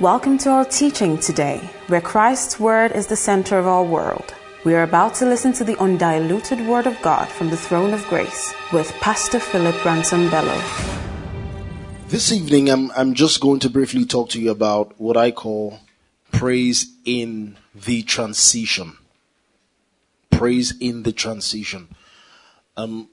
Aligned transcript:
Welcome 0.00 0.38
to 0.38 0.50
our 0.50 0.64
teaching 0.64 1.18
today, 1.18 1.58
where 1.88 2.00
Christ's 2.00 2.60
Word 2.60 2.92
is 2.92 3.08
the 3.08 3.16
center 3.16 3.58
of 3.58 3.66
our 3.66 3.82
world. 3.82 4.32
We 4.62 4.76
are 4.76 4.84
about 4.84 5.14
to 5.14 5.26
listen 5.26 5.52
to 5.54 5.64
the 5.64 5.76
undiluted 5.80 6.64
Word 6.68 6.86
of 6.86 7.02
God 7.02 7.28
from 7.28 7.50
the 7.50 7.56
throne 7.56 7.92
of 7.92 8.06
grace 8.06 8.54
with 8.72 8.92
Pastor 9.00 9.40
Philip 9.40 9.84
Ransom 9.84 10.30
Bello. 10.30 10.56
This 12.06 12.30
evening, 12.30 12.68
I'm, 12.68 12.92
I'm 12.92 13.14
just 13.14 13.40
going 13.40 13.58
to 13.58 13.68
briefly 13.68 14.04
talk 14.04 14.28
to 14.30 14.40
you 14.40 14.52
about 14.52 15.00
what 15.00 15.16
I 15.16 15.32
call 15.32 15.80
praise 16.30 16.94
in 17.04 17.56
the 17.74 18.04
transition. 18.04 18.98
Praise 20.30 20.78
in 20.78 21.02
the 21.02 21.12
transition. 21.12 21.88
Um, 22.76 23.08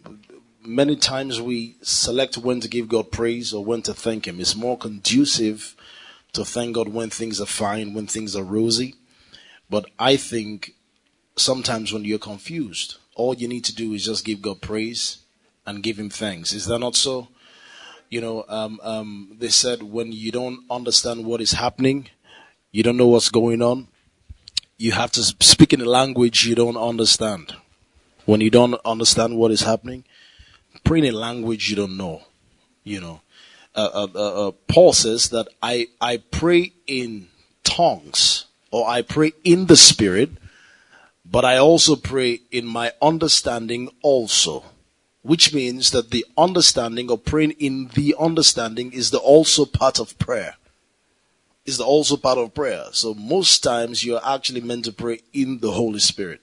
many 0.63 0.95
times 0.95 1.41
we 1.41 1.77
select 1.81 2.37
when 2.37 2.59
to 2.59 2.67
give 2.67 2.89
God 2.89 3.11
praise 3.11 3.53
or 3.53 3.65
when 3.65 3.81
to 3.81 3.93
thank 3.95 4.27
Him. 4.27 4.39
It's 4.39 4.55
more 4.55 4.77
conducive 4.77 5.74
to 6.35 6.45
thank 6.45 6.75
God 6.75 6.89
when 6.89 7.09
things 7.09 7.41
are 7.41 7.45
fine, 7.45 7.93
when 7.93 8.07
things 8.07 8.35
are 8.35 8.43
rosy. 8.43 8.95
But 9.69 9.85
I 9.97 10.15
think 10.17 10.75
sometimes 11.35 11.91
when 11.91 12.05
you're 12.05 12.19
confused, 12.19 12.97
all 13.15 13.33
you 13.33 13.47
need 13.47 13.65
to 13.65 13.75
do 13.75 13.93
is 13.93 14.05
just 14.05 14.25
give 14.25 14.41
God 14.41 14.61
praise 14.61 15.19
and 15.65 15.83
give 15.83 15.97
Him 15.97 16.09
thanks. 16.09 16.53
Is 16.53 16.65
that 16.67 16.79
not 16.79 16.95
so? 16.95 17.29
You 18.09 18.21
know, 18.21 18.45
um, 18.47 18.79
um, 18.83 19.35
they 19.39 19.49
said 19.49 19.81
when 19.81 20.11
you 20.11 20.31
don't 20.31 20.63
understand 20.69 21.25
what 21.25 21.41
is 21.41 21.53
happening, 21.53 22.09
you 22.71 22.83
don't 22.83 22.97
know 22.97 23.07
what's 23.07 23.29
going 23.29 23.61
on, 23.61 23.87
you 24.77 24.91
have 24.91 25.11
to 25.13 25.23
speak 25.23 25.73
in 25.73 25.81
a 25.81 25.85
language 25.85 26.45
you 26.45 26.55
don't 26.55 26.77
understand. 26.77 27.55
When 28.25 28.41
you 28.41 28.49
don't 28.49 28.75
understand 28.85 29.37
what 29.37 29.51
is 29.51 29.61
happening, 29.61 30.03
pray 30.83 30.99
in 30.99 31.05
a 31.05 31.11
language 31.11 31.69
you 31.69 31.75
don't 31.75 31.97
know. 31.97 32.23
You 32.83 33.01
know, 33.01 33.21
uh, 33.75 33.89
uh, 33.93 34.07
uh, 34.15 34.47
uh, 34.47 34.51
Paul 34.67 34.93
says 34.93 35.29
that 35.29 35.47
I 35.61 35.87
I 35.99 36.17
pray 36.17 36.73
in 36.87 37.27
tongues 37.63 38.45
or 38.71 38.87
I 38.87 39.01
pray 39.01 39.33
in 39.43 39.65
the 39.65 39.75
spirit, 39.75 40.29
but 41.25 41.43
I 41.43 41.57
also 41.57 41.95
pray 41.95 42.41
in 42.51 42.65
my 42.65 42.93
understanding 43.01 43.89
also. 44.01 44.63
Which 45.21 45.55
means 45.55 45.89
that 45.89 46.11
the 46.11 46.23
understanding 46.37 47.09
or 47.09 47.17
praying 47.17 47.55
in 47.57 47.87
the 47.95 48.15
understanding 48.19 48.93
is 48.93 49.09
the 49.09 49.17
also 49.17 49.65
part 49.65 49.99
of 49.99 50.17
prayer. 50.19 50.55
Is 51.65 51.77
the 51.77 51.83
also 51.83 52.15
part 52.15 52.37
of 52.37 52.53
prayer. 52.53 52.85
So 52.91 53.15
most 53.15 53.63
times 53.63 54.05
you're 54.05 54.21
actually 54.23 54.61
meant 54.61 54.85
to 54.85 54.91
pray 54.91 55.21
in 55.33 55.61
the 55.61 55.71
Holy 55.71 55.97
Spirit. 55.97 56.41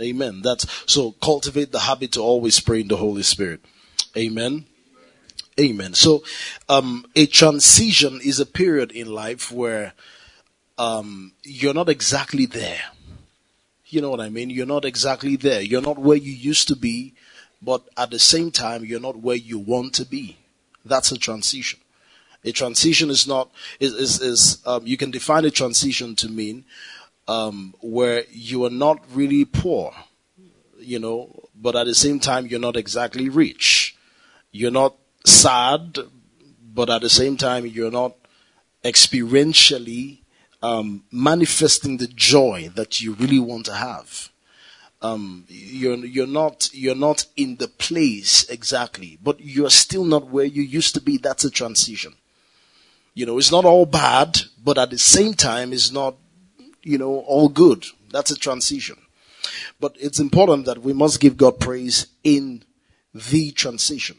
Amen. 0.00 0.42
That's 0.42 0.66
so 0.92 1.12
cultivate 1.22 1.70
the 1.70 1.78
habit 1.78 2.10
to 2.12 2.20
always 2.20 2.58
pray 2.58 2.80
in 2.80 2.88
the 2.88 2.96
Holy 2.96 3.22
Spirit. 3.22 3.60
Amen. 4.16 4.66
Amen. 5.58 5.94
So, 5.94 6.24
um, 6.68 7.06
a 7.14 7.26
transition 7.26 8.20
is 8.24 8.40
a 8.40 8.46
period 8.46 8.90
in 8.90 9.06
life 9.12 9.52
where 9.52 9.92
um, 10.78 11.32
you're 11.44 11.74
not 11.74 11.88
exactly 11.88 12.46
there. 12.46 12.80
You 13.86 14.00
know 14.00 14.10
what 14.10 14.20
I 14.20 14.30
mean? 14.30 14.50
You're 14.50 14.66
not 14.66 14.84
exactly 14.84 15.36
there. 15.36 15.60
You're 15.60 15.80
not 15.80 15.98
where 15.98 16.16
you 16.16 16.32
used 16.32 16.66
to 16.68 16.76
be, 16.76 17.14
but 17.62 17.84
at 17.96 18.10
the 18.10 18.18
same 18.18 18.50
time, 18.50 18.84
you're 18.84 18.98
not 18.98 19.18
where 19.18 19.36
you 19.36 19.60
want 19.60 19.94
to 19.94 20.04
be. 20.04 20.36
That's 20.84 21.12
a 21.12 21.18
transition. 21.18 21.78
A 22.44 22.52
transition 22.52 23.08
is 23.08 23.26
not 23.26 23.50
is 23.80 23.94
is, 23.94 24.20
is 24.20 24.66
um, 24.66 24.86
you 24.86 24.96
can 24.96 25.10
define 25.10 25.44
a 25.44 25.50
transition 25.50 26.14
to 26.16 26.28
mean 26.28 26.64
um, 27.26 27.74
where 27.80 28.24
you 28.30 28.64
are 28.64 28.70
not 28.70 29.02
really 29.14 29.44
poor, 29.44 29.94
you 30.78 30.98
know, 30.98 31.48
but 31.54 31.74
at 31.74 31.86
the 31.86 31.94
same 31.94 32.20
time 32.20 32.46
you're 32.46 32.60
not 32.60 32.76
exactly 32.76 33.28
rich. 33.28 33.96
You're 34.50 34.70
not 34.70 34.94
sad, 35.24 35.98
but 36.74 36.90
at 36.90 37.02
the 37.02 37.10
same 37.10 37.36
time 37.36 37.66
you're 37.66 37.90
not 37.90 38.14
experientially 38.84 40.18
um, 40.62 41.04
manifesting 41.10 41.96
the 41.96 42.06
joy 42.06 42.70
that 42.74 43.00
you 43.00 43.14
really 43.14 43.38
want 43.38 43.66
to 43.66 43.74
have. 43.74 44.30
Um, 45.02 45.44
you're 45.48 45.96
you're 45.96 46.26
not 46.26 46.70
you're 46.72 46.94
not 46.94 47.26
in 47.36 47.56
the 47.56 47.68
place 47.68 48.48
exactly, 48.48 49.18
but 49.22 49.38
you're 49.40 49.68
still 49.68 50.04
not 50.04 50.28
where 50.28 50.46
you 50.46 50.62
used 50.62 50.94
to 50.94 51.00
be. 51.00 51.18
That's 51.18 51.44
a 51.44 51.50
transition. 51.50 52.14
You 53.12 53.26
know, 53.26 53.36
it's 53.36 53.52
not 53.52 53.66
all 53.66 53.84
bad, 53.84 54.40
but 54.62 54.78
at 54.78 54.90
the 54.90 54.98
same 54.98 55.34
time, 55.34 55.74
it's 55.74 55.92
not 55.92 56.16
you 56.82 56.96
know 56.96 57.18
all 57.18 57.50
good. 57.50 57.84
That's 58.10 58.30
a 58.30 58.36
transition. 58.38 58.96
But 59.78 59.94
it's 60.00 60.20
important 60.20 60.64
that 60.64 60.78
we 60.78 60.94
must 60.94 61.20
give 61.20 61.36
God 61.36 61.60
praise 61.60 62.06
in 62.22 62.64
the 63.12 63.50
transition. 63.50 64.16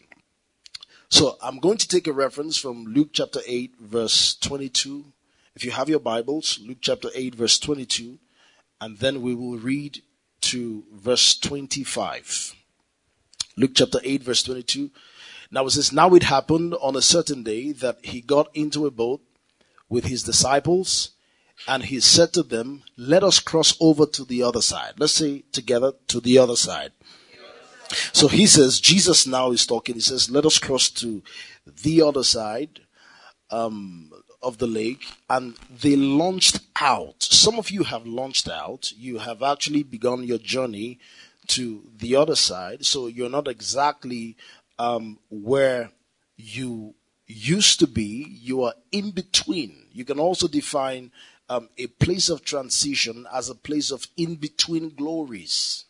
So 1.09 1.37
I'm 1.41 1.59
going 1.59 1.77
to 1.77 1.87
take 1.87 2.07
a 2.07 2.13
reference 2.13 2.57
from 2.57 2.85
Luke 2.85 3.09
chapter 3.13 3.39
8 3.45 3.75
verse 3.79 4.35
22. 4.35 5.05
If 5.55 5.63
you 5.63 5.71
have 5.71 5.87
your 5.87 5.99
Bibles, 5.99 6.59
Luke 6.65 6.79
chapter 6.81 7.09
8 7.13 7.35
verse 7.35 7.59
22, 7.59 8.17
and 8.81 8.97
then 8.97 9.21
we 9.21 9.35
will 9.35 9.57
read 9.57 10.01
to 10.41 10.83
verse 10.91 11.37
25. 11.37 12.55
Luke 13.55 13.71
chapter 13.75 13.99
8 14.03 14.23
verse 14.23 14.43
22. 14.43 14.89
Now 15.51 15.67
it 15.67 15.71
says, 15.71 15.93
Now 15.93 16.13
it 16.15 16.23
happened 16.23 16.73
on 16.81 16.95
a 16.95 17.01
certain 17.01 17.43
day 17.43 17.71
that 17.71 18.03
he 18.03 18.21
got 18.21 18.49
into 18.55 18.85
a 18.85 18.91
boat 18.91 19.21
with 19.87 20.05
his 20.05 20.23
disciples 20.23 21.11
and 21.67 21.83
he 21.83 21.99
said 21.99 22.33
to 22.33 22.43
them, 22.43 22.83
let 22.97 23.23
us 23.23 23.39
cross 23.39 23.77
over 23.79 24.05
to 24.05 24.25
the 24.25 24.43
other 24.43 24.61
side. 24.61 24.93
Let's 24.97 25.13
say 25.13 25.43
together 25.51 25.93
to 26.07 26.19
the 26.19 26.37
other 26.37 26.55
side. 26.55 26.91
So 28.13 28.27
he 28.27 28.45
says, 28.45 28.79
Jesus 28.79 29.25
now 29.27 29.51
is 29.51 29.65
talking. 29.65 29.95
He 29.95 30.01
says, 30.01 30.29
let 30.29 30.45
us 30.45 30.59
cross 30.59 30.89
to 30.91 31.23
the 31.65 32.01
other 32.01 32.23
side 32.23 32.81
um, 33.49 34.11
of 34.41 34.57
the 34.57 34.67
lake. 34.67 35.05
And 35.29 35.55
they 35.81 35.95
launched 35.95 36.59
out. 36.79 37.23
Some 37.23 37.57
of 37.57 37.69
you 37.69 37.83
have 37.83 38.05
launched 38.05 38.49
out. 38.49 38.91
You 38.97 39.19
have 39.19 39.41
actually 39.41 39.83
begun 39.83 40.23
your 40.23 40.39
journey 40.39 40.99
to 41.47 41.83
the 41.97 42.15
other 42.15 42.35
side. 42.35 42.85
So 42.85 43.07
you're 43.07 43.29
not 43.29 43.47
exactly 43.47 44.35
um, 44.79 45.19
where 45.29 45.91
you 46.37 46.95
used 47.27 47.79
to 47.79 47.87
be. 47.87 48.37
You 48.41 48.63
are 48.63 48.73
in 48.91 49.11
between. 49.11 49.87
You 49.91 50.05
can 50.05 50.19
also 50.19 50.47
define 50.47 51.11
um, 51.49 51.69
a 51.77 51.87
place 51.87 52.29
of 52.29 52.43
transition 52.43 53.27
as 53.31 53.49
a 53.49 53.55
place 53.55 53.91
of 53.91 54.07
in 54.17 54.35
between 54.35 54.95
glories. 54.95 55.85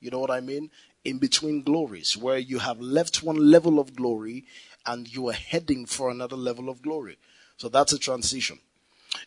You 0.00 0.10
know 0.10 0.18
what 0.18 0.30
I 0.30 0.40
mean? 0.40 0.70
In 1.04 1.18
between 1.18 1.62
glories, 1.62 2.16
where 2.16 2.38
you 2.38 2.58
have 2.58 2.80
left 2.80 3.22
one 3.22 3.50
level 3.50 3.78
of 3.78 3.96
glory 3.96 4.46
and 4.86 5.12
you 5.12 5.28
are 5.28 5.34
heading 5.34 5.86
for 5.86 6.10
another 6.10 6.36
level 6.36 6.68
of 6.68 6.82
glory. 6.82 7.18
So 7.56 7.68
that's 7.68 7.92
a 7.92 7.98
transition. 7.98 8.58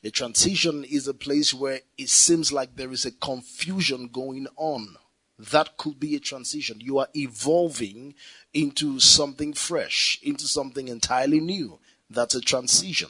A 0.03 0.11
transition 0.11 0.83
is 0.83 1.07
a 1.07 1.13
place 1.13 1.53
where 1.53 1.81
it 1.97 2.09
seems 2.09 2.51
like 2.51 2.75
there 2.75 2.91
is 2.91 3.05
a 3.05 3.11
confusion 3.11 4.07
going 4.07 4.47
on. 4.55 4.95
That 5.37 5.77
could 5.77 5.99
be 5.99 6.15
a 6.15 6.19
transition. 6.19 6.79
You 6.81 6.99
are 6.99 7.07
evolving 7.15 8.15
into 8.53 8.99
something 8.99 9.53
fresh, 9.53 10.19
into 10.21 10.45
something 10.45 10.87
entirely 10.87 11.39
new. 11.39 11.79
That's 12.09 12.35
a 12.35 12.41
transition. 12.41 13.09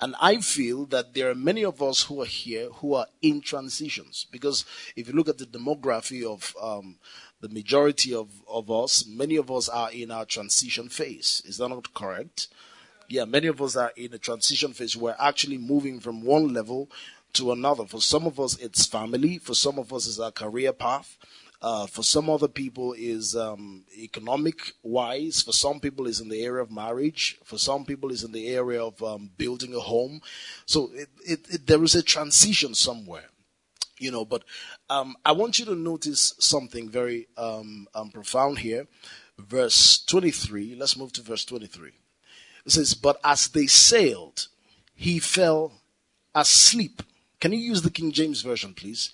And 0.00 0.14
I 0.20 0.38
feel 0.38 0.86
that 0.86 1.14
there 1.14 1.28
are 1.30 1.34
many 1.34 1.64
of 1.64 1.82
us 1.82 2.02
who 2.02 2.22
are 2.22 2.26
here 2.26 2.68
who 2.68 2.94
are 2.94 3.06
in 3.20 3.40
transitions 3.40 4.26
because 4.30 4.64
if 4.94 5.08
you 5.08 5.14
look 5.14 5.28
at 5.28 5.38
the 5.38 5.46
demography 5.46 6.22
of 6.22 6.54
um, 6.62 6.98
the 7.40 7.48
majority 7.48 8.14
of, 8.14 8.28
of 8.48 8.70
us, 8.70 9.06
many 9.06 9.36
of 9.36 9.50
us 9.50 9.68
are 9.68 9.90
in 9.92 10.10
our 10.10 10.24
transition 10.24 10.88
phase. 10.88 11.42
Is 11.44 11.58
that 11.58 11.68
not 11.68 11.94
correct? 11.94 12.48
Yeah, 13.08 13.24
many 13.24 13.46
of 13.46 13.62
us 13.62 13.76
are 13.76 13.92
in 13.96 14.12
a 14.12 14.18
transition 14.18 14.72
phase. 14.72 14.96
We're 14.96 15.16
actually 15.18 15.58
moving 15.58 16.00
from 16.00 16.22
one 16.22 16.52
level 16.52 16.90
to 17.34 17.52
another. 17.52 17.86
For 17.86 18.00
some 18.00 18.26
of 18.26 18.38
us, 18.40 18.58
it's 18.58 18.86
family. 18.86 19.38
For 19.38 19.54
some 19.54 19.78
of 19.78 19.92
us, 19.92 20.06
it's 20.06 20.18
our 20.18 20.32
career 20.32 20.72
path. 20.72 21.16
Uh, 21.60 21.86
for 21.86 22.04
some 22.04 22.30
other 22.30 22.46
people 22.46 22.92
is 22.92 23.34
um, 23.34 23.84
economic 23.96 24.72
wise. 24.82 25.42
For 25.42 25.52
some 25.52 25.80
people 25.80 26.06
is 26.06 26.20
in 26.20 26.28
the 26.28 26.44
area 26.44 26.62
of 26.62 26.70
marriage. 26.70 27.38
For 27.44 27.58
some 27.58 27.84
people 27.84 28.12
is 28.12 28.22
in 28.22 28.32
the 28.32 28.48
area 28.48 28.82
of 28.82 29.02
um, 29.02 29.30
building 29.36 29.74
a 29.74 29.80
home. 29.80 30.20
So 30.66 30.90
it, 30.94 31.08
it, 31.26 31.40
it, 31.54 31.66
there 31.66 31.82
is 31.82 31.94
a 31.94 32.02
transition 32.02 32.74
somewhere 32.74 33.30
you 33.98 34.10
know, 34.10 34.24
but 34.24 34.44
um, 34.90 35.16
I 35.24 35.32
want 35.32 35.58
you 35.58 35.64
to 35.66 35.74
notice 35.74 36.34
something 36.38 36.88
very 36.88 37.28
um, 37.36 37.88
um, 37.94 38.10
profound 38.10 38.58
here. 38.58 38.86
Verse 39.38 40.02
23, 40.06 40.74
let's 40.74 40.96
move 40.96 41.12
to 41.12 41.22
verse 41.22 41.44
23. 41.44 41.90
It 42.66 42.72
says, 42.72 42.94
But 42.94 43.20
as 43.22 43.48
they 43.48 43.66
sailed, 43.66 44.48
he 44.94 45.18
fell 45.18 45.72
asleep. 46.34 47.02
Can 47.40 47.52
you 47.52 47.58
use 47.58 47.82
the 47.82 47.90
King 47.90 48.10
James 48.10 48.42
Version, 48.42 48.74
please? 48.74 49.12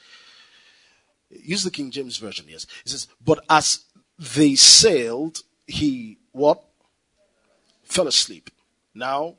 Use 1.30 1.62
the 1.62 1.70
King 1.70 1.90
James 1.90 2.16
Version, 2.16 2.46
yes. 2.48 2.66
It 2.84 2.90
says, 2.90 3.08
But 3.22 3.44
as 3.50 3.84
they 4.18 4.54
sailed, 4.54 5.42
he 5.66 6.18
what? 6.32 6.62
Fell 7.82 8.08
asleep. 8.08 8.50
Now, 8.94 9.36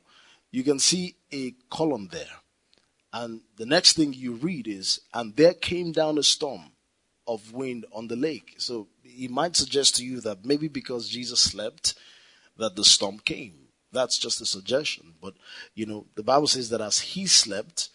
you 0.50 0.62
can 0.62 0.78
see 0.78 1.16
a 1.32 1.54
column 1.70 2.08
there. 2.12 2.40
And 3.16 3.40
the 3.56 3.64
next 3.64 3.94
thing 3.94 4.12
you 4.12 4.34
read 4.34 4.68
is, 4.68 5.00
and 5.14 5.34
there 5.36 5.54
came 5.54 5.92
down 5.92 6.18
a 6.18 6.22
storm 6.22 6.72
of 7.26 7.54
wind 7.54 7.86
on 7.90 8.08
the 8.08 8.16
lake. 8.16 8.56
So 8.58 8.88
he 9.02 9.26
might 9.26 9.56
suggest 9.56 9.96
to 9.96 10.04
you 10.04 10.20
that 10.20 10.44
maybe 10.44 10.68
because 10.68 11.08
Jesus 11.08 11.40
slept, 11.40 11.94
that 12.58 12.76
the 12.76 12.84
storm 12.84 13.18
came. 13.18 13.54
That's 13.90 14.18
just 14.18 14.42
a 14.42 14.46
suggestion. 14.46 15.14
But, 15.22 15.32
you 15.74 15.86
know, 15.86 16.04
the 16.14 16.22
Bible 16.22 16.46
says 16.46 16.68
that 16.68 16.82
as 16.82 16.98
he 17.00 17.26
slept, 17.26 17.88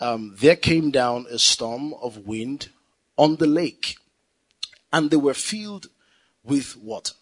um, 0.00 0.36
there 0.38 0.56
came 0.56 0.90
down 0.90 1.24
a 1.30 1.38
storm 1.38 1.94
of 1.94 2.26
wind 2.26 2.68
on 3.16 3.36
the 3.36 3.46
lake, 3.46 3.96
and 4.92 5.10
they 5.10 5.16
were 5.16 5.32
filled 5.32 5.86
with 6.44 6.76
water 6.76 7.14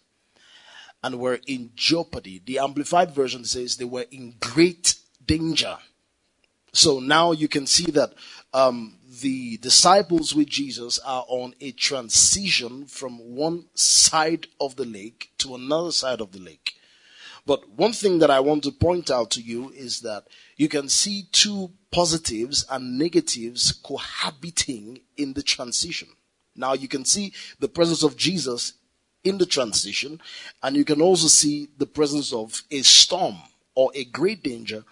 and 1.01 1.17
were 1.17 1.39
in 1.47 1.71
jeopardy. 1.75 2.41
The 2.45 2.59
Amplified 2.59 3.11
Version 3.11 3.45
says 3.45 3.77
they 3.77 3.85
were 3.85 4.05
in 4.11 4.35
great 4.41 4.95
danger. 5.25 5.77
So 6.77 6.99
now 6.99 7.31
you 7.31 7.47
can 7.47 7.65
see 7.65 7.89
that 7.91 8.13
um, 8.53 8.99
the 9.21 9.57
disciples 9.57 10.35
with 10.35 10.47
Jesus 10.47 10.99
are 10.99 11.25
on 11.27 11.55
a 11.59 11.71
transition 11.71 12.85
from 12.85 13.17
one 13.35 13.65
side 13.73 14.45
of 14.61 14.75
the 14.75 14.85
lake 14.85 15.31
to 15.39 15.55
another 15.55 15.91
side 15.91 16.21
of 16.21 16.33
the 16.33 16.39
lake. 16.39 16.75
But 17.47 17.67
one 17.67 17.93
thing 17.93 18.19
that 18.19 18.29
I 18.29 18.41
want 18.41 18.63
to 18.65 18.71
point 18.71 19.09
out 19.09 19.31
to 19.31 19.41
you 19.41 19.71
is 19.71 20.01
that 20.01 20.27
you 20.55 20.69
can 20.69 20.87
see 20.87 21.23
two 21.31 21.71
positives 21.89 22.63
and 22.69 22.99
negatives 22.99 23.71
cohabiting 23.71 24.99
in 25.17 25.33
the 25.33 25.41
transition. 25.41 26.09
Now 26.55 26.73
you 26.73 26.87
can 26.87 27.05
see 27.05 27.33
the 27.59 27.69
presence 27.69 28.03
of 28.03 28.17
Jesus 28.17 28.73
in 29.23 29.39
the 29.39 29.47
transition, 29.47 30.21
and 30.61 30.75
you 30.75 30.85
can 30.85 31.01
also 31.01 31.27
see 31.27 31.69
the 31.79 31.87
presence 31.87 32.31
of 32.31 32.61
a 32.69 32.83
storm 32.83 33.37
or 33.73 33.89
a 33.95 34.05
great 34.05 34.43
danger 34.43 34.83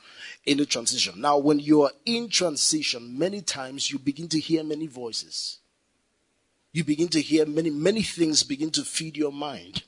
in 0.46 0.58
the 0.58 0.66
transition. 0.66 1.20
Now, 1.20 1.38
when 1.38 1.60
you 1.60 1.84
are 1.84 1.92
in 2.06 2.30
transition, 2.30 3.18
many 3.18 3.42
times 3.42 3.92
you 3.92 4.00
begin 4.00 4.28
to 4.30 4.40
hear 4.40 4.64
many 4.64 4.88
voices. 4.88 5.58
You 6.72 6.84
begin 6.84 7.08
to 7.10 7.22
hear 7.22 7.46
many, 7.46 7.70
many 7.70 8.04
things 8.04 8.44
begin 8.44 8.70
to 8.72 8.84
feed 8.84 9.18
your 9.18 9.32
mind. 9.32 9.84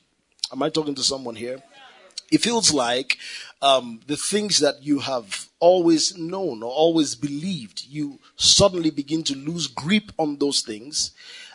Am 0.52 0.64
I 0.64 0.70
talking 0.70 0.96
to 0.96 1.04
someone 1.04 1.36
here? 1.36 1.62
It 2.32 2.42
feels 2.42 2.74
like 2.74 3.18
um, 3.62 4.02
the 4.08 4.18
things 4.18 4.60
that 4.60 4.84
you 4.84 5.00
have 5.00 5.48
always 5.60 6.18
known 6.18 6.64
or 6.64 6.72
always 6.72 7.16
believed, 7.16 7.86
you 7.88 8.20
suddenly 8.36 8.90
begin 8.90 9.24
to 9.24 9.36
lose 9.36 9.68
grip 9.68 10.12
on 10.18 10.38
those 10.38 10.62
things, 10.62 11.12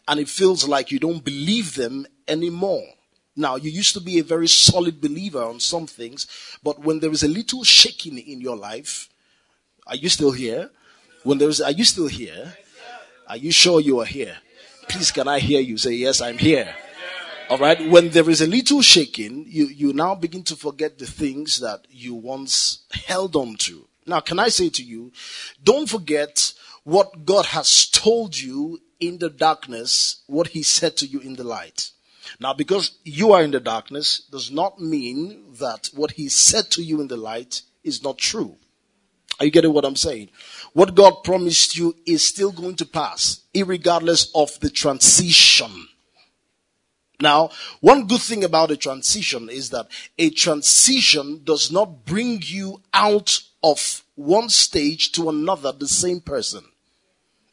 and 0.09 0.19
it 0.19 0.29
feels 0.29 0.67
like 0.67 0.91
you 0.91 0.99
don't 0.99 1.25
believe 1.25 1.75
them 1.75 2.07
anymore. 2.27 2.87
Now, 3.35 3.57
you 3.57 3.71
used 3.71 3.95
to 3.95 4.01
be 4.01 4.19
a 4.19 4.25
very 4.25 4.49
solid 4.49 5.01
believer 5.01 5.43
on 5.43 5.59
some 5.61 5.87
things, 5.87 6.27
but 6.63 6.81
when 6.81 7.01
there 7.01 7.11
is 7.11 7.23
a 7.23 7.29
little 7.29 7.65
shaking 7.65 8.19
in 8.19 8.41
your 8.41 8.57
life, 8.57 9.09
are 9.87 9.97
you 9.97 10.09
still 10.09 10.33
here? 10.33 10.71
When 11.25 11.39
there 11.39 11.49
is, 11.49 11.61
are 11.61 11.71
you 11.71 11.85
still 11.85 12.09
here? 12.09 12.55
Are 13.29 13.37
you 13.37 13.53
sure 13.53 13.81
you 13.81 14.01
are 14.01 14.07
here? 14.07 14.37
Please, 14.89 15.11
can 15.11 15.29
I 15.29 15.39
hear 15.39 15.61
you 15.61 15.79
say, 15.79 15.93
Yes, 15.93 16.21
I'm 16.21 16.39
here? 16.39 16.75
All 17.49 17.59
right. 17.59 17.89
When 17.91 18.11
there 18.11 18.29
is 18.29 18.41
a 18.41 18.47
little 18.47 18.83
shaking, 18.83 19.45
you, 19.49 19.67
you 19.67 19.93
now 19.93 20.15
begin 20.15 20.43
to 20.45 20.57
forget 20.57 20.99
the 20.99 21.07
things 21.07 21.61
that 21.61 21.87
you 21.91 22.15
once 22.15 22.85
held 23.07 23.37
on 23.37 23.57
to. 23.57 23.87
Now, 24.07 24.21
can 24.21 24.39
I 24.39 24.49
say 24.49 24.69
to 24.71 24.83
you, 24.83 25.13
don't 25.63 25.89
forget 25.89 26.53
what 26.85 27.25
God 27.25 27.47
has 27.47 27.87
told 27.87 28.39
you 28.39 28.81
in 29.01 29.19
the 29.19 29.31
darkness, 29.31 30.23
what 30.27 30.49
He 30.49 30.63
said 30.63 30.97
to 30.99 31.07
you 31.07 31.21
in 31.21 31.37
the 31.37 31.45
light. 31.45 31.91
Now, 32.41 32.53
because 32.55 32.99
you 33.05 33.33
are 33.33 33.43
in 33.43 33.51
the 33.51 33.61
darkness 33.61 34.21
does 34.31 34.51
not 34.51 34.81
mean 34.81 35.55
that 35.59 35.91
what 35.95 36.13
he 36.13 36.29
said 36.29 36.71
to 36.73 36.83
you 36.83 37.01
in 37.01 37.09
the 37.09 37.17
light 37.17 37.63
is 37.83 38.03
not 38.03 38.19
true. 38.19 38.57
Are 39.41 39.47
you 39.47 39.51
getting 39.51 39.73
what 39.73 39.85
I'm 39.85 39.97
saying? 39.97 40.31
What 40.73 40.95
God 40.95 41.25
promised 41.25 41.77
you 41.77 41.97
is 42.07 42.27
still 42.27 42.53
going 42.53 42.77
to 42.77 42.87
pass, 42.87 43.41
regardless 43.55 44.31
of 44.35 44.59
the 44.61 44.71
transition. 44.71 45.89
Now, 47.21 47.51
one 47.81 48.07
good 48.07 48.21
thing 48.21 48.43
about 48.45 48.73
a 48.73 48.77
transition 48.77 49.49
is 49.49 49.71
that 49.71 49.87
a 50.19 50.31
transition 50.31 51.43
does 51.45 51.71
not 51.71 52.05
bring 52.05 52.43
you 52.45 52.83
out 52.93 53.41
of 53.63 54.05
one 54.17 54.49
stage 54.49 55.13
to 55.13 55.29
another 55.29 55.73
the 55.73 55.89
same 55.89 56.21
person. 56.21 56.65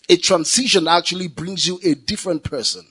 A 0.10 0.18
transition 0.18 0.88
actually 0.88 1.28
brings 1.28 1.68
you 1.68 1.80
a 1.84 1.94
different 1.94 2.44
person. 2.44 2.89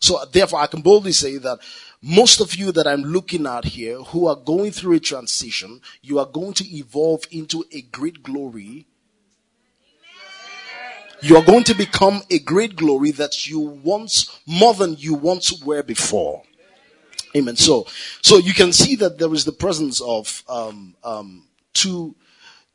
So 0.00 0.24
therefore, 0.32 0.60
I 0.60 0.66
can 0.66 0.80
boldly 0.80 1.12
say 1.12 1.36
that 1.38 1.58
most 2.02 2.40
of 2.40 2.54
you 2.54 2.72
that 2.72 2.86
I'm 2.86 3.02
looking 3.02 3.46
at 3.46 3.66
here 3.66 3.98
who 3.98 4.26
are 4.26 4.36
going 4.36 4.72
through 4.72 4.94
a 4.94 5.00
transition, 5.00 5.82
you 6.02 6.18
are 6.18 6.26
going 6.26 6.54
to 6.54 6.76
evolve 6.76 7.24
into 7.30 7.64
a 7.70 7.82
great 7.82 8.22
glory. 8.22 8.86
You 11.22 11.36
are 11.36 11.44
going 11.44 11.64
to 11.64 11.74
become 11.74 12.22
a 12.30 12.38
great 12.38 12.76
glory 12.76 13.10
that 13.12 13.46
you 13.46 13.60
once, 13.60 14.40
more 14.46 14.72
than 14.72 14.96
you 14.96 15.12
once 15.12 15.62
were 15.62 15.82
before. 15.82 16.42
Amen. 17.36 17.56
So, 17.56 17.86
so 18.22 18.38
you 18.38 18.54
can 18.54 18.72
see 18.72 18.96
that 18.96 19.18
there 19.18 19.32
is 19.34 19.44
the 19.44 19.52
presence 19.52 20.00
of 20.00 20.42
um, 20.48 20.96
um, 21.04 21.46
two 21.74 22.16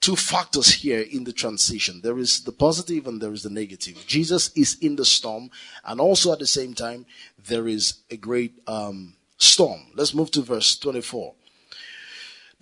two 0.01 0.15
factors 0.15 0.71
here 0.71 1.01
in 1.01 1.23
the 1.23 1.33
transition. 1.33 2.01
There 2.01 2.19
is 2.19 2.43
the 2.43 2.51
positive 2.51 3.07
and 3.07 3.21
there 3.21 3.33
is 3.33 3.43
the 3.43 3.49
negative. 3.49 4.03
Jesus 4.05 4.51
is 4.55 4.77
in 4.79 4.95
the 4.95 5.05
storm, 5.05 5.49
and 5.83 5.99
also 5.99 6.31
at 6.31 6.39
the 6.39 6.47
same 6.47 6.73
time, 6.73 7.05
there 7.47 7.67
is 7.67 7.95
a 8.11 8.17
great 8.17 8.53
um, 8.67 9.15
storm. 9.37 9.81
Let's 9.95 10.13
move 10.13 10.31
to 10.31 10.41
verse 10.41 10.77
24. 10.77 11.33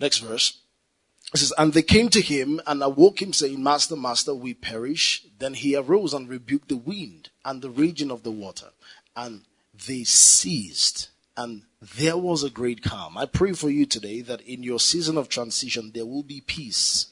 Next 0.00 0.18
verse. 0.18 0.58
It 1.32 1.38
says, 1.38 1.52
And 1.58 1.72
they 1.72 1.82
came 1.82 2.08
to 2.10 2.20
him 2.20 2.60
and 2.66 2.82
awoke 2.82 3.20
him, 3.20 3.32
saying, 3.32 3.62
Master, 3.62 3.96
Master, 3.96 4.34
we 4.34 4.54
perish. 4.54 5.26
Then 5.38 5.54
he 5.54 5.76
arose 5.76 6.14
and 6.14 6.28
rebuked 6.28 6.68
the 6.68 6.76
wind 6.76 7.30
and 7.44 7.60
the 7.60 7.70
raging 7.70 8.10
of 8.10 8.22
the 8.22 8.30
water, 8.30 8.70
and 9.16 9.42
they 9.86 10.04
ceased. 10.04 11.08
And 11.36 11.62
there 11.96 12.16
was 12.16 12.44
a 12.44 12.50
great 12.50 12.82
calm. 12.82 13.18
I 13.18 13.26
pray 13.26 13.52
for 13.52 13.68
you 13.68 13.84
today 13.84 14.20
that 14.20 14.40
in 14.42 14.62
your 14.62 14.78
season 14.78 15.18
of 15.18 15.28
transition, 15.28 15.90
there 15.92 16.06
will 16.06 16.22
be 16.22 16.40
peace 16.40 17.08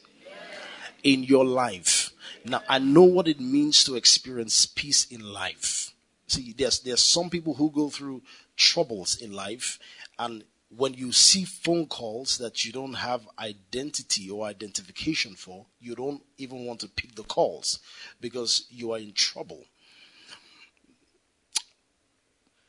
in 1.03 1.25
your 1.25 1.45
life. 1.45 2.11
Now, 2.45 2.63
I 2.69 2.79
know 2.79 3.05
what 3.05 3.29
it 3.29 3.41
means 3.41 3.85
to 3.85 3.95
experience 3.95 4.67
peace 4.67 5.07
in 5.07 5.33
life. 5.33 5.93
See, 6.27 6.55
there's, 6.57 6.81
there's 6.81 7.03
some 7.03 7.31
people 7.31 7.55
who 7.55 7.71
go 7.71 7.89
through 7.89 8.23
troubles 8.57 9.17
in 9.21 9.33
life, 9.33 9.79
and 10.19 10.45
when 10.77 10.95
you 10.95 11.13
see 11.13 11.45
phone 11.45 11.87
calls 11.87 12.39
that 12.39 12.65
you 12.65 12.73
don't 12.73 12.95
have 12.95 13.29
identity 13.39 14.31
or 14.31 14.47
identification 14.47 15.35
for, 15.35 15.67
you 15.81 15.95
don't 15.95 16.23
even 16.39 16.65
want 16.65 16.81
to 16.81 16.89
pick 16.89 17.15
the 17.15 17.23
calls 17.25 17.79
because 18.21 18.67
you 18.71 18.93
are 18.93 18.99
in 18.99 19.13
trouble. 19.13 19.65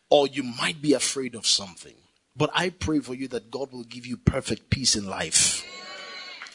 Or 0.09 0.27
you 0.27 0.43
might 0.43 0.81
be 0.81 0.93
afraid 0.93 1.33
of 1.33 1.47
something. 1.47 1.95
But 2.35 2.49
I 2.53 2.69
pray 2.69 2.99
for 2.99 3.13
you 3.13 3.27
that 3.29 3.49
God 3.49 3.71
will 3.71 3.83
give 3.83 4.05
you 4.05 4.17
perfect 4.17 4.69
peace 4.69 4.95
in 4.95 5.07
life. 5.07 5.65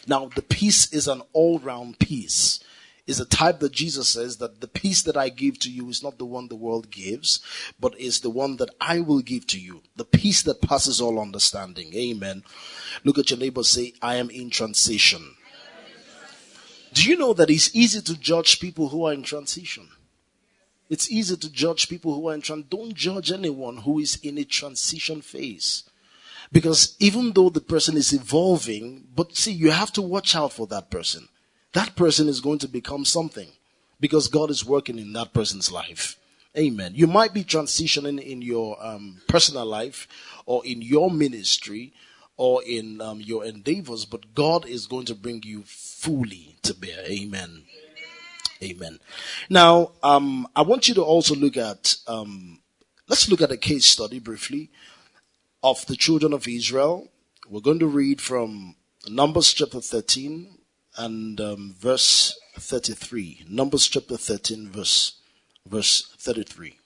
Now, 0.08 0.30
the 0.34 0.42
peace 0.42 0.92
is 0.92 1.06
an 1.06 1.22
all 1.32 1.58
round 1.58 1.98
peace. 1.98 2.60
Is 3.06 3.20
a 3.20 3.24
type 3.24 3.60
that 3.60 3.72
Jesus 3.72 4.06
says 4.06 4.36
that 4.36 4.60
the 4.60 4.68
peace 4.68 5.02
that 5.04 5.16
I 5.16 5.30
give 5.30 5.58
to 5.60 5.70
you 5.70 5.88
is 5.88 6.02
not 6.02 6.18
the 6.18 6.26
one 6.26 6.48
the 6.48 6.56
world 6.56 6.90
gives, 6.90 7.40
but 7.80 7.98
is 7.98 8.20
the 8.20 8.28
one 8.28 8.58
that 8.58 8.68
I 8.82 9.00
will 9.00 9.20
give 9.20 9.46
to 9.46 9.58
you. 9.58 9.80
The 9.96 10.04
peace 10.04 10.42
that 10.42 10.60
passes 10.60 11.00
all 11.00 11.18
understanding. 11.18 11.94
Amen. 11.94 12.44
Look 13.04 13.16
at 13.16 13.30
your 13.30 13.38
neighbor, 13.38 13.62
say, 13.62 13.94
I 14.02 14.16
am 14.16 14.28
in 14.28 14.50
transition. 14.50 15.36
Do 16.92 17.08
you 17.08 17.16
know 17.16 17.32
that 17.32 17.48
it's 17.48 17.74
easy 17.74 18.02
to 18.02 18.18
judge 18.18 18.60
people 18.60 18.90
who 18.90 19.06
are 19.06 19.14
in 19.14 19.22
transition? 19.22 19.88
It's 20.90 21.10
easy 21.10 21.38
to 21.38 21.50
judge 21.50 21.88
people 21.88 22.14
who 22.14 22.28
are 22.28 22.34
in 22.34 22.42
transition. 22.42 22.68
Don't 22.68 22.94
judge 22.94 23.32
anyone 23.32 23.78
who 23.78 24.00
is 24.00 24.18
in 24.22 24.36
a 24.36 24.44
transition 24.44 25.22
phase. 25.22 25.84
Because 26.50 26.96
even 26.98 27.32
though 27.32 27.50
the 27.50 27.60
person 27.60 27.96
is 27.96 28.12
evolving, 28.12 29.06
but 29.14 29.36
see, 29.36 29.52
you 29.52 29.70
have 29.70 29.92
to 29.92 30.02
watch 30.02 30.34
out 30.34 30.52
for 30.52 30.66
that 30.68 30.90
person. 30.90 31.28
That 31.74 31.96
person 31.96 32.28
is 32.28 32.40
going 32.40 32.58
to 32.60 32.68
become 32.68 33.04
something 33.04 33.48
because 34.00 34.28
God 34.28 34.50
is 34.50 34.64
working 34.64 34.98
in 34.98 35.12
that 35.12 35.34
person's 35.34 35.70
life. 35.70 36.16
Amen. 36.56 36.92
You 36.94 37.06
might 37.06 37.34
be 37.34 37.44
transitioning 37.44 38.20
in 38.20 38.40
your 38.40 38.82
um, 38.84 39.20
personal 39.28 39.66
life 39.66 40.08
or 40.46 40.64
in 40.64 40.80
your 40.80 41.10
ministry 41.10 41.92
or 42.36 42.62
in 42.64 43.00
um, 43.00 43.20
your 43.20 43.44
endeavors, 43.44 44.04
but 44.06 44.34
God 44.34 44.64
is 44.64 44.86
going 44.86 45.04
to 45.06 45.14
bring 45.14 45.42
you 45.44 45.64
fully 45.66 46.56
to 46.62 46.72
bear. 46.72 47.04
Amen. 47.04 47.64
Amen. 48.62 48.98
Now, 49.50 49.92
um, 50.02 50.48
I 50.56 50.62
want 50.62 50.88
you 50.88 50.94
to 50.94 51.02
also 51.02 51.34
look 51.34 51.56
at, 51.56 51.96
um, 52.06 52.60
let's 53.08 53.28
look 53.28 53.42
at 53.42 53.52
a 53.52 53.56
case 53.56 53.86
study 53.86 54.18
briefly 54.18 54.70
of 55.62 55.86
the 55.86 55.96
children 55.96 56.32
of 56.32 56.46
Israel. 56.46 57.08
We're 57.48 57.60
going 57.60 57.78
to 57.80 57.86
read 57.86 58.20
from 58.20 58.76
Numbers 59.08 59.52
chapter 59.52 59.80
13 59.80 60.58
and 60.96 61.40
um, 61.40 61.74
verse 61.78 62.38
33. 62.58 63.46
Numbers 63.48 63.88
chapter 63.88 64.16
13, 64.16 64.68
verse, 64.68 65.14
verse 65.66 66.14
33. 66.18 66.78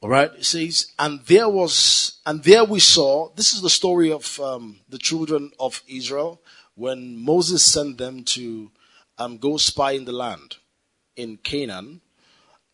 All 0.00 0.10
right, 0.10 0.30
it 0.34 0.44
says, 0.44 0.92
and 0.98 1.20
there 1.26 1.48
was, 1.48 2.20
and 2.26 2.42
there 2.44 2.64
we 2.64 2.80
saw, 2.80 3.30
this 3.34 3.54
is 3.54 3.62
the 3.62 3.70
story 3.70 4.12
of 4.12 4.38
um, 4.40 4.80
the 4.88 4.98
children 4.98 5.50
of 5.58 5.82
Israel 5.88 6.40
when 6.74 7.16
Moses 7.16 7.64
sent 7.64 7.98
them 7.98 8.22
to 8.24 8.70
um, 9.18 9.38
go 9.38 9.56
spy 9.56 9.92
in 9.92 10.04
the 10.04 10.12
land 10.12 10.56
in 11.16 11.38
Canaan 11.38 12.02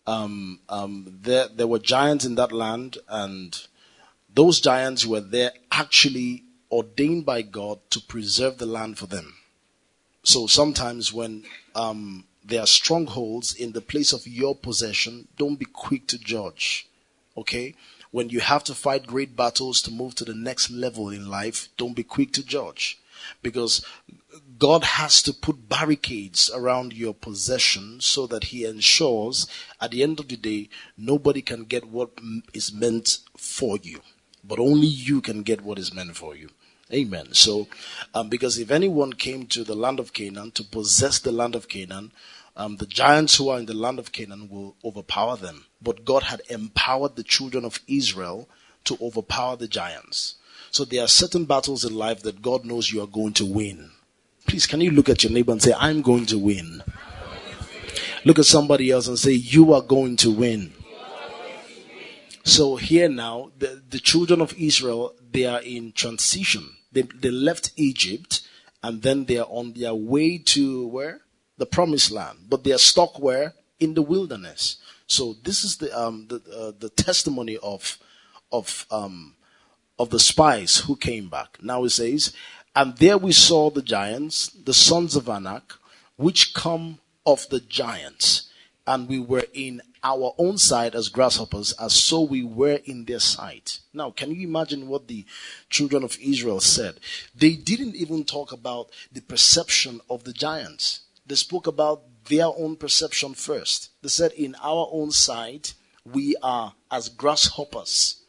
um, 0.06 0.60
um, 0.68 1.18
there, 1.22 1.48
there 1.48 1.66
were 1.66 1.78
giants 1.78 2.24
in 2.24 2.34
that 2.36 2.52
land, 2.52 2.98
and 3.08 3.60
those 4.34 4.60
giants 4.60 5.06
were 5.06 5.20
there 5.20 5.52
actually 5.70 6.44
ordained 6.70 7.26
by 7.26 7.42
God 7.42 7.78
to 7.90 8.00
preserve 8.00 8.58
the 8.58 8.66
land 8.66 8.98
for 8.98 9.06
them. 9.06 9.34
So 10.24 10.46
sometimes 10.46 11.12
when 11.12 11.44
um, 11.74 12.24
there 12.44 12.60
are 12.60 12.66
strongholds 12.66 13.54
in 13.54 13.72
the 13.72 13.80
place 13.80 14.12
of 14.12 14.26
your 14.26 14.54
possession, 14.56 15.28
don't 15.36 15.58
be 15.58 15.66
quick 15.66 16.06
to 16.08 16.18
judge. 16.18 16.88
Okay? 17.36 17.74
When 18.10 18.28
you 18.28 18.40
have 18.40 18.64
to 18.64 18.74
fight 18.74 19.06
great 19.06 19.36
battles 19.36 19.80
to 19.82 19.90
move 19.90 20.14
to 20.16 20.24
the 20.24 20.34
next 20.34 20.70
level 20.70 21.10
in 21.10 21.28
life, 21.28 21.68
don't 21.76 21.94
be 21.94 22.02
quick 22.02 22.32
to 22.34 22.44
judge. 22.44 22.98
Because 23.42 23.84
God 24.62 24.84
has 24.84 25.22
to 25.22 25.32
put 25.32 25.68
barricades 25.68 26.48
around 26.54 26.92
your 26.92 27.14
possession 27.14 28.00
so 28.00 28.28
that 28.28 28.44
He 28.44 28.64
ensures 28.64 29.48
at 29.80 29.90
the 29.90 30.04
end 30.04 30.20
of 30.20 30.28
the 30.28 30.36
day, 30.36 30.68
nobody 30.96 31.42
can 31.42 31.64
get 31.64 31.86
what 31.86 32.10
is 32.54 32.72
meant 32.72 33.18
for 33.36 33.76
you. 33.78 34.02
But 34.44 34.60
only 34.60 34.86
you 34.86 35.20
can 35.20 35.42
get 35.42 35.62
what 35.62 35.80
is 35.80 35.92
meant 35.92 36.16
for 36.16 36.36
you. 36.36 36.50
Amen. 36.92 37.32
So, 37.32 37.66
um, 38.14 38.28
because 38.28 38.56
if 38.56 38.70
anyone 38.70 39.14
came 39.14 39.46
to 39.46 39.64
the 39.64 39.74
land 39.74 39.98
of 39.98 40.12
Canaan 40.12 40.52
to 40.52 40.62
possess 40.62 41.18
the 41.18 41.32
land 41.32 41.56
of 41.56 41.68
Canaan, 41.68 42.12
um, 42.56 42.76
the 42.76 42.86
giants 42.86 43.38
who 43.38 43.48
are 43.48 43.58
in 43.58 43.66
the 43.66 43.74
land 43.74 43.98
of 43.98 44.12
Canaan 44.12 44.48
will 44.48 44.76
overpower 44.84 45.36
them. 45.36 45.64
But 45.82 46.04
God 46.04 46.22
had 46.22 46.40
empowered 46.48 47.16
the 47.16 47.24
children 47.24 47.64
of 47.64 47.80
Israel 47.88 48.48
to 48.84 48.96
overpower 49.02 49.56
the 49.56 49.66
giants. 49.66 50.36
So 50.70 50.84
there 50.84 51.02
are 51.02 51.08
certain 51.08 51.46
battles 51.46 51.84
in 51.84 51.96
life 51.96 52.22
that 52.22 52.42
God 52.42 52.64
knows 52.64 52.92
you 52.92 53.02
are 53.02 53.08
going 53.08 53.32
to 53.32 53.44
win. 53.44 53.90
Please, 54.52 54.66
can 54.66 54.82
you 54.82 54.90
look 54.90 55.08
at 55.08 55.24
your 55.24 55.32
neighbor 55.32 55.50
and 55.50 55.62
say, 55.62 55.72
I'm 55.78 56.02
going 56.02 56.26
to 56.26 56.36
win? 56.36 56.82
Look 58.26 58.38
at 58.38 58.44
somebody 58.44 58.90
else 58.90 59.08
and 59.08 59.18
say, 59.18 59.32
You 59.32 59.72
are 59.72 59.80
going 59.80 60.18
to 60.18 60.30
win. 60.30 60.74
So 62.44 62.76
here 62.76 63.08
now, 63.08 63.52
the, 63.56 63.82
the 63.88 63.98
children 63.98 64.42
of 64.42 64.52
Israel, 64.58 65.14
they 65.30 65.46
are 65.46 65.62
in 65.62 65.92
transition. 65.92 66.68
They, 66.92 67.00
they 67.00 67.30
left 67.30 67.72
Egypt 67.76 68.46
and 68.82 69.00
then 69.00 69.24
they 69.24 69.38
are 69.38 69.48
on 69.48 69.72
their 69.72 69.94
way 69.94 70.36
to 70.36 70.86
where? 70.86 71.22
The 71.56 71.64
promised 71.64 72.10
land. 72.10 72.40
But 72.46 72.62
they 72.62 72.72
are 72.72 72.78
stuck 72.78 73.18
where? 73.18 73.54
In 73.80 73.94
the 73.94 74.02
wilderness. 74.02 74.76
So 75.06 75.36
this 75.44 75.64
is 75.64 75.78
the, 75.78 75.98
um, 75.98 76.26
the, 76.28 76.42
uh, 76.54 76.72
the 76.78 76.90
testimony 76.90 77.56
of, 77.56 77.96
of, 78.52 78.84
um, 78.90 79.34
of 79.98 80.10
the 80.10 80.20
spies 80.20 80.76
who 80.80 80.94
came 80.94 81.30
back. 81.30 81.56
Now 81.62 81.84
it 81.84 81.90
says, 81.90 82.34
and 82.74 82.96
there 82.96 83.18
we 83.18 83.32
saw 83.32 83.70
the 83.70 83.82
giants, 83.82 84.48
the 84.48 84.74
sons 84.74 85.16
of 85.16 85.28
Anak, 85.28 85.74
which 86.16 86.54
come 86.54 86.98
of 87.26 87.48
the 87.50 87.60
giants. 87.60 88.48
And 88.86 89.08
we 89.08 89.20
were 89.20 89.44
in 89.52 89.80
our 90.02 90.34
own 90.38 90.58
sight 90.58 90.94
as 90.94 91.08
grasshoppers, 91.08 91.72
as 91.74 91.94
so 91.94 92.22
we 92.22 92.42
were 92.42 92.80
in 92.84 93.04
their 93.04 93.20
sight. 93.20 93.78
Now, 93.92 94.10
can 94.10 94.32
you 94.32 94.46
imagine 94.46 94.88
what 94.88 95.06
the 95.06 95.24
children 95.70 96.02
of 96.02 96.18
Israel 96.20 96.60
said? 96.60 96.98
They 97.34 97.54
didn't 97.54 97.94
even 97.94 98.24
talk 98.24 98.50
about 98.50 98.88
the 99.12 99.20
perception 99.20 100.00
of 100.10 100.24
the 100.24 100.32
giants. 100.32 101.00
They 101.26 101.36
spoke 101.36 101.66
about 101.68 102.02
their 102.24 102.46
own 102.46 102.76
perception 102.76 103.34
first. 103.34 103.90
They 104.02 104.08
said, 104.08 104.32
in 104.32 104.56
our 104.62 104.88
own 104.90 105.12
sight, 105.12 105.74
we 106.04 106.34
are 106.42 106.74
as 106.90 107.08
grasshoppers. 107.08 108.22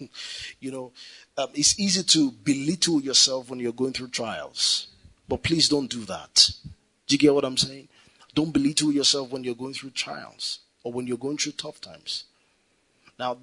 you 0.60 0.72
know, 0.72 0.92
um, 1.38 1.48
it's 1.54 1.78
easy 1.78 2.02
to 2.02 2.30
belittle 2.30 3.00
yourself 3.00 3.50
when 3.50 3.60
you're 3.60 3.72
going 3.72 3.92
through 3.92 4.08
trials. 4.08 4.88
But 5.28 5.42
please 5.42 5.68
don't 5.68 5.90
do 5.90 6.04
that. 6.06 6.50
Do 7.06 7.14
you 7.14 7.18
get 7.18 7.34
what 7.34 7.44
I'm 7.44 7.56
saying? 7.56 7.88
Don't 8.34 8.52
belittle 8.52 8.92
yourself 8.92 9.30
when 9.30 9.44
you're 9.44 9.54
going 9.54 9.74
through 9.74 9.90
trials 9.90 10.60
or 10.82 10.92
when 10.92 11.06
you're 11.06 11.16
going 11.16 11.38
through 11.38 11.52
tough 11.52 11.80
times. 11.80 12.24
Now, 13.18 13.36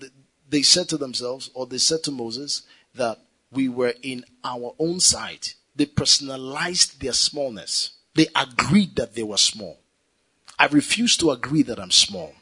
they 0.49 0.61
said 0.61 0.89
to 0.89 0.97
themselves, 0.97 1.49
or 1.53 1.65
they 1.65 1.77
said 1.77 2.03
to 2.03 2.11
Moses, 2.11 2.63
that 2.95 3.19
we 3.51 3.69
were 3.69 3.93
in 4.01 4.25
our 4.43 4.73
own 4.79 4.99
sight. 4.99 5.55
They 5.75 5.85
personalized 5.85 7.01
their 7.01 7.13
smallness. 7.13 7.91
They 8.15 8.27
agreed 8.35 8.95
that 8.95 9.15
they 9.15 9.23
were 9.23 9.37
small. 9.37 9.79
I 10.57 10.67
refuse 10.67 11.15
to 11.17 11.31
agree 11.31 11.61
that 11.63 11.79
I'm 11.79 11.91
small. 11.91 12.33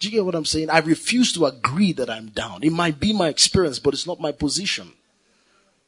Do 0.00 0.08
you 0.08 0.12
get 0.12 0.24
what 0.24 0.34
I'm 0.34 0.46
saying? 0.46 0.70
I 0.70 0.78
refuse 0.78 1.30
to 1.34 1.44
agree 1.44 1.92
that 1.92 2.08
I'm 2.08 2.28
down. 2.28 2.62
It 2.62 2.72
might 2.72 2.98
be 2.98 3.12
my 3.12 3.28
experience, 3.28 3.78
but 3.78 3.92
it's 3.92 4.06
not 4.06 4.18
my 4.18 4.32
position. 4.32 4.92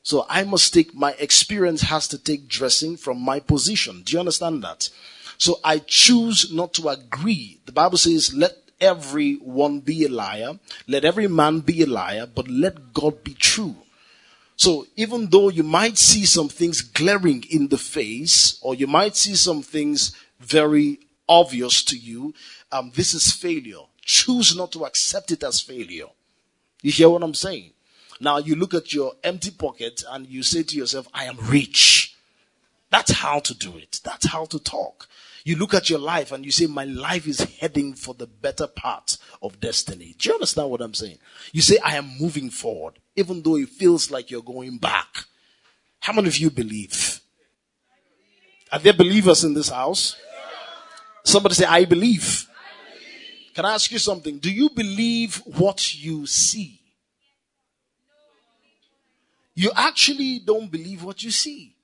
So 0.02 0.26
I 0.28 0.44
must 0.44 0.74
take, 0.74 0.94
my 0.94 1.12
experience 1.12 1.80
has 1.82 2.06
to 2.08 2.18
take 2.18 2.46
dressing 2.46 2.98
from 2.98 3.18
my 3.22 3.40
position. 3.40 4.02
Do 4.02 4.12
you 4.12 4.18
understand 4.18 4.62
that? 4.64 4.90
So 5.38 5.60
I 5.64 5.78
choose 5.78 6.52
not 6.52 6.74
to 6.74 6.90
agree. 6.90 7.60
The 7.64 7.72
Bible 7.72 7.96
says, 7.96 8.34
let 8.34 8.58
everyone 8.82 9.80
be 9.80 10.04
a 10.04 10.10
liar. 10.10 10.58
Let 10.86 11.06
every 11.06 11.26
man 11.26 11.60
be 11.60 11.82
a 11.82 11.86
liar, 11.86 12.26
but 12.26 12.48
let 12.48 12.92
God 12.92 13.24
be 13.24 13.32
true. 13.32 13.76
So 14.56 14.86
even 14.94 15.30
though 15.30 15.48
you 15.48 15.62
might 15.62 15.96
see 15.96 16.26
some 16.26 16.50
things 16.50 16.82
glaring 16.82 17.44
in 17.48 17.68
the 17.68 17.78
face, 17.78 18.58
or 18.60 18.74
you 18.74 18.86
might 18.86 19.16
see 19.16 19.36
some 19.36 19.62
things 19.62 20.14
very 20.38 21.00
obvious 21.26 21.82
to 21.84 21.96
you, 21.96 22.34
um, 22.70 22.92
this 22.94 23.14
is 23.14 23.32
failure 23.32 23.86
choose 24.02 24.56
not 24.56 24.72
to 24.72 24.84
accept 24.84 25.30
it 25.30 25.42
as 25.42 25.60
failure. 25.60 26.08
You 26.82 26.92
hear 26.92 27.08
what 27.08 27.22
I'm 27.22 27.34
saying? 27.34 27.72
Now 28.20 28.38
you 28.38 28.54
look 28.54 28.74
at 28.74 28.92
your 28.92 29.14
empty 29.24 29.50
pocket 29.50 30.02
and 30.10 30.26
you 30.26 30.42
say 30.42 30.62
to 30.62 30.76
yourself, 30.76 31.08
I 31.14 31.24
am 31.24 31.36
rich. 31.42 32.16
That's 32.90 33.12
how 33.12 33.38
to 33.40 33.54
do 33.54 33.76
it. 33.78 34.00
That's 34.04 34.26
how 34.26 34.44
to 34.46 34.58
talk. 34.58 35.08
You 35.44 35.56
look 35.56 35.74
at 35.74 35.90
your 35.90 35.98
life 35.98 36.30
and 36.30 36.44
you 36.44 36.52
say, 36.52 36.66
my 36.66 36.84
life 36.84 37.26
is 37.26 37.40
heading 37.40 37.94
for 37.94 38.14
the 38.14 38.26
better 38.26 38.66
part 38.66 39.16
of 39.42 39.58
destiny. 39.60 40.14
Do 40.18 40.28
you 40.28 40.34
understand 40.34 40.70
what 40.70 40.80
I'm 40.80 40.94
saying? 40.94 41.18
You 41.52 41.62
say, 41.62 41.78
I 41.84 41.96
am 41.96 42.16
moving 42.20 42.50
forward, 42.50 42.94
even 43.16 43.42
though 43.42 43.56
it 43.56 43.70
feels 43.70 44.10
like 44.10 44.30
you're 44.30 44.42
going 44.42 44.78
back. 44.78 45.24
How 46.00 46.12
many 46.12 46.28
of 46.28 46.36
you 46.36 46.50
believe? 46.50 47.20
Are 48.70 48.78
there 48.78 48.92
believers 48.92 49.42
in 49.42 49.54
this 49.54 49.68
house? 49.68 50.16
Somebody 51.24 51.54
say, 51.56 51.64
I 51.64 51.84
believe. 51.84 52.48
Can 53.54 53.64
I 53.64 53.74
ask 53.74 53.90
you 53.90 53.98
something? 53.98 54.38
Do 54.38 54.50
you 54.50 54.70
believe 54.70 55.36
what 55.44 55.94
you 55.94 56.26
see? 56.26 56.80
You 59.54 59.70
actually 59.76 60.38
don't 60.38 60.70
believe 60.70 61.04
what 61.04 61.22
you 61.22 61.30
see. 61.30 61.74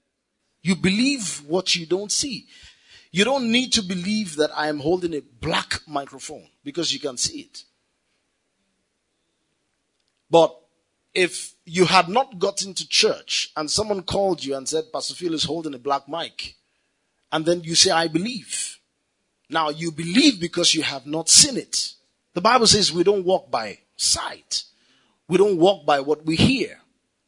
You 0.63 0.75
believe 0.75 1.43
what 1.47 1.75
you 1.77 1.87
don't 1.87 2.11
see. 2.11 2.47
You 3.11 3.25
don't 3.25 3.51
need 3.51 3.73
to 3.75 3.83
believe 3.83 4.37
that 4.37 4.51
I 4.57 4.69
am 4.69 4.81
holding 4.81 5.15
a 5.15 5.21
black 5.21 5.81
microphone 5.87 6.47
because 6.65 6.93
you 6.93 7.01
can 7.01 7.17
see 7.17 7.41
it. 7.41 7.65
But 10.31 10.55
if 11.15 11.55
you 11.65 11.87
had 11.87 12.09
not 12.09 12.39
gotten 12.39 12.75
to 12.75 12.89
church 12.89 13.51
and 13.57 13.71
someone 13.71 14.03
called 14.03 14.45
you 14.45 14.57
and 14.57 14.69
said, 14.69 14.93
Pastor 14.93 15.15
Phil 15.15 15.35
is 15.35 15.45
holding 15.45 15.75
a 15.75 15.79
black 15.79 16.09
mic, 16.09 16.55
and 17.33 17.45
then 17.45 17.63
you 17.63 17.75
say, 17.75 17.91
I 17.91 18.09
believe, 18.09 18.78
now 19.51 19.71
you 19.71 19.91
believe 19.91 20.41
because 20.41 20.75
you 20.75 20.83
have 20.83 21.07
not 21.07 21.29
seen 21.29 21.57
it. 21.57 21.95
The 22.35 22.41
Bible 22.41 22.67
says 22.67 22.93
we 22.93 23.05
don't 23.05 23.25
walk 23.25 23.51
by 23.51 23.79
sight. 23.97 24.65
We 25.29 25.39
don't 25.39 25.59
walk 25.59 25.85
by 25.85 26.01
what 26.01 26.25
we 26.25 26.37
hear. 26.37 26.79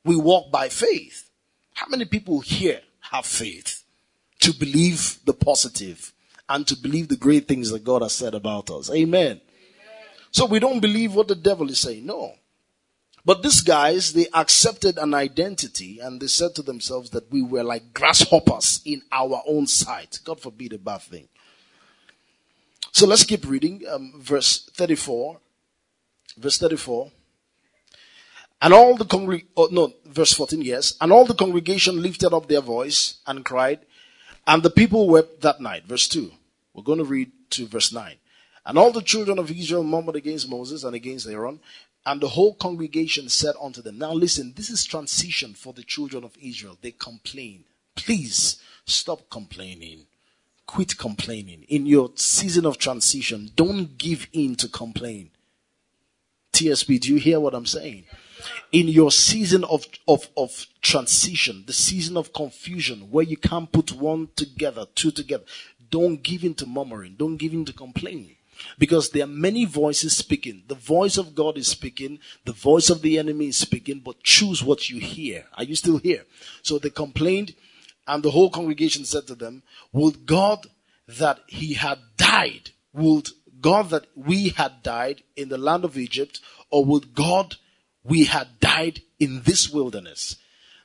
We 0.04 0.16
walk 0.16 0.50
by 0.50 0.68
faith. 0.68 1.30
How 1.74 1.86
many 1.88 2.04
people 2.04 2.40
here 2.40 2.80
have 3.10 3.26
faith 3.26 3.84
to 4.40 4.52
believe 4.52 5.18
the 5.24 5.34
positive 5.34 6.12
and 6.48 6.66
to 6.66 6.76
believe 6.76 7.08
the 7.08 7.16
great 7.16 7.48
things 7.48 7.70
that 7.70 7.84
God 7.84 8.02
has 8.02 8.12
said 8.12 8.34
about 8.34 8.70
us? 8.70 8.90
Amen. 8.90 9.26
Amen. 9.26 9.40
So 10.30 10.46
we 10.46 10.58
don't 10.58 10.80
believe 10.80 11.14
what 11.14 11.28
the 11.28 11.34
devil 11.34 11.68
is 11.70 11.80
saying. 11.80 12.06
No. 12.06 12.34
But 13.24 13.42
these 13.42 13.60
guys, 13.60 14.12
they 14.12 14.26
accepted 14.32 14.96
an 14.96 15.12
identity 15.12 16.00
and 16.00 16.20
they 16.20 16.26
said 16.26 16.54
to 16.54 16.62
themselves 16.62 17.10
that 17.10 17.30
we 17.30 17.42
were 17.42 17.62
like 17.62 17.92
grasshoppers 17.92 18.80
in 18.84 19.02
our 19.12 19.42
own 19.46 19.66
sight. 19.66 20.20
God 20.24 20.40
forbid 20.40 20.72
a 20.72 20.78
bad 20.78 21.02
thing. 21.02 21.28
So 22.92 23.06
let's 23.06 23.24
keep 23.24 23.46
reading. 23.46 23.82
Um, 23.90 24.12
verse 24.16 24.68
34. 24.74 25.38
Verse 26.36 26.58
34. 26.58 27.10
And 28.62 28.74
all 28.74 28.96
the 28.96 29.04
congreg, 29.06 29.46
oh, 29.56 29.68
no, 29.70 29.94
verse 30.04 30.34
14, 30.34 30.60
yes. 30.60 30.94
And 31.00 31.12
all 31.12 31.24
the 31.24 31.34
congregation 31.34 32.02
lifted 32.02 32.34
up 32.34 32.46
their 32.46 32.60
voice 32.60 33.18
and 33.26 33.44
cried, 33.44 33.80
and 34.46 34.62
the 34.62 34.70
people 34.70 35.08
wept 35.08 35.40
that 35.40 35.60
night. 35.60 35.84
Verse 35.84 36.06
2. 36.08 36.30
We're 36.74 36.82
going 36.82 36.98
to 36.98 37.04
read 37.04 37.32
to 37.50 37.66
verse 37.66 37.92
9. 37.92 38.16
And 38.66 38.78
all 38.78 38.92
the 38.92 39.00
children 39.02 39.38
of 39.38 39.50
Israel 39.50 39.82
murmured 39.82 40.16
against 40.16 40.48
Moses 40.48 40.84
and 40.84 40.94
against 40.94 41.26
Aaron, 41.26 41.60
and 42.04 42.20
the 42.20 42.28
whole 42.28 42.54
congregation 42.54 43.28
said 43.28 43.54
unto 43.60 43.82
them, 43.82 43.98
Now 43.98 44.12
listen, 44.12 44.52
this 44.54 44.70
is 44.70 44.84
transition 44.84 45.54
for 45.54 45.72
the 45.72 45.82
children 45.82 46.24
of 46.24 46.36
Israel. 46.40 46.76
They 46.80 46.92
complain. 46.92 47.64
Please 47.94 48.60
stop 48.84 49.28
complaining 49.30 50.06
quit 50.70 50.96
complaining. 50.96 51.64
In 51.68 51.84
your 51.84 52.12
season 52.14 52.64
of 52.64 52.78
transition, 52.78 53.50
don't 53.56 53.98
give 53.98 54.28
in 54.32 54.54
to 54.54 54.68
complain. 54.68 55.30
TSP, 56.52 57.00
do 57.00 57.12
you 57.12 57.18
hear 57.18 57.40
what 57.40 57.54
I'm 57.54 57.66
saying? 57.66 58.04
In 58.70 58.86
your 58.86 59.10
season 59.10 59.64
of, 59.64 59.84
of, 60.06 60.28
of 60.36 60.66
transition, 60.80 61.64
the 61.66 61.72
season 61.72 62.16
of 62.16 62.32
confusion, 62.32 63.10
where 63.10 63.24
you 63.24 63.36
can't 63.36 63.72
put 63.72 63.90
one 63.90 64.28
together, 64.36 64.86
two 64.94 65.10
together, 65.10 65.42
don't 65.90 66.22
give 66.22 66.44
in 66.44 66.54
to 66.54 66.66
murmuring, 66.66 67.16
don't 67.18 67.36
give 67.36 67.52
in 67.52 67.64
to 67.64 67.72
complaining. 67.72 68.36
Because 68.78 69.10
there 69.10 69.24
are 69.24 69.38
many 69.48 69.64
voices 69.64 70.16
speaking. 70.16 70.62
The 70.68 70.76
voice 70.76 71.16
of 71.16 71.34
God 71.34 71.58
is 71.58 71.66
speaking. 71.66 72.20
The 72.44 72.52
voice 72.52 72.90
of 72.90 73.02
the 73.02 73.18
enemy 73.18 73.48
is 73.48 73.56
speaking, 73.56 74.02
but 74.04 74.22
choose 74.22 74.62
what 74.62 74.88
you 74.88 75.00
hear. 75.00 75.46
Are 75.54 75.64
you 75.64 75.74
still 75.74 75.98
here? 75.98 76.26
So 76.62 76.78
they 76.78 76.90
complained 76.90 77.56
and 78.10 78.22
the 78.24 78.32
whole 78.32 78.50
congregation 78.50 79.04
said 79.04 79.28
to 79.28 79.36
them, 79.36 79.62
would 79.92 80.26
God 80.26 80.66
that 81.06 81.40
he 81.46 81.74
had 81.74 81.98
died, 82.16 82.70
would 82.92 83.28
God 83.60 83.90
that 83.90 84.06
we 84.16 84.48
had 84.48 84.82
died 84.82 85.22
in 85.36 85.48
the 85.48 85.58
land 85.58 85.84
of 85.84 85.96
Egypt, 85.96 86.40
or 86.70 86.84
would 86.84 87.14
God 87.14 87.56
we 88.02 88.24
had 88.24 88.58
died 88.58 89.02
in 89.20 89.42
this 89.42 89.70
wilderness? 89.70 90.36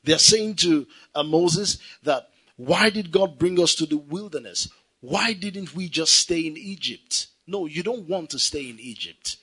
They're 0.03 0.19
saying 0.19 0.57
to 0.57 0.85
uh, 1.15 1.23
Moses 1.23 1.79
that 2.03 2.29
why 2.57 2.91
did 2.91 3.11
God 3.11 3.39
bring 3.39 3.59
us 3.59 3.73
to 3.75 3.87
the 3.87 3.97
wilderness? 3.97 4.69
Why 5.01 5.33
didn't 5.33 5.75
we 5.75 5.89
just 5.89 6.13
stay 6.13 6.41
in 6.41 6.57
Egypt? 6.57 7.27
No, 7.47 7.65
you 7.65 7.81
don't 7.81 8.07
want 8.07 8.29
to 8.31 8.39
stay 8.39 8.69
in 8.69 8.79
Egypt. 8.79 9.37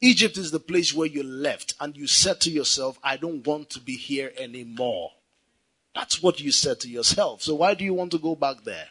Egypt 0.00 0.36
is 0.36 0.50
the 0.50 0.60
place 0.60 0.92
where 0.92 1.08
you 1.08 1.22
left 1.22 1.74
and 1.80 1.96
you 1.96 2.06
said 2.06 2.40
to 2.40 2.50
yourself, 2.50 2.98
I 3.02 3.16
don't 3.16 3.46
want 3.46 3.70
to 3.70 3.80
be 3.80 3.96
here 3.96 4.32
anymore. 4.36 5.12
That's 5.94 6.22
what 6.22 6.40
you 6.40 6.52
said 6.52 6.80
to 6.80 6.88
yourself. 6.88 7.42
So 7.42 7.56
why 7.56 7.74
do 7.74 7.84
you 7.84 7.94
want 7.94 8.12
to 8.12 8.18
go 8.18 8.34
back 8.34 8.64
there? 8.64 8.88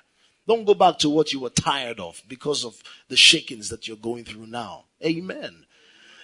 Don't 0.47 0.65
go 0.65 0.73
back 0.73 0.97
to 0.99 1.09
what 1.09 1.33
you 1.33 1.41
were 1.41 1.49
tired 1.49 1.99
of 1.99 2.21
because 2.27 2.63
of 2.63 2.81
the 3.09 3.17
shakings 3.17 3.69
that 3.69 3.87
you're 3.87 3.97
going 3.97 4.23
through 4.23 4.47
now. 4.47 4.85
Amen. 5.03 5.65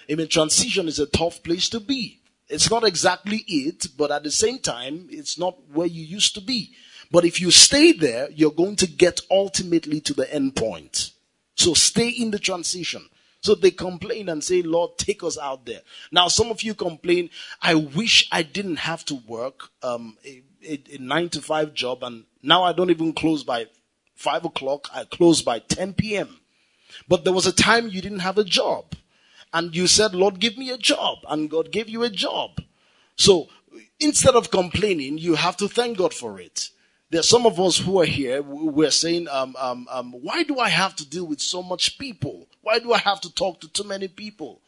Amen. 0.09 0.27
Transition 0.27 0.87
is 0.87 0.99
a 0.99 1.05
tough 1.05 1.43
place 1.43 1.69
to 1.69 1.79
be. 1.79 2.19
It's 2.47 2.69
not 2.69 2.83
exactly 2.83 3.43
it, 3.47 3.87
but 3.97 4.11
at 4.11 4.23
the 4.23 4.31
same 4.31 4.59
time, 4.59 5.07
it's 5.09 5.37
not 5.37 5.57
where 5.71 5.87
you 5.87 6.03
used 6.03 6.35
to 6.35 6.41
be. 6.41 6.71
But 7.11 7.25
if 7.25 7.39
you 7.39 7.51
stay 7.51 7.91
there, 7.91 8.29
you're 8.31 8.51
going 8.51 8.75
to 8.77 8.87
get 8.87 9.21
ultimately 9.29 10.01
to 10.01 10.13
the 10.13 10.31
end 10.33 10.55
point. 10.55 11.11
So 11.55 11.73
stay 11.73 12.09
in 12.09 12.31
the 12.31 12.39
transition. 12.39 13.07
So 13.43 13.55
they 13.55 13.71
complain 13.71 14.29
and 14.29 14.41
say, 14.41 14.61
Lord, 14.61 14.97
take 14.97 15.21
us 15.21 15.37
out 15.37 15.65
there. 15.65 15.81
Now, 16.13 16.29
some 16.29 16.49
of 16.49 16.63
you 16.63 16.73
complain, 16.73 17.29
I 17.61 17.75
wish 17.75 18.25
I 18.31 18.41
didn't 18.41 18.77
have 18.77 19.03
to 19.05 19.15
work 19.27 19.69
um, 19.83 20.17
a, 20.25 20.41
a, 20.65 20.81
a 20.93 20.97
nine 20.99 21.27
to 21.29 21.41
five 21.41 21.73
job, 21.73 22.03
and 22.03 22.23
now 22.41 22.63
I 22.63 22.71
don't 22.71 22.89
even 22.89 23.11
close 23.11 23.43
by 23.43 23.67
five 24.15 24.45
o'clock. 24.45 24.87
I 24.95 25.03
close 25.03 25.41
by 25.41 25.59
10 25.59 25.93
p.m. 25.95 26.39
But 27.09 27.25
there 27.25 27.33
was 27.33 27.45
a 27.45 27.51
time 27.51 27.89
you 27.89 28.01
didn't 28.01 28.19
have 28.19 28.37
a 28.37 28.45
job, 28.45 28.95
and 29.51 29.75
you 29.75 29.87
said, 29.87 30.15
Lord, 30.15 30.39
give 30.39 30.57
me 30.57 30.69
a 30.69 30.77
job, 30.77 31.17
and 31.27 31.49
God 31.49 31.69
gave 31.69 31.89
you 31.89 32.03
a 32.03 32.09
job. 32.09 32.61
So 33.17 33.49
instead 33.99 34.35
of 34.35 34.51
complaining, 34.51 35.17
you 35.17 35.35
have 35.35 35.57
to 35.57 35.67
thank 35.67 35.97
God 35.97 36.13
for 36.13 36.39
it. 36.39 36.69
There's 37.13 37.29
some 37.29 37.45
of 37.45 37.59
us 37.59 37.77
who 37.77 38.01
are 38.01 38.05
here, 38.05 38.41
we're 38.41 38.89
saying, 38.89 39.27
um, 39.27 39.55
um, 39.59 39.87
um, 39.91 40.13
why 40.13 40.41
do 40.41 40.57
I 40.57 40.69
have 40.69 40.95
to 40.95 41.07
deal 41.07 41.27
with 41.27 41.41
so 41.41 41.61
much 41.61 41.99
people? 41.99 42.47
Why 42.63 42.79
do 42.79 42.91
I 42.91 42.97
have 42.97 43.21
to 43.21 43.31
talk 43.31 43.61
to 43.61 43.67
too 43.67 43.83
many 43.83 44.07
people? 44.07 44.61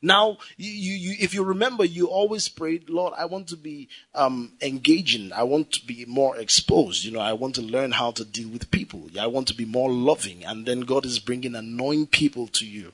Now, 0.00 0.38
you, 0.56 0.70
you, 0.70 1.16
if 1.18 1.34
you 1.34 1.42
remember, 1.42 1.84
you 1.84 2.06
always 2.06 2.48
prayed, 2.48 2.88
Lord, 2.88 3.14
I 3.18 3.24
want 3.24 3.48
to 3.48 3.56
be 3.56 3.88
um, 4.14 4.52
engaging. 4.62 5.32
I 5.32 5.42
want 5.42 5.72
to 5.72 5.84
be 5.84 6.04
more 6.04 6.36
exposed. 6.36 7.04
You 7.04 7.10
know, 7.10 7.18
I 7.18 7.32
want 7.32 7.56
to 7.56 7.62
learn 7.62 7.90
how 7.90 8.12
to 8.12 8.24
deal 8.24 8.48
with 8.48 8.70
people. 8.70 9.08
I 9.18 9.26
want 9.26 9.48
to 9.48 9.54
be 9.54 9.64
more 9.64 9.90
loving. 9.90 10.44
And 10.44 10.66
then 10.66 10.82
God 10.82 11.04
is 11.04 11.18
bringing 11.18 11.56
annoying 11.56 12.06
people 12.06 12.46
to 12.46 12.64
you. 12.64 12.92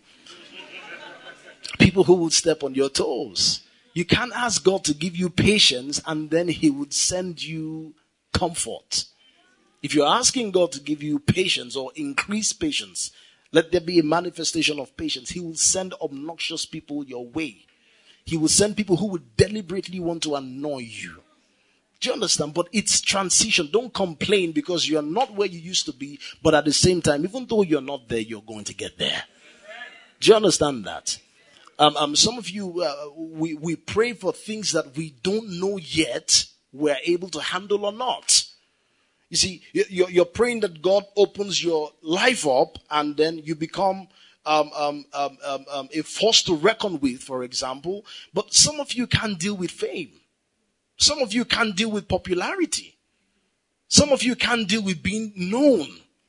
people 1.79 2.05
who 2.05 2.15
will 2.15 2.31
step 2.31 2.63
on 2.63 2.75
your 2.75 2.89
toes. 2.89 3.61
You 3.93 4.07
can't 4.07 4.33
ask 4.35 4.65
God 4.65 4.83
to 4.85 4.95
give 4.95 5.15
you 5.15 5.29
patience 5.29 6.01
and 6.07 6.31
then 6.31 6.49
He 6.49 6.71
would 6.71 6.95
send 6.95 7.45
you 7.45 7.93
comfort. 8.35 9.07
If 9.83 9.95
you're 9.95 10.07
asking 10.07 10.51
God 10.51 10.73
to 10.73 10.81
give 10.81 11.03
you 11.03 11.19
patience 11.19 11.77
or 11.77 11.91
increase 11.95 12.53
patience, 12.53 13.13
let 13.53 13.71
there 13.71 13.81
be 13.81 13.99
a 13.99 14.03
manifestation 14.03 14.79
of 14.81 14.97
patience. 14.97 15.31
He 15.31 15.41
will 15.41 15.55
send 15.55 15.95
obnoxious 16.03 16.67
people 16.67 17.05
your 17.05 17.27
way. 17.27 17.65
He 18.25 18.37
will 18.37 18.49
send 18.49 18.77
people 18.77 18.97
who 18.97 19.07
will 19.07 19.23
deliberately 19.37 20.01
want 20.01 20.23
to 20.25 20.35
annoy 20.35 20.79
you. 20.79 21.23
Do 22.01 22.09
you 22.09 22.15
understand? 22.15 22.53
But 22.55 22.69
it's 22.73 23.01
transition. 23.01 23.69
Don't 23.73 23.93
complain 23.95 24.53
because 24.53 24.89
you're 24.89 25.03
not 25.03 25.35
where 25.35 25.49
you 25.49 25.59
used 25.59 25.87
to 25.87 25.93
be, 25.93 26.19
but 26.43 26.55
at 26.55 26.65
the 26.65 26.73
same 26.73 27.01
time, 27.01 27.25
even 27.25 27.47
though 27.47 27.63
you're 27.63 27.81
not 27.81 28.09
there, 28.09 28.19
you're 28.21 28.43
going 28.43 28.65
to 28.65 28.75
get 28.75 28.99
there. 28.99 29.23
Do 30.21 30.31
you 30.31 30.37
understand 30.37 30.85
that? 30.85 31.19
Um, 31.79 31.97
um, 31.97 32.17
some 32.17 32.39
of 32.39 32.49
you, 32.49 32.83
uh, 32.83 32.95
we, 33.17 33.55
we 33.55 33.77
pray 33.77 34.13
for 34.13 34.33
things 34.33 34.73
that 34.73 34.97
we 34.97 35.15
don't 35.23 35.61
know 35.61 35.77
yet, 35.77 36.47
we're 36.75 36.99
able 37.05 37.29
to 37.31 37.41
handle 37.41 37.87
or 37.87 37.93
not. 37.93 38.45
You 39.31 39.37
see, 39.37 39.63
you're, 39.73 40.11
you're 40.11 40.25
praying 40.25 40.61
that 40.61 40.83
God 40.83 41.05
opens 41.17 41.63
your 41.63 41.93
life 42.03 42.47
up 42.47 42.79
and 42.91 43.17
then 43.17 43.39
you 43.39 43.55
become 43.55 44.09
um, 44.45 44.71
um, 44.77 45.05
um, 45.15 45.39
um, 45.45 45.65
um, 45.73 45.89
a 45.95 46.03
force 46.03 46.43
to 46.43 46.55
reckon 46.55 47.01
with, 47.01 47.23
for 47.23 47.43
example. 47.45 48.05
But 48.35 48.53
some 48.53 48.81
of 48.81 48.93
you 48.93 49.07
can't 49.07 49.39
deal 49.39 49.57
with 49.57 49.71
fame. 49.71 50.11
Some 50.97 51.21
of 51.21 51.33
you 51.33 51.45
can't 51.45 51.75
deal 51.75 51.91
with 51.91 52.09
popularity. 52.09 52.97
Some 53.89 54.13
of 54.13 54.23
you 54.23 54.37
can't 54.37 54.69
deal 54.69 54.83
with 54.83 55.03
being 55.03 55.33
known. 55.37 55.87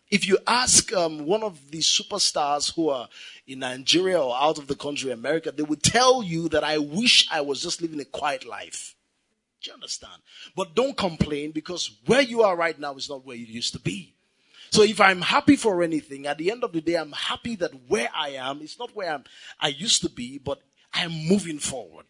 If 0.09 0.27
you 0.27 0.37
ask 0.47 0.93
um, 0.93 1.25
one 1.25 1.43
of 1.43 1.71
the 1.71 1.79
superstars 1.79 2.73
who 2.73 2.89
are 2.89 3.09
in 3.47 3.59
Nigeria 3.59 4.21
or 4.21 4.35
out 4.35 4.57
of 4.57 4.67
the 4.67 4.75
country, 4.75 5.11
America, 5.11 5.51
they 5.51 5.63
would 5.63 5.83
tell 5.83 6.23
you 6.23 6.47
that 6.49 6.63
I 6.63 6.77
wish 6.77 7.27
I 7.31 7.41
was 7.41 7.61
just 7.61 7.81
living 7.81 7.99
a 7.99 8.05
quiet 8.05 8.45
life. 8.45 8.95
Do 9.65 9.71
you 9.71 9.73
understand? 9.73 10.21
But 10.55 10.75
don't 10.75 10.95
complain 10.95 11.51
because 11.51 11.91
where 12.05 12.21
you 12.21 12.43
are 12.43 12.55
right 12.55 12.79
now 12.79 12.95
is 12.95 13.09
not 13.09 13.25
where 13.25 13.35
you 13.35 13.47
used 13.47 13.73
to 13.73 13.79
be. 13.79 14.13
So 14.69 14.83
if 14.83 15.01
I'm 15.01 15.21
happy 15.21 15.55
for 15.55 15.81
anything, 15.81 16.27
at 16.27 16.37
the 16.37 16.51
end 16.51 16.63
of 16.63 16.71
the 16.71 16.81
day, 16.81 16.95
I'm 16.95 17.13
happy 17.13 17.55
that 17.57 17.71
where 17.87 18.09
I 18.13 18.29
am 18.29 18.61
is 18.61 18.77
not 18.77 18.95
where 18.95 19.11
I'm, 19.11 19.23
I 19.59 19.69
used 19.69 20.01
to 20.03 20.09
be, 20.09 20.37
but 20.37 20.61
I'm 20.93 21.11
moving 21.27 21.59
forward. 21.59 22.05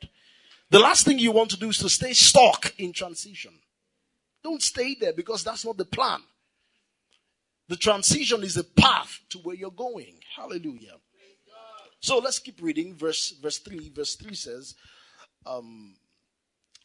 The 0.69 0.79
last 0.79 1.05
thing 1.05 1.19
you 1.19 1.31
want 1.31 1.51
to 1.51 1.59
do 1.59 1.69
is 1.69 1.77
to 1.77 1.89
stay 1.89 2.13
stuck 2.13 2.73
in 2.77 2.91
transition. 2.91 3.53
Don't 4.43 4.61
stay 4.61 4.95
there 4.99 5.13
because 5.13 5.43
that's 5.43 5.63
not 5.63 5.77
the 5.77 5.85
plan. 5.85 6.19
The 7.69 7.77
transition 7.77 8.43
is 8.43 8.57
a 8.57 8.63
path 8.63 9.21
to 9.29 9.37
where 9.39 9.55
you're 9.55 9.71
going. 9.71 10.19
Hallelujah. 10.35 10.95
So 11.99 12.17
let's 12.19 12.39
keep 12.39 12.61
reading. 12.61 12.95
Verse 12.95 13.31
verse 13.41 13.59
three. 13.59 13.89
Verse 13.89 14.15
three 14.15 14.35
says, 14.35 14.75
um, 15.45 15.95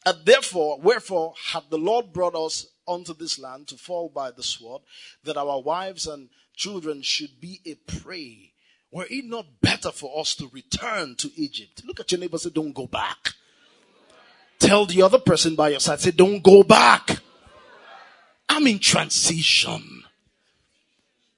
and 0.07 0.19
therefore, 0.25 0.79
wherefore 0.81 1.35
hath 1.53 1.69
the 1.71 1.79
Lord 1.79 2.13
brought 2.13 2.35
us 2.35 2.67
unto 2.89 3.15
this 3.15 3.39
land 3.39 3.69
to 3.69 3.77
fall 3.77 4.09
by 4.09 4.31
the 4.31 4.43
sword, 4.43 4.83
that 5.25 5.37
our 5.37 5.61
wives 5.61 6.07
and 6.07 6.29
children 6.55 7.03
should 7.03 7.41
be 7.41 7.61
a 7.67 7.75
prey? 7.75 8.53
Were 8.91 9.07
it 9.09 9.25
not 9.25 9.61
better 9.61 9.93
for 9.93 10.21
us 10.21 10.35
to 10.37 10.51
return 10.53 11.15
to 11.17 11.31
Egypt? 11.37 11.83
Look 11.85 12.01
at 12.01 12.11
your 12.11 12.21
neighbor 12.21 12.39
say, 12.39 12.51
don't 12.51 12.75
go 12.75 12.87
back. 12.87 13.35
Tell 14.59 14.85
the 14.85 15.03
other 15.03 15.19
person 15.19 15.55
by 15.55 15.71
your 15.71 15.81
side, 15.81 16.01
say, 16.01 16.11
don't 16.11 16.43
go 16.43 16.63
back. 16.63 17.19
I'm 18.49 18.67
in 18.67 18.79
transition. 18.79 20.03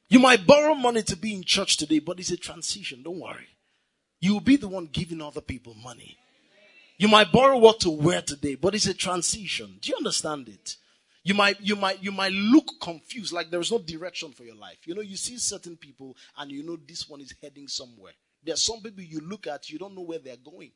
You 0.09 0.19
might 0.19 0.47
borrow 0.47 0.75
money 0.75 1.03
to 1.03 1.17
be 1.17 1.35
in 1.35 1.43
church 1.43 1.77
today, 1.77 1.99
but 1.99 2.19
it's 2.19 2.31
a 2.31 2.37
transition. 2.37 3.03
Don't 3.03 3.21
worry. 3.21 3.49
You'll 4.21 4.41
be 4.41 4.57
the 4.57 4.69
one 4.69 4.89
giving 4.91 5.21
other 5.21 5.41
people 5.41 5.75
money. 5.75 6.17
You 7.03 7.09
might 7.09 7.33
borrow 7.33 7.59
what 7.59 7.81
to 7.81 7.91
wear 7.91 8.23
today, 8.23 8.55
but 8.55 8.77
it's 8.77 8.87
a 8.87 8.95
transition. 8.95 9.77
Do 9.81 9.91
you 9.91 9.97
understand 9.97 10.49
it? 10.49 10.77
You 11.25 11.35
might, 11.35 11.61
you 11.61 11.75
might, 11.75 12.01
you 12.01 12.13
might 12.13 12.31
look 12.31 12.79
confused, 12.81 13.33
like 13.33 13.51
there 13.51 13.59
is 13.59 13.73
no 13.73 13.81
direction 13.81 14.31
for 14.31 14.45
your 14.45 14.55
life. 14.55 14.77
You 14.85 14.95
know, 14.95 15.01
you 15.01 15.17
see 15.17 15.37
certain 15.39 15.77
people 15.77 16.17
and 16.39 16.53
you 16.53 16.63
know 16.63 16.77
this 16.77 17.09
one 17.09 17.21
is 17.21 17.35
heading 17.43 17.67
somewhere. 17.67 18.13
There 18.45 18.55
are 18.55 18.57
some 18.57 18.81
people 18.83 19.03
you 19.03 19.19
look 19.19 19.49
at, 19.49 19.69
you 19.69 19.81
don't 19.81 19.97
know 19.97 20.03
where 20.03 20.21
they're 20.21 20.37
going. 20.37 20.71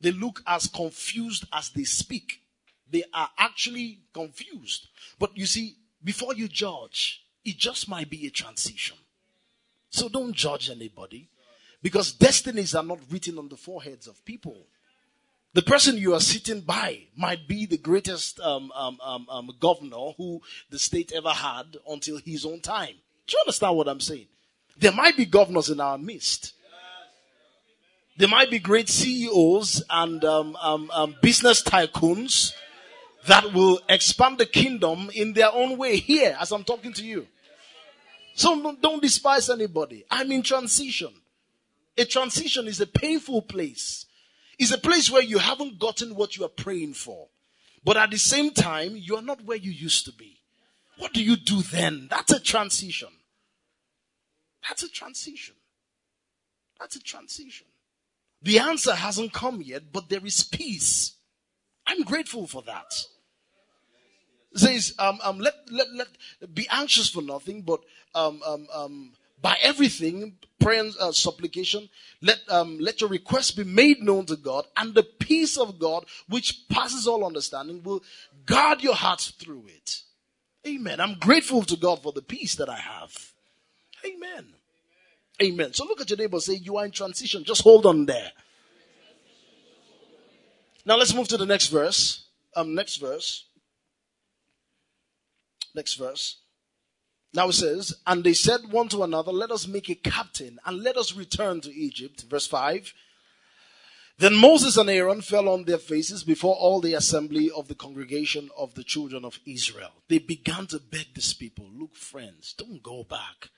They 0.00 0.10
look 0.10 0.42
as 0.44 0.66
confused 0.66 1.44
as 1.52 1.70
they 1.70 1.84
speak. 1.84 2.40
They 2.90 3.04
are 3.14 3.30
actually 3.38 4.00
confused. 4.12 4.88
But 5.20 5.38
you 5.38 5.46
see, 5.46 5.76
before 6.02 6.34
you 6.34 6.48
judge, 6.48 7.24
it 7.44 7.58
just 7.58 7.88
might 7.88 8.10
be 8.10 8.26
a 8.26 8.30
transition. 8.30 8.96
So 9.90 10.08
don't 10.08 10.32
judge 10.32 10.68
anybody. 10.68 11.28
Because 11.82 12.12
destinies 12.12 12.74
are 12.74 12.84
not 12.84 13.00
written 13.10 13.38
on 13.38 13.48
the 13.48 13.56
foreheads 13.56 14.06
of 14.06 14.24
people. 14.24 14.56
The 15.54 15.62
person 15.62 15.98
you 15.98 16.14
are 16.14 16.20
sitting 16.20 16.60
by 16.60 17.00
might 17.14 17.46
be 17.46 17.66
the 17.66 17.76
greatest 17.76 18.40
um, 18.40 18.72
um, 18.74 18.98
um, 19.02 19.26
um, 19.28 19.50
governor 19.60 20.12
who 20.16 20.40
the 20.70 20.78
state 20.78 21.12
ever 21.12 21.30
had 21.30 21.76
until 21.86 22.18
his 22.18 22.46
own 22.46 22.60
time. 22.60 22.94
Do 23.26 23.34
you 23.34 23.40
understand 23.40 23.76
what 23.76 23.88
I'm 23.88 24.00
saying? 24.00 24.28
There 24.78 24.92
might 24.92 25.16
be 25.16 25.26
governors 25.26 25.68
in 25.68 25.80
our 25.80 25.98
midst. 25.98 26.54
There 28.16 28.28
might 28.28 28.50
be 28.50 28.58
great 28.58 28.88
CEOs 28.88 29.82
and 29.90 30.24
um, 30.24 30.56
um, 30.62 31.16
business 31.20 31.62
tycoons 31.62 32.52
that 33.26 33.52
will 33.52 33.80
expand 33.88 34.38
the 34.38 34.46
kingdom 34.46 35.10
in 35.14 35.32
their 35.32 35.52
own 35.52 35.76
way 35.76 35.96
here 35.96 36.36
as 36.40 36.52
I'm 36.52 36.64
talking 36.64 36.92
to 36.94 37.04
you. 37.04 37.26
So 38.34 38.76
don't 38.80 39.02
despise 39.02 39.50
anybody. 39.50 40.04
I'm 40.10 40.32
in 40.32 40.42
transition. 40.42 41.12
A 41.96 42.04
transition 42.04 42.66
is 42.66 42.80
a 42.80 42.86
painful 42.86 43.42
place. 43.42 44.06
It's 44.58 44.72
a 44.72 44.78
place 44.78 45.10
where 45.10 45.22
you 45.22 45.38
haven't 45.38 45.78
gotten 45.78 46.14
what 46.14 46.36
you 46.36 46.44
are 46.44 46.48
praying 46.48 46.94
for. 46.94 47.28
But 47.84 47.96
at 47.96 48.10
the 48.10 48.18
same 48.18 48.52
time, 48.52 48.92
you 48.96 49.16
are 49.16 49.22
not 49.22 49.44
where 49.44 49.56
you 49.56 49.70
used 49.70 50.04
to 50.06 50.12
be. 50.12 50.38
What 50.98 51.12
do 51.12 51.22
you 51.22 51.36
do 51.36 51.62
then? 51.62 52.06
That's 52.10 52.32
a 52.32 52.40
transition. 52.40 53.08
That's 54.68 54.82
a 54.82 54.88
transition. 54.88 55.56
That's 56.78 56.96
a 56.96 57.00
transition. 57.00 57.66
The 58.42 58.58
answer 58.58 58.94
hasn't 58.94 59.32
come 59.32 59.62
yet, 59.62 59.92
but 59.92 60.08
there 60.08 60.24
is 60.24 60.44
peace. 60.44 61.14
I'm 61.86 62.02
grateful 62.02 62.46
for 62.46 62.62
that. 62.62 63.04
It 64.52 64.58
says, 64.58 64.94
um, 64.98 65.18
um, 65.22 65.38
let, 65.38 65.54
let, 65.70 65.88
let, 65.94 66.08
be 66.52 66.68
anxious 66.70 67.08
for 67.08 67.22
nothing, 67.22 67.62
but, 67.62 67.80
um, 68.14 68.42
um, 68.46 68.66
um, 68.72 69.12
by 69.42 69.58
everything, 69.60 70.38
prayer 70.60 70.80
and 70.80 70.94
uh, 71.00 71.12
supplication, 71.12 71.88
let, 72.22 72.38
um, 72.48 72.78
let 72.78 73.00
your 73.00 73.10
requests 73.10 73.50
be 73.50 73.64
made 73.64 74.00
known 74.00 74.24
to 74.26 74.36
God, 74.36 74.64
and 74.76 74.94
the 74.94 75.02
peace 75.02 75.58
of 75.58 75.78
God, 75.78 76.06
which 76.28 76.68
passes 76.68 77.08
all 77.08 77.26
understanding, 77.26 77.82
will 77.82 78.02
guard 78.46 78.82
your 78.82 78.94
hearts 78.94 79.30
through 79.32 79.64
it. 79.66 80.02
Amen. 80.66 81.00
I'm 81.00 81.18
grateful 81.18 81.62
to 81.64 81.76
God 81.76 82.02
for 82.02 82.12
the 82.12 82.22
peace 82.22 82.54
that 82.54 82.68
I 82.68 82.76
have. 82.76 83.32
Amen. 84.06 84.46
Amen. 85.42 85.72
So 85.72 85.84
look 85.84 86.00
at 86.00 86.08
your 86.08 86.18
neighbor 86.18 86.38
say, 86.38 86.54
You 86.54 86.76
are 86.76 86.84
in 86.84 86.92
transition. 86.92 87.42
Just 87.42 87.62
hold 87.62 87.84
on 87.84 88.06
there. 88.06 88.30
Now 90.84 90.96
let's 90.96 91.14
move 91.14 91.28
to 91.28 91.36
the 91.36 91.46
next 91.46 91.68
verse. 91.68 92.24
Um, 92.54 92.74
next 92.74 92.96
verse. 92.96 93.44
Next 95.74 95.94
verse. 95.94 96.41
Now 97.34 97.48
it 97.48 97.54
says, 97.54 97.94
And 98.06 98.22
they 98.22 98.34
said 98.34 98.60
one 98.70 98.88
to 98.88 99.02
another, 99.02 99.32
Let 99.32 99.50
us 99.50 99.66
make 99.66 99.88
a 99.88 99.94
captain 99.94 100.58
and 100.66 100.82
let 100.82 100.96
us 100.96 101.16
return 101.16 101.60
to 101.62 101.74
Egypt. 101.74 102.24
Verse 102.28 102.46
5. 102.46 102.92
Then 104.18 104.36
Moses 104.36 104.76
and 104.76 104.90
Aaron 104.90 105.22
fell 105.22 105.48
on 105.48 105.64
their 105.64 105.78
faces 105.78 106.22
before 106.22 106.54
all 106.54 106.80
the 106.80 106.94
assembly 106.94 107.50
of 107.50 107.68
the 107.68 107.74
congregation 107.74 108.50
of 108.56 108.74
the 108.74 108.84
children 108.84 109.24
of 109.24 109.40
Israel. 109.46 109.90
They 110.08 110.18
began 110.18 110.66
to 110.68 110.78
beg 110.78 111.14
these 111.14 111.32
people, 111.32 111.66
Look, 111.74 111.96
friends, 111.96 112.54
don't 112.56 112.82
go 112.82 113.04
back. 113.04 113.48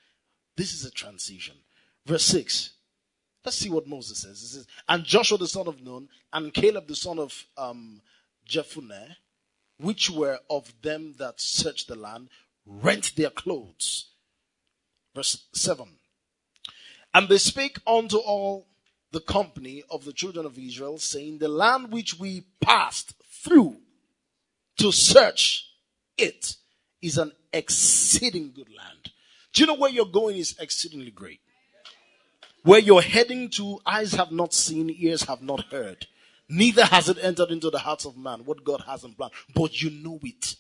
This 0.57 0.73
is 0.73 0.85
a 0.85 0.91
transition. 0.91 1.57
Verse 2.07 2.25
6. 2.25 2.71
Let's 3.45 3.59
see 3.59 3.69
what 3.69 3.87
Moses 3.89 4.19
says. 4.19 4.43
It 4.43 4.47
says, 4.47 4.67
And 4.89 5.05
Joshua 5.05 5.37
the 5.37 5.49
son 5.49 5.69
of 5.69 5.83
Nun 5.83 6.09
and 6.33 6.55
Caleb 6.55 6.87
the 6.87 6.97
son 6.97 7.19
of 7.19 7.45
um, 7.59 8.01
Jephunneh, 8.49 9.17
which 9.79 10.09
were 10.09 10.39
of 10.49 10.73
them 10.83 11.15
that 11.19 11.41
searched 11.41 11.89
the 11.89 11.97
land, 11.97 12.29
rent 12.67 13.15
their 13.17 13.31
clothes. 13.31 14.11
Verse 15.15 15.47
7. 15.53 15.87
And 17.13 17.29
they 17.29 17.39
spake 17.39 17.79
unto 17.87 18.17
all 18.17 18.67
the 19.13 19.21
company 19.21 19.85
of 19.91 20.05
the 20.05 20.13
children 20.13 20.45
of 20.45 20.59
Israel, 20.59 20.99
saying, 20.99 21.39
The 21.39 21.49
land 21.49 21.93
which 21.93 22.19
we 22.19 22.47
passed 22.61 23.15
through 23.45 23.77
to 24.79 24.91
search 24.91 25.71
it 26.19 26.57
is 27.01 27.19
an 27.19 27.33
exceeding 27.53 28.53
good 28.53 28.69
land. 28.69 29.13
Do 29.53 29.63
you 29.63 29.67
know 29.69 29.75
where 29.75 29.91
you're 29.91 30.07
going 30.07 30.37
is 30.37 30.57
exceedingly 30.59 31.13
great? 31.13 31.41
Where 32.65 32.81
you're 32.81 33.03
heading 33.03 33.51
to, 33.51 33.79
eyes 33.87 34.13
have 34.15 34.33
not 34.33 34.53
seen, 34.53 34.91
ears 34.99 35.23
have 35.25 35.43
not 35.43 35.67
heard. 35.67 36.07
Neither 36.49 36.85
has 36.87 37.09
it 37.09 37.19
entered 37.21 37.51
into 37.51 37.71
the 37.71 37.79
hearts 37.79 38.05
of 38.05 38.17
man 38.17 38.41
what 38.45 38.65
God 38.65 38.83
has 38.87 39.05
in 39.05 39.13
plan, 39.13 39.31
but 39.55 39.81
you 39.81 39.91
know 39.91 40.19
it. 40.23 40.57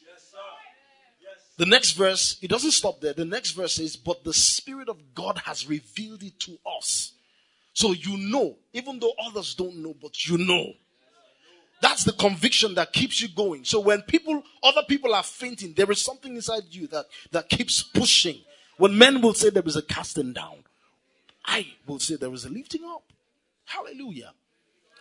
The 1.56 1.66
next 1.66 1.92
verse, 1.92 2.36
it 2.42 2.50
doesn't 2.50 2.72
stop 2.72 3.00
there. 3.00 3.12
The 3.12 3.24
next 3.24 3.52
verse 3.52 3.74
says, 3.74 3.96
But 3.96 4.24
the 4.24 4.32
Spirit 4.32 4.88
of 4.88 5.14
God 5.14 5.38
has 5.44 5.68
revealed 5.68 6.22
it 6.22 6.38
to 6.40 6.58
us. 6.78 7.12
So 7.72 7.92
you 7.92 8.16
know, 8.16 8.56
even 8.72 8.98
though 8.98 9.12
others 9.24 9.54
don't 9.54 9.76
know, 9.76 9.94
but 10.00 10.26
you 10.26 10.38
know. 10.38 10.72
That's 11.80 12.04
the 12.04 12.12
conviction 12.12 12.74
that 12.76 12.92
keeps 12.92 13.20
you 13.20 13.28
going. 13.28 13.64
So 13.64 13.78
when 13.78 14.02
people, 14.02 14.42
other 14.62 14.82
people 14.88 15.14
are 15.14 15.22
fainting, 15.22 15.74
there 15.74 15.90
is 15.90 16.02
something 16.02 16.34
inside 16.34 16.62
you 16.70 16.86
that, 16.88 17.06
that 17.30 17.48
keeps 17.48 17.82
pushing. 17.82 18.40
When 18.78 18.96
men 18.96 19.20
will 19.20 19.34
say 19.34 19.50
there 19.50 19.62
is 19.66 19.76
a 19.76 19.82
casting 19.82 20.32
down, 20.32 20.64
I 21.44 21.66
will 21.86 21.98
say 21.98 22.16
there 22.16 22.32
is 22.32 22.44
a 22.44 22.48
lifting 22.48 22.84
up. 22.84 23.02
Hallelujah. 23.66 24.32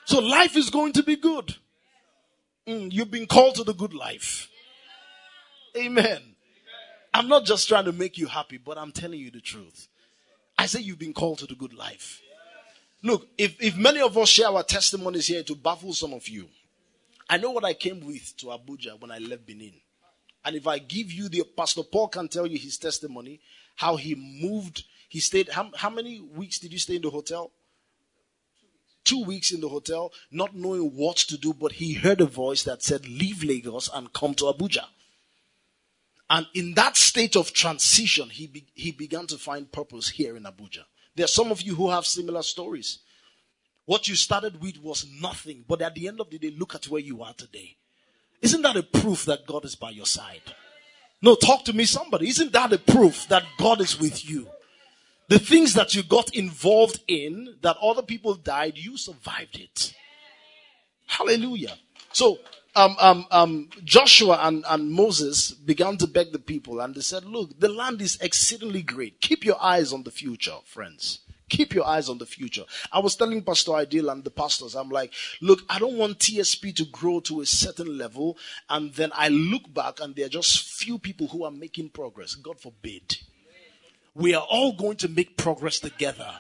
So 0.05 0.19
life 0.19 0.57
is 0.57 0.69
going 0.69 0.93
to 0.93 1.03
be 1.03 1.15
good. 1.15 1.55
Mm, 2.67 2.91
you've 2.91 3.11
been 3.11 3.27
called 3.27 3.55
to 3.55 3.63
the 3.63 3.73
good 3.73 3.93
life. 3.93 4.49
Amen. 5.77 6.32
I'm 7.13 7.27
not 7.27 7.45
just 7.45 7.67
trying 7.67 7.85
to 7.85 7.91
make 7.91 8.17
you 8.17 8.27
happy, 8.27 8.57
but 8.57 8.77
I'm 8.77 8.91
telling 8.91 9.19
you 9.19 9.29
the 9.29 9.39
truth. 9.41 9.87
I 10.57 10.65
say 10.65 10.79
you've 10.79 10.99
been 10.99 11.13
called 11.13 11.39
to 11.39 11.45
the 11.45 11.55
good 11.55 11.73
life. 11.73 12.21
Look, 13.03 13.27
if, 13.37 13.61
if 13.61 13.75
many 13.75 14.01
of 14.01 14.17
us 14.17 14.29
share 14.29 14.47
our 14.47 14.63
testimonies 14.63 15.27
here 15.27 15.43
to 15.43 15.55
baffle 15.55 15.93
some 15.93 16.13
of 16.13 16.27
you, 16.27 16.47
I 17.29 17.37
know 17.37 17.51
what 17.51 17.65
I 17.65 17.73
came 17.73 18.05
with 18.05 18.35
to 18.37 18.47
Abuja 18.47 18.99
when 18.99 19.11
I 19.11 19.17
left 19.17 19.45
Benin. 19.45 19.73
And 20.45 20.55
if 20.55 20.67
I 20.67 20.79
give 20.79 21.11
you 21.11 21.29
the, 21.29 21.43
Pastor 21.55 21.83
Paul 21.83 22.07
can 22.09 22.27
tell 22.27 22.47
you 22.47 22.57
his 22.57 22.77
testimony, 22.77 23.39
how 23.75 23.95
he 23.95 24.15
moved, 24.15 24.83
he 25.09 25.19
stayed, 25.19 25.49
how, 25.49 25.71
how 25.75 25.89
many 25.89 26.19
weeks 26.19 26.59
did 26.59 26.73
you 26.73 26.79
stay 26.79 26.95
in 26.95 27.01
the 27.01 27.09
hotel? 27.09 27.51
Two 29.03 29.23
weeks 29.23 29.51
in 29.51 29.61
the 29.61 29.69
hotel, 29.69 30.11
not 30.31 30.55
knowing 30.55 30.91
what 30.95 31.17
to 31.17 31.37
do, 31.37 31.53
but 31.53 31.73
he 31.73 31.93
heard 31.93 32.21
a 32.21 32.25
voice 32.25 32.63
that 32.63 32.83
said, 32.83 33.07
leave 33.07 33.43
Lagos 33.43 33.89
and 33.93 34.13
come 34.13 34.33
to 34.35 34.45
Abuja. 34.45 34.85
And 36.33 36.47
in 36.55 36.73
that 36.73 36.97
state 36.97 37.35
of 37.35 37.53
transition, 37.53 38.27
he, 38.27 38.47
be, 38.47 38.65
he 38.73 38.91
began 38.91 39.27
to 39.27 39.37
find 39.37 39.71
purpose 39.71 40.09
here 40.09 40.35
in 40.35 40.45
Abuja. 40.45 40.79
There 41.15 41.25
are 41.25 41.27
some 41.27 41.51
of 41.51 41.61
you 41.61 41.75
who 41.75 41.91
have 41.91 42.07
similar 42.07 42.41
stories. 42.41 42.97
What 43.85 44.07
you 44.07 44.15
started 44.15 44.59
with 44.59 44.81
was 44.81 45.05
nothing, 45.21 45.63
but 45.67 45.83
at 45.83 45.93
the 45.93 46.07
end 46.07 46.19
of 46.19 46.31
the 46.31 46.39
day, 46.39 46.51
look 46.57 46.73
at 46.73 46.85
where 46.85 47.01
you 47.01 47.21
are 47.21 47.35
today. 47.35 47.77
Isn't 48.41 48.63
that 48.63 48.75
a 48.75 48.81
proof 48.81 49.25
that 49.25 49.45
God 49.45 49.63
is 49.63 49.75
by 49.75 49.91
your 49.91 50.07
side? 50.07 50.41
No, 51.21 51.35
talk 51.35 51.65
to 51.65 51.73
me, 51.73 51.85
somebody. 51.85 52.29
Isn't 52.29 52.51
that 52.53 52.73
a 52.73 52.79
proof 52.79 53.27
that 53.27 53.43
God 53.59 53.79
is 53.79 53.99
with 53.99 54.27
you? 54.27 54.47
The 55.27 55.37
things 55.37 55.75
that 55.75 55.93
you 55.93 56.01
got 56.01 56.35
involved 56.35 56.99
in, 57.07 57.57
that 57.61 57.77
other 57.79 58.01
people 58.01 58.33
died, 58.33 58.73
you 58.75 58.97
survived 58.97 59.59
it. 59.59 59.93
Hallelujah. 61.05 61.75
So, 62.11 62.39
um, 62.75 62.95
um, 62.99 63.25
um, 63.29 63.69
Joshua 63.83 64.39
and, 64.41 64.65
and 64.67 64.91
Moses 64.91 65.51
began 65.51 65.97
to 65.97 66.07
beg 66.07 66.31
the 66.31 66.39
people 66.39 66.79
and 66.79 66.95
they 66.95 67.01
said, 67.01 67.25
look, 67.25 67.59
the 67.59 67.69
land 67.69 68.01
is 68.01 68.17
exceedingly 68.19 68.81
great. 68.81 69.21
Keep 69.21 69.45
your 69.45 69.61
eyes 69.61 69.93
on 69.93 70.03
the 70.03 70.11
future, 70.11 70.55
friends. 70.65 71.19
Keep 71.49 71.75
your 71.75 71.85
eyes 71.85 72.09
on 72.09 72.17
the 72.17 72.25
future. 72.25 72.63
I 72.91 72.97
was 72.99 73.15
telling 73.15 73.43
Pastor 73.43 73.73
Ideal 73.73 74.09
and 74.09 74.23
the 74.23 74.31
pastors, 74.31 74.73
I'm 74.73 74.89
like, 74.89 75.13
look, 75.39 75.59
I 75.69 75.77
don't 75.77 75.97
want 75.97 76.17
TSP 76.17 76.75
to 76.77 76.85
grow 76.85 77.19
to 77.21 77.41
a 77.41 77.45
certain 77.45 77.95
level 77.95 78.37
and 78.69 78.91
then 78.93 79.11
I 79.13 79.27
look 79.27 79.71
back 79.71 79.99
and 79.99 80.15
there 80.15 80.25
are 80.25 80.29
just 80.29 80.63
few 80.63 80.97
people 80.97 81.27
who 81.27 81.43
are 81.43 81.51
making 81.51 81.89
progress. 81.89 82.33
God 82.33 82.59
forbid. 82.59 83.17
We 84.15 84.33
are 84.33 84.45
all 84.49 84.73
going 84.73 84.97
to 84.97 85.09
make 85.09 85.37
progress 85.37 85.79
together. 85.79 86.31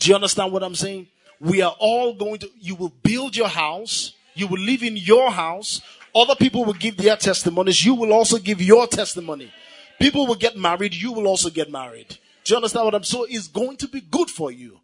Do 0.00 0.08
you 0.08 0.14
understand 0.16 0.52
what 0.52 0.64
I'm 0.64 0.74
saying? 0.74 1.06
We 1.38 1.62
are 1.62 1.74
all 1.78 2.14
going 2.14 2.38
to, 2.40 2.50
you 2.58 2.74
will 2.74 2.92
build 3.02 3.36
your 3.36 3.48
house 3.48 4.14
you 4.34 4.46
will 4.46 4.60
live 4.60 4.82
in 4.82 4.96
your 4.96 5.30
house. 5.30 5.80
Other 6.14 6.34
people 6.34 6.64
will 6.64 6.74
give 6.74 6.96
their 6.96 7.16
testimonies. 7.16 7.84
You 7.84 7.94
will 7.94 8.12
also 8.12 8.38
give 8.38 8.60
your 8.60 8.86
testimony. 8.86 9.52
People 10.00 10.26
will 10.26 10.34
get 10.34 10.56
married. 10.56 10.94
You 10.94 11.12
will 11.12 11.26
also 11.26 11.50
get 11.50 11.70
married. 11.70 12.18
Do 12.44 12.52
you 12.52 12.56
understand 12.56 12.86
what 12.86 12.94
I'm 12.94 13.04
saying? 13.04 13.26
So 13.26 13.36
it's 13.36 13.48
going 13.48 13.76
to 13.78 13.88
be 13.88 14.00
good 14.00 14.30
for 14.30 14.50
you. 14.50 14.80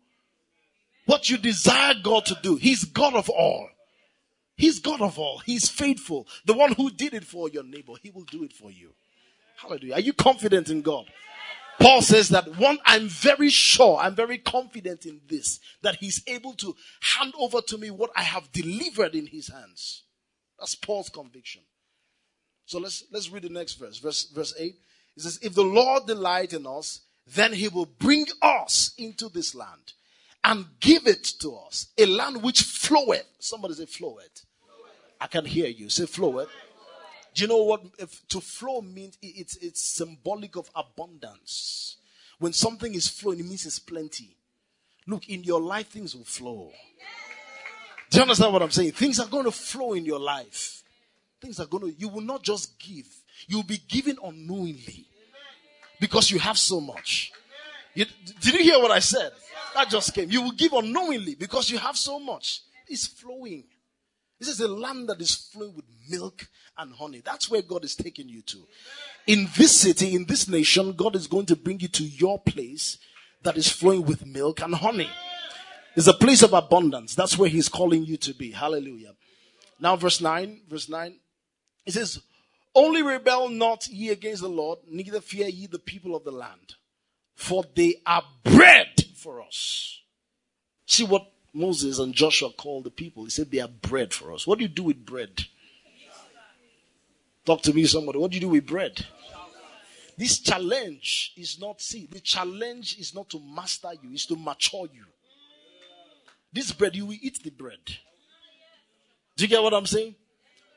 What 1.07 1.31
you 1.31 1.39
desire 1.39 1.95
God 2.03 2.27
to 2.27 2.39
do. 2.43 2.57
He's 2.57 2.85
God 2.85 3.15
of 3.15 3.29
all. 3.31 3.69
He's 4.57 4.79
God 4.81 5.01
of 5.01 5.19
all. 5.19 5.39
He's 5.39 5.69
faithful. 5.69 6.27
The 6.45 6.55
one 6.55 6.73
who 6.73 6.91
did 6.91 7.15
it 7.15 7.25
for 7.25 7.49
your 7.49 7.63
neighbor, 7.63 7.93
he 8.03 8.11
will 8.11 8.25
do 8.25 8.43
it 8.43 8.53
for 8.53 8.71
you. 8.71 8.91
Hallelujah. 9.57 9.95
Are 9.95 10.01
you 10.01 10.13
confident 10.13 10.69
in 10.69 10.83
God? 10.83 11.05
Paul 11.79 12.03
says 12.03 12.31
that 12.31 12.57
one, 12.57 12.79
I'm 12.85 13.09
very 13.09 13.51
sure, 13.51 13.99
I'm 13.99 14.15
very 14.15 14.39
confident 14.39 15.07
in 15.07 15.21
this, 15.29 15.61
that 15.83 15.97
he's 15.97 16.23
able 16.27 16.55
to 16.55 16.75
hand 17.01 17.35
over 17.39 17.61
to 17.61 17.79
me 17.79 17.91
what 17.91 18.11
I 18.17 18.23
have 18.23 18.51
delivered 18.53 19.15
in 19.15 19.27
his 19.27 19.49
hands. 19.49 20.03
That's 20.59 20.75
Paul's 20.75 21.11
conviction. 21.11 21.63
So 22.65 22.79
let's, 22.79 23.05
let's 23.13 23.31
read 23.31 23.43
the 23.43 23.51
next 23.51 23.75
verse. 23.75 23.99
Verse, 23.99 24.25
verse 24.31 24.55
8. 24.59 24.75
It 25.17 25.23
says, 25.23 25.39
If 25.43 25.55
the 25.55 25.63
Lord 25.63 26.07
delight 26.07 26.53
in 26.53 26.67
us, 26.67 27.03
then 27.27 27.53
he 27.53 27.69
will 27.69 27.87
bring 27.87 28.27
us 28.43 28.93
into 28.99 29.29
this 29.29 29.55
land 29.55 29.93
and 30.45 30.67
give 30.81 31.07
it 31.07 31.25
to 31.41 31.57
us. 31.57 31.89
A 31.99 32.07
land 32.07 32.43
which 32.43 32.63
floweth. 32.63 33.27
Somebody 33.39 33.75
say 33.75 33.87
floweth. 33.87 34.45
I 35.21 35.27
can 35.27 35.45
hear 35.45 35.69
you. 35.69 35.89
Say 35.89 36.07
floweth. 36.07 36.49
Do 37.37 37.43
you 37.43 37.49
know 37.49 37.65
what 37.65 37.83
if, 37.99 38.27
to 38.29 38.41
flow 38.41 38.81
means? 38.81 39.19
It's, 39.21 39.57
it's 39.57 39.83
symbolic 39.83 40.57
of 40.57 40.71
abundance. 40.75 41.99
When 42.39 42.55
something 42.55 42.95
is 42.95 43.09
flowing, 43.09 43.41
it 43.41 43.45
means 43.45 43.67
it's 43.67 43.79
plenty. 43.79 44.35
Look, 45.07 45.29
in 45.29 45.45
your 45.45 45.61
life, 45.61 45.89
things 45.89 46.17
will 46.17 46.25
flow. 46.25 46.73
Do 48.09 48.17
you 48.17 48.23
understand 48.23 48.55
what 48.55 48.63
I'm 48.63 48.71
saying? 48.71 48.93
Things 48.93 49.21
are 49.21 49.27
going 49.27 49.45
to 49.45 49.53
flow 49.53 49.93
in 49.93 50.07
your 50.07 50.19
life. 50.19 50.83
Things 51.39 51.61
are 51.61 51.67
going 51.67 51.93
to, 51.93 52.01
you 52.01 52.09
will 52.09 52.23
not 52.23 52.43
just 52.43 52.79
give, 52.79 53.07
you'll 53.47 53.63
be 53.63 53.83
giving 53.87 54.17
unknowingly 54.25 55.07
because 56.01 56.31
you 56.31 56.39
have 56.39 56.57
so 56.57 56.81
much. 56.81 57.33
You, 57.95 58.07
did 58.41 58.55
you 58.55 58.63
hear 58.63 58.79
what 58.79 58.91
I 58.91 59.01
said? 59.01 59.33
That 59.75 59.91
just 59.91 60.15
came. 60.15 60.31
You 60.31 60.41
will 60.41 60.53
give 60.53 60.73
unknowingly 60.73 61.35
because 61.35 61.71
you 61.71 61.77
have 61.77 61.99
so 61.99 62.19
much. 62.19 62.63
It's 62.89 63.07
flowing. 63.07 63.65
This 64.39 64.49
is 64.49 64.61
a 64.61 64.69
land 64.69 65.09
that 65.09 65.21
is 65.21 65.35
flowing 65.35 65.75
with 65.75 65.85
milk 66.09 66.47
and 66.77 66.93
honey. 66.93 67.23
That's 67.25 67.51
where 67.51 67.63
God 67.63 67.85
is 67.85 67.95
taking 67.95 68.29
you 68.29 68.43
to. 68.43 68.59
In 69.27 69.49
this 69.57 69.75
city, 69.75 70.15
in 70.15 70.27
this 70.27 70.47
nation, 70.47 70.93
God 70.93 71.17
is 71.17 71.27
going 71.27 71.47
to 71.47 71.57
bring 71.57 71.81
you 71.81 71.89
to 71.89 72.05
your 72.05 72.39
place 72.39 72.99
that 73.43 73.57
is 73.57 73.71
flowing 73.71 74.05
with 74.05 74.27
milk 74.27 74.61
and 74.61 74.75
honey. 74.75 75.09
It's 75.95 76.07
a 76.07 76.13
place 76.13 76.43
of 76.43 76.53
abundance. 76.53 77.15
That's 77.15 77.39
where 77.39 77.49
He's 77.49 77.71
calling 77.71 78.05
you 78.05 78.19
to 78.19 78.35
be. 78.35 78.51
Hallelujah. 78.51 79.15
Now, 79.81 79.97
verse 79.97 80.21
9, 80.21 80.63
verse 80.69 80.89
9, 80.89 81.15
it 81.87 81.93
says, 81.93 82.21
Only 82.75 83.03
rebel 83.03 83.49
not 83.49 83.89
ye 83.89 84.11
against 84.11 84.43
the 84.43 84.49
Lord, 84.49 84.81
neither 84.89 85.21
fear 85.21 85.49
ye 85.49 85.67
the 85.67 85.79
people 85.79 86.15
of 86.15 86.25
the 86.25 86.31
land, 86.31 86.75
for 87.35 87.65
they 87.75 87.95
are 88.05 88.25
bread 88.45 89.05
for 89.17 89.41
us. 89.41 90.01
See 90.87 91.05
what 91.05 91.27
Moses 91.57 91.99
and 91.99 92.15
Joshua 92.15 92.51
called 92.51 92.85
the 92.85 92.91
people. 92.91 93.25
He 93.25 93.31
said, 93.31 93.51
They 93.51 93.61
are 93.61 93.69
bread 93.69 94.13
for 94.13 94.33
us. 94.33 94.47
What 94.47 94.59
do 94.59 94.65
you 94.65 94.69
do 94.69 94.85
with 94.85 95.05
bread? 95.05 95.45
Talk 97.45 97.63
to 97.63 97.73
me, 97.73 97.85
somebody. 97.87 98.19
What 98.19 98.31
do 98.31 98.37
you 98.37 98.43
do 98.43 98.49
with 98.49 98.67
bread? 98.67 99.07
This 100.19 100.39
challenge 100.39 101.33
is 101.37 101.61
not, 101.61 101.81
see, 101.81 102.07
the 102.11 102.21
challenge 102.21 102.99
is 102.99 103.15
not 103.15 103.29
to 103.31 103.41
master 103.41 103.91
you, 104.03 104.11
it's 104.13 104.27
to 104.27 104.37
mature 104.37 104.89
you. 104.93 105.05
This 106.53 106.73
bread, 106.73 106.97
you 106.97 107.07
will 107.07 107.19
eat 107.21 107.43
the 107.43 107.51
bread. 107.51 107.79
Do 109.37 109.45
you 109.45 109.49
get 109.49 109.63
what 109.63 109.75
I'm 109.75 109.87
saying? 109.87 110.15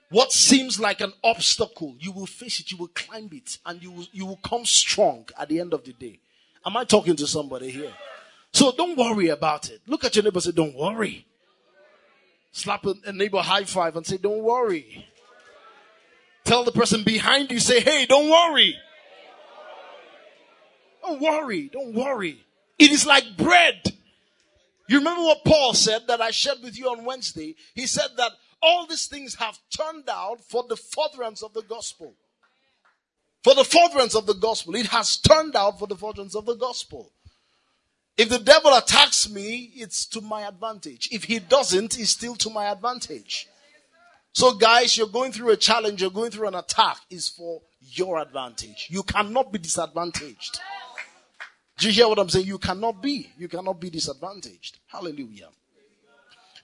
What 0.09 0.31
seems 0.31 0.79
like 0.79 1.01
an 1.01 1.13
obstacle, 1.23 1.95
you 1.99 2.11
will 2.11 2.25
face 2.25 2.59
it, 2.59 2.71
you 2.71 2.77
will 2.77 2.89
climb 2.89 3.29
it, 3.31 3.59
and 3.65 3.81
you 3.81 3.91
will, 3.91 4.07
you 4.11 4.25
will 4.25 4.39
come 4.43 4.65
strong 4.65 5.27
at 5.39 5.49
the 5.49 5.59
end 5.59 5.73
of 5.73 5.83
the 5.83 5.93
day. 5.93 6.19
Am 6.65 6.75
I 6.75 6.83
talking 6.83 7.15
to 7.15 7.27
somebody 7.27 7.69
here? 7.69 7.93
So 8.53 8.71
don't 8.71 8.97
worry 8.97 9.29
about 9.29 9.69
it. 9.69 9.81
Look 9.87 10.03
at 10.03 10.15
your 10.15 10.23
neighbor 10.23 10.41
say, 10.41 10.51
Don't 10.51 10.75
worry. 10.75 11.25
Slap 12.51 12.85
a 12.85 13.11
neighbor 13.11 13.39
high 13.39 13.63
five 13.63 13.95
and 13.95 14.05
say, 14.05 14.17
Don't 14.17 14.43
worry. 14.43 15.07
Tell 16.43 16.63
the 16.63 16.71
person 16.71 17.03
behind 17.03 17.51
you, 17.51 17.59
say, 17.59 17.79
Hey, 17.79 18.05
don't 18.05 18.29
worry. 18.29 18.75
Don't 21.01 21.21
worry. 21.21 21.69
Don't 21.71 21.93
worry. 21.93 22.43
It 22.77 22.91
is 22.91 23.05
like 23.05 23.37
bread. 23.37 23.93
You 24.87 24.97
remember 24.97 25.21
what 25.21 25.45
Paul 25.45 25.73
said 25.73 26.07
that 26.07 26.21
I 26.21 26.31
shared 26.31 26.63
with 26.63 26.77
you 26.77 26.89
on 26.89 27.05
Wednesday? 27.05 27.55
He 27.75 27.85
said 27.85 28.09
that 28.17 28.31
all 28.61 28.87
these 28.87 29.05
things 29.05 29.35
have 29.35 29.59
turned 29.75 30.09
out 30.09 30.41
for 30.41 30.65
the 30.67 30.75
furtherance 30.75 31.43
of 31.43 31.53
the 31.53 31.61
gospel. 31.61 32.15
For 33.43 33.53
the 33.53 33.63
furtherance 33.63 34.15
of 34.15 34.25
the 34.25 34.33
gospel. 34.33 34.75
It 34.75 34.87
has 34.87 35.17
turned 35.17 35.55
out 35.55 35.77
for 35.77 35.87
the 35.87 35.95
furtherance 35.95 36.35
of 36.35 36.45
the 36.45 36.55
gospel. 36.55 37.11
If 38.19 38.27
the 38.27 38.39
devil 38.39 38.73
attacks 38.75 39.29
me, 39.29 39.71
it's 39.77 40.05
to 40.07 40.19
my 40.19 40.41
advantage. 40.41 41.07
If 41.09 41.23
he 41.23 41.39
doesn't, 41.39 41.97
it's 41.97 42.09
still 42.09 42.35
to 42.35 42.49
my 42.49 42.65
advantage. 42.65 43.47
So 44.33 44.55
guys, 44.55 44.97
you're 44.97 45.07
going 45.07 45.31
through 45.31 45.51
a 45.51 45.55
challenge, 45.55 46.01
you're 46.01 46.11
going 46.11 46.31
through 46.31 46.49
an 46.49 46.55
attack 46.55 46.97
is 47.09 47.29
for 47.29 47.61
your 47.79 48.19
advantage. 48.19 48.87
You 48.89 49.03
cannot 49.03 49.53
be 49.53 49.59
disadvantaged. 49.59 50.59
Do 51.77 51.87
you 51.87 51.93
hear 51.93 52.09
what 52.09 52.19
I'm 52.19 52.27
saying? 52.27 52.45
You 52.45 52.57
cannot 52.57 53.01
be. 53.01 53.31
You 53.37 53.47
cannot 53.47 53.79
be 53.79 53.89
disadvantaged. 53.89 54.79
Hallelujah. 54.87 55.47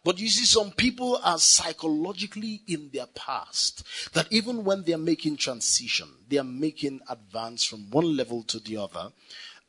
But 0.04 0.20
you 0.20 0.28
see, 0.28 0.46
some 0.46 0.72
people 0.72 1.22
are 1.24 1.40
psychologically 1.40 2.64
in 2.68 2.90
their 2.92 3.08
past 3.08 3.86
that 4.14 4.28
even 4.30 4.66
when 4.66 4.84
they're 4.84 4.98
making 4.98 5.38
transition, 5.38 6.10
they 6.28 6.38
are 6.38 6.44
making 6.44 7.00
advance 7.08 7.64
from 7.64 7.90
one 7.92 8.18
level 8.18 8.44
to 8.44 8.60
the 8.60 8.76
other. 8.76 9.14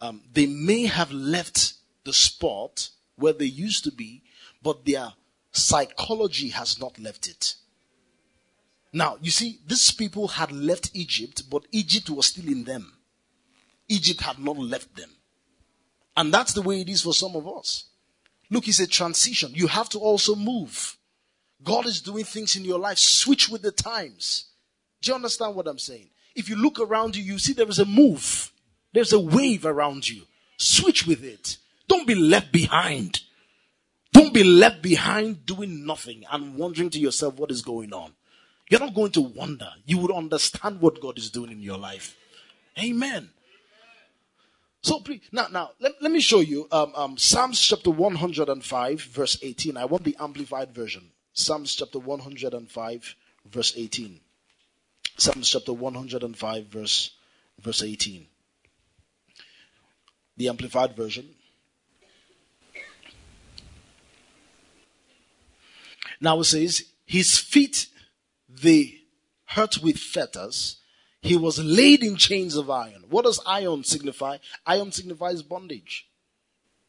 Um, 0.01 0.23
they 0.33 0.47
may 0.47 0.87
have 0.87 1.11
left 1.13 1.75
the 2.05 2.13
spot 2.13 2.91
where 3.17 3.33
they 3.33 3.47
used 3.47 3.85
to 3.85 3.93
be, 3.93 4.23
but 4.63 4.85
their 4.85 5.13
psychology 5.53 6.49
has 6.51 6.79
not 6.81 6.99
left 6.99 7.29
it. 7.29 7.55
Now, 8.93 9.19
you 9.21 9.31
see, 9.31 9.59
these 9.67 9.91
people 9.91 10.29
had 10.29 10.53
left 10.53 10.91
Egypt, 10.95 11.43
but 11.51 11.67
Egypt 11.73 12.11
was 12.11 12.27
still 12.27 12.47
in 12.47 12.65
them. 12.65 12.93
Egypt 13.89 14.21
had 14.23 14.39
not 14.39 14.59
left 14.59 14.97
them. 14.97 15.11
And 16.17 16.33
that's 16.33 16.55
the 16.55 16.63
way 16.63 16.81
it 16.81 16.89
is 16.89 17.03
for 17.03 17.13
some 17.13 17.37
of 17.37 17.47
us. 17.47 17.85
Look, 18.51 18.69
it's 18.69 18.81
a 18.81 18.87
transition. 18.87 19.53
You 19.55 19.67
have 19.67 19.89
to 19.91 19.99
also 19.99 20.35
move. 20.35 20.97
God 21.63 21.87
is 21.87 22.01
doing 22.01 22.25
things 22.25 22.57
in 22.57 22.65
your 22.65 22.79
life. 22.79 22.99
Switch 22.99 23.49
with 23.49 23.63
the 23.63 23.73
times. 23.73 24.47
Do 25.03 25.11
you 25.11 25.15
understand 25.15 25.55
what 25.55 25.67
I'm 25.67 25.79
saying? 25.79 26.09
If 26.35 26.49
you 26.49 26.57
look 26.57 26.79
around 26.81 27.17
you, 27.17 27.23
you 27.23 27.39
see 27.39 27.53
there 27.53 27.69
is 27.69 27.79
a 27.79 27.85
move. 27.85 28.53
There's 28.97 29.13
a 29.13 29.21
wave 29.21 29.67
around 29.67 30.09
you. 30.09 30.23
Switch 30.57 31.07
with 31.07 31.23
it. 31.23 31.59
Don't 31.87 32.07
be 32.07 32.15
left 32.15 32.51
behind. 32.51 33.21
Don't 34.11 34.33
be 34.33 34.43
left 34.43 34.81
behind 34.81 35.45
doing 35.45 35.85
nothing 35.85 36.25
and 36.33 36.57
wondering 36.57 36.89
to 36.89 36.99
yourself 36.99 37.35
what 37.35 37.51
is 37.51 37.61
going 37.61 37.93
on. 37.93 38.13
You're 38.71 38.81
not 38.81 38.95
going 38.95 39.13
to 39.13 39.21
wonder. 39.21 39.69
You 39.85 39.99
would 39.99 40.13
understand 40.13 40.81
what 40.81 41.03
God 41.03 41.19
is 41.19 41.29
doing 41.29 41.53
in 41.53 41.61
your 41.61 41.77
life. 41.77 42.17
Amen. 42.83 43.29
So 44.81 45.01
please, 45.01 45.21
now, 45.31 45.49
now, 45.53 45.73
let, 45.79 45.93
let 46.01 46.11
me 46.11 46.21
show 46.21 46.41
you 46.41 46.67
um, 46.73 46.95
um, 46.95 47.19
Psalms 47.19 47.61
chapter 47.61 47.91
105, 47.91 49.03
verse 49.03 49.39
18. 49.43 49.77
I 49.77 49.85
want 49.85 50.05
the 50.05 50.17
amplified 50.19 50.73
version. 50.73 51.11
Psalms 51.35 51.75
chapter 51.75 51.99
105, 51.99 53.15
verse 53.45 53.75
18. 53.77 54.21
Psalms 55.19 55.51
chapter 55.51 55.75
105, 55.75 56.67
verse, 56.69 57.11
verse 57.61 57.83
18. 57.83 58.27
The 60.37 60.49
amplified 60.49 60.94
version. 60.94 61.31
Now 66.20 66.40
it 66.40 66.44
says, 66.44 66.85
His 67.05 67.38
feet 67.38 67.88
they 68.49 69.01
hurt 69.44 69.79
with 69.83 69.99
fetters 69.99 70.79
he 71.27 71.37
was 71.37 71.59
laid 71.59 72.03
in 72.03 72.16
chains 72.16 72.57
of 72.57 72.70
iron. 72.70 73.05
What 73.09 73.25
does 73.25 73.40
iron 73.44 73.85
signify? 73.85 74.38
Iron 74.64 74.92
signifies 74.92 75.42
bondage. 75.42 76.09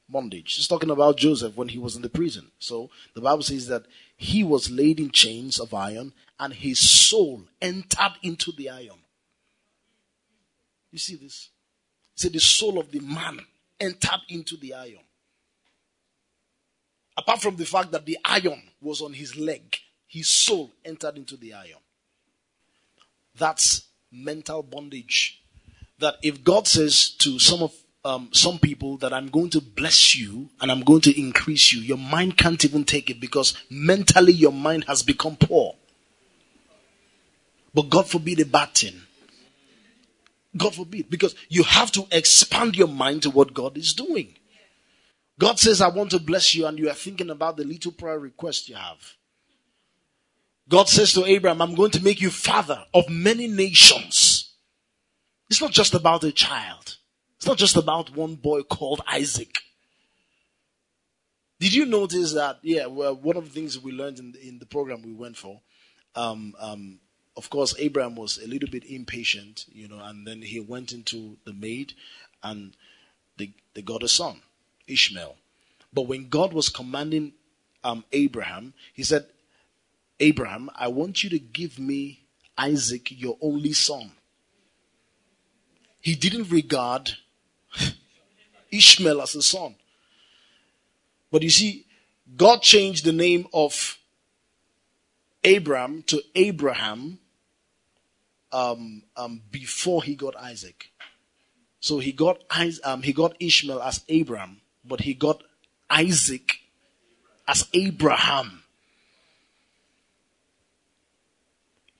Bondage. 0.08 0.56
It's 0.58 0.68
talking 0.68 0.92
about 0.92 1.18
Joseph 1.18 1.58
when 1.58 1.70
he 1.70 1.80
was 1.80 1.96
in 1.96 2.02
the 2.02 2.10
prison. 2.10 2.52
So 2.60 2.90
the 3.16 3.22
Bible 3.22 3.42
says 3.42 3.68
that 3.68 3.86
he 4.16 4.44
was 4.44 4.70
laid 4.70 5.00
in 5.00 5.10
chains 5.10 5.60
of 5.60 5.74
iron 5.74 6.14
and 6.40 6.54
his 6.54 6.80
soul 6.80 7.46
entered 7.62 8.14
into 8.22 8.52
the 8.52 8.70
iron. 8.70 9.02
You 10.92 11.00
see 11.00 11.16
this? 11.16 11.50
Say 12.18 12.30
the 12.30 12.40
soul 12.40 12.80
of 12.80 12.92
the 12.92 13.00
man 13.00 13.40
entered 13.80 14.22
into 14.28 14.58
the 14.58 14.74
iron. 14.74 15.06
Apart 17.16 17.42
from 17.42 17.56
the 17.56 17.66
fact 17.66 17.92
that 17.92 18.06
the 18.06 18.18
iron 18.26 18.62
was 18.82 19.02
on 19.02 19.14
his 19.14 19.38
leg, 19.38 19.78
his 20.08 20.28
soul 20.28 20.72
entered 20.84 21.16
into 21.16 21.38
the 21.38 21.54
iron. 21.54 21.80
That's 23.38 23.88
mental 24.12 24.64
bondage. 24.64 25.42
That 26.00 26.16
if 26.24 26.44
God 26.44 26.68
says 26.68 27.12
to 27.20 27.40
some 27.40 27.62
of 27.64 27.74
um, 28.04 28.30
some 28.32 28.58
people 28.58 28.98
that 28.98 29.14
I'm 29.14 29.28
going 29.30 29.50
to 29.52 29.62
bless 29.62 30.16
you 30.16 30.50
and 30.62 30.72
I'm 30.72 30.82
going 30.82 31.02
to 31.02 31.20
increase 31.20 31.74
you, 31.74 31.82
your 31.82 31.98
mind 31.98 32.38
can't 32.38 32.64
even 32.64 32.84
take 32.84 33.10
it 33.10 33.20
because 33.20 33.54
mentally 33.70 34.34
your 34.34 34.54
mind 34.54 34.86
has 34.86 35.04
become 35.04 35.36
poor. 35.36 35.76
But 37.74 37.90
God 37.90 38.08
forbid 38.08 38.40
a 38.40 38.46
bad 38.46 38.74
thing. 38.74 39.02
God 40.58 40.76
forbid, 40.76 41.10
because 41.10 41.36
you 41.50 41.64
have 41.64 41.92
to 41.94 42.08
expand 42.12 42.76
your 42.76 42.88
mind 42.88 43.24
to 43.24 43.30
what 43.30 43.54
God 43.54 43.78
is 43.78 43.94
doing. 43.94 44.36
God 45.40 45.60
says, 45.60 45.82
I 45.82 45.90
want 45.90 46.12
to 46.12 46.20
bless 46.20 46.56
you, 46.56 46.66
and 46.66 46.80
you 46.80 46.90
are 46.90 46.96
thinking 46.96 47.30
about 47.30 47.58
the 47.58 47.64
little 47.64 47.92
prayer 47.92 48.20
request 48.20 48.70
you 48.70 48.76
have. 48.76 49.16
God 50.70 50.90
says 50.90 51.14
to 51.14 51.26
Abraham, 51.26 51.62
I'm 51.62 51.76
going 51.76 51.92
to 51.92 52.04
make 52.04 52.20
you 52.20 52.30
father 52.30 52.84
of 52.94 53.10
many 53.10 53.48
nations. 53.48 54.54
It's 55.50 55.62
not 55.62 55.72
just 55.72 55.94
about 55.94 56.24
a 56.24 56.32
child. 56.32 56.98
It's 57.38 57.48
not 57.48 57.58
just 57.58 57.78
about 57.78 58.16
one 58.16 58.36
boy 58.36 58.64
called 58.64 59.02
Isaac. 59.08 59.60
Did 61.60 61.74
you 61.74 61.86
notice 61.86 62.34
that? 62.34 62.60
Yeah, 62.64 62.88
well, 62.88 63.16
one 63.16 63.38
of 63.38 63.46
the 63.46 63.52
things 63.52 63.80
we 63.80 63.92
learned 63.92 64.20
in 64.20 64.32
the, 64.32 64.48
in 64.48 64.60
the 64.60 64.66
program 64.66 65.02
we 65.04 65.14
went 65.14 65.38
for, 65.38 65.62
um, 66.16 66.54
um, 66.60 67.00
of 67.38 67.52
course, 67.52 67.76
Abraham 67.78 68.16
was 68.16 68.40
a 68.40 68.48
little 68.48 68.68
bit 68.68 68.84
impatient, 68.84 69.68
you 69.72 69.88
know, 69.88 70.00
and 70.00 70.28
then 70.28 70.42
he 70.42 70.60
went 70.60 70.92
into 70.92 71.38
the 71.46 71.54
maid 71.54 71.94
and 72.42 72.76
they, 73.38 73.54
they 73.76 73.84
got 73.84 74.02
a 74.02 74.08
son, 74.08 74.42
Ishmael. 74.88 75.36
But 75.94 76.08
when 76.08 76.30
God 76.30 76.52
was 76.52 76.68
commanding 76.68 77.34
um, 77.84 78.04
Abraham, 78.12 78.74
he 78.92 79.04
said, 79.04 79.28
Abram, 80.20 80.72
I 80.76 80.88
want 80.88 81.24
you 81.24 81.30
to 81.30 81.38
give 81.38 81.78
me 81.78 82.22
Isaac, 82.58 83.10
your 83.12 83.38
only 83.40 83.74
son. 83.74 84.12
He 86.02 86.16
didn't 86.16 86.50
regard 86.50 87.18
Ishmael 88.72 89.22
as 89.22 89.36
a 89.36 89.44
son. 89.44 89.76
But 91.32 91.44
you 91.44 91.52
see, 91.52 91.86
God 92.36 92.64
changed 92.64 93.06
the 93.06 93.14
name 93.14 93.46
of 93.54 94.00
Abraham 95.44 96.02
to 96.08 96.24
Abraham 96.34 97.20
um, 98.52 99.04
um, 99.16 99.42
before 99.52 100.04
he 100.04 100.16
got 100.16 100.36
Isaac. 100.36 100.92
So 101.80 102.00
he 102.00 102.12
got 102.12 102.42
um, 102.84 103.04
he 103.04 103.14
got 103.14 103.36
Ishmael 103.40 103.82
as 103.82 104.04
Abram, 104.10 104.62
but 104.84 105.02
he 105.02 105.14
got 105.14 105.44
Isaac 105.90 106.60
as 107.48 107.68
Abraham. 107.74 108.64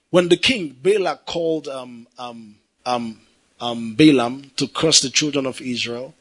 When 0.10 0.30
the 0.30 0.38
king 0.38 0.76
Balak 0.82 1.26
called 1.26 1.68
um, 1.68 2.08
um, 2.18 2.56
um, 2.86 3.22
um, 3.60 3.96
Balaam 3.96 4.52
to 4.56 4.68
curse 4.68 5.02
the 5.02 5.10
children 5.10 5.46
of 5.46 5.62
Israel, 5.62 6.16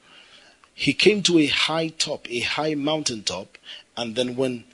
he 0.74 0.92
came 0.92 1.22
to 1.22 1.38
a 1.38 1.46
high 1.46 1.88
top, 1.88 2.30
a 2.30 2.40
high 2.40 2.74
mountain 2.74 3.22
top, 3.22 3.56
and 3.96 4.14
then 4.16 4.36
when 4.36 4.64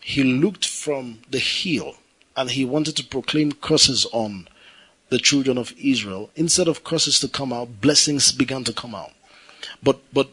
he 0.00 0.22
looked 0.22 0.66
from 0.66 1.20
the 1.28 1.38
hill 1.38 1.96
and 2.36 2.50
he 2.50 2.64
wanted 2.64 2.96
to 2.96 3.04
proclaim 3.04 3.52
curses 3.52 4.06
on 4.12 4.46
the 5.10 5.18
children 5.18 5.58
of 5.58 5.74
Israel, 5.78 6.30
instead 6.36 6.68
of 6.68 6.84
curses 6.84 7.20
to 7.20 7.28
come 7.28 7.52
out, 7.52 7.80
blessings 7.80 8.32
began 8.32 8.64
to 8.64 8.72
come 8.72 8.94
out. 8.94 9.12
But 9.82 10.00
but 10.12 10.30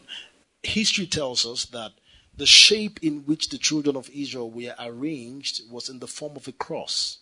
history 0.62 1.06
tells 1.06 1.44
us 1.44 1.66
that 1.66 1.92
the 2.36 2.46
shape 2.46 3.00
in 3.02 3.24
which 3.26 3.48
the 3.48 3.58
children 3.58 3.96
of 3.96 4.08
Israel 4.10 4.50
were 4.50 4.74
arranged 4.78 5.62
was 5.70 5.88
in 5.88 5.98
the 5.98 6.06
form 6.06 6.36
of 6.36 6.46
a 6.46 6.52
cross. 6.52 7.18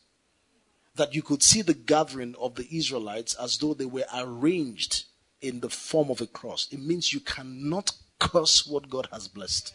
That 0.95 1.15
you 1.15 1.23
could 1.23 1.43
see 1.43 1.63
the 1.63 1.75
gathering 1.75 2.35
of 2.39 2.55
the 2.55 2.69
Israelites 2.71 3.35
as 3.35 3.59
though 3.59 3.75
they 3.75 3.87
were 3.87 4.07
arranged 4.15 5.05
in 5.41 5.61
the 5.61 5.71
form 5.71 6.11
of 6.11 6.21
a 6.21 6.27
cross. 6.27 6.69
It 6.71 6.81
means 6.81 7.13
you 7.13 7.21
cannot 7.21 7.93
curse 8.19 8.67
what 8.67 8.91
God 8.91 9.09
has 9.13 9.29
blessed. 9.29 9.75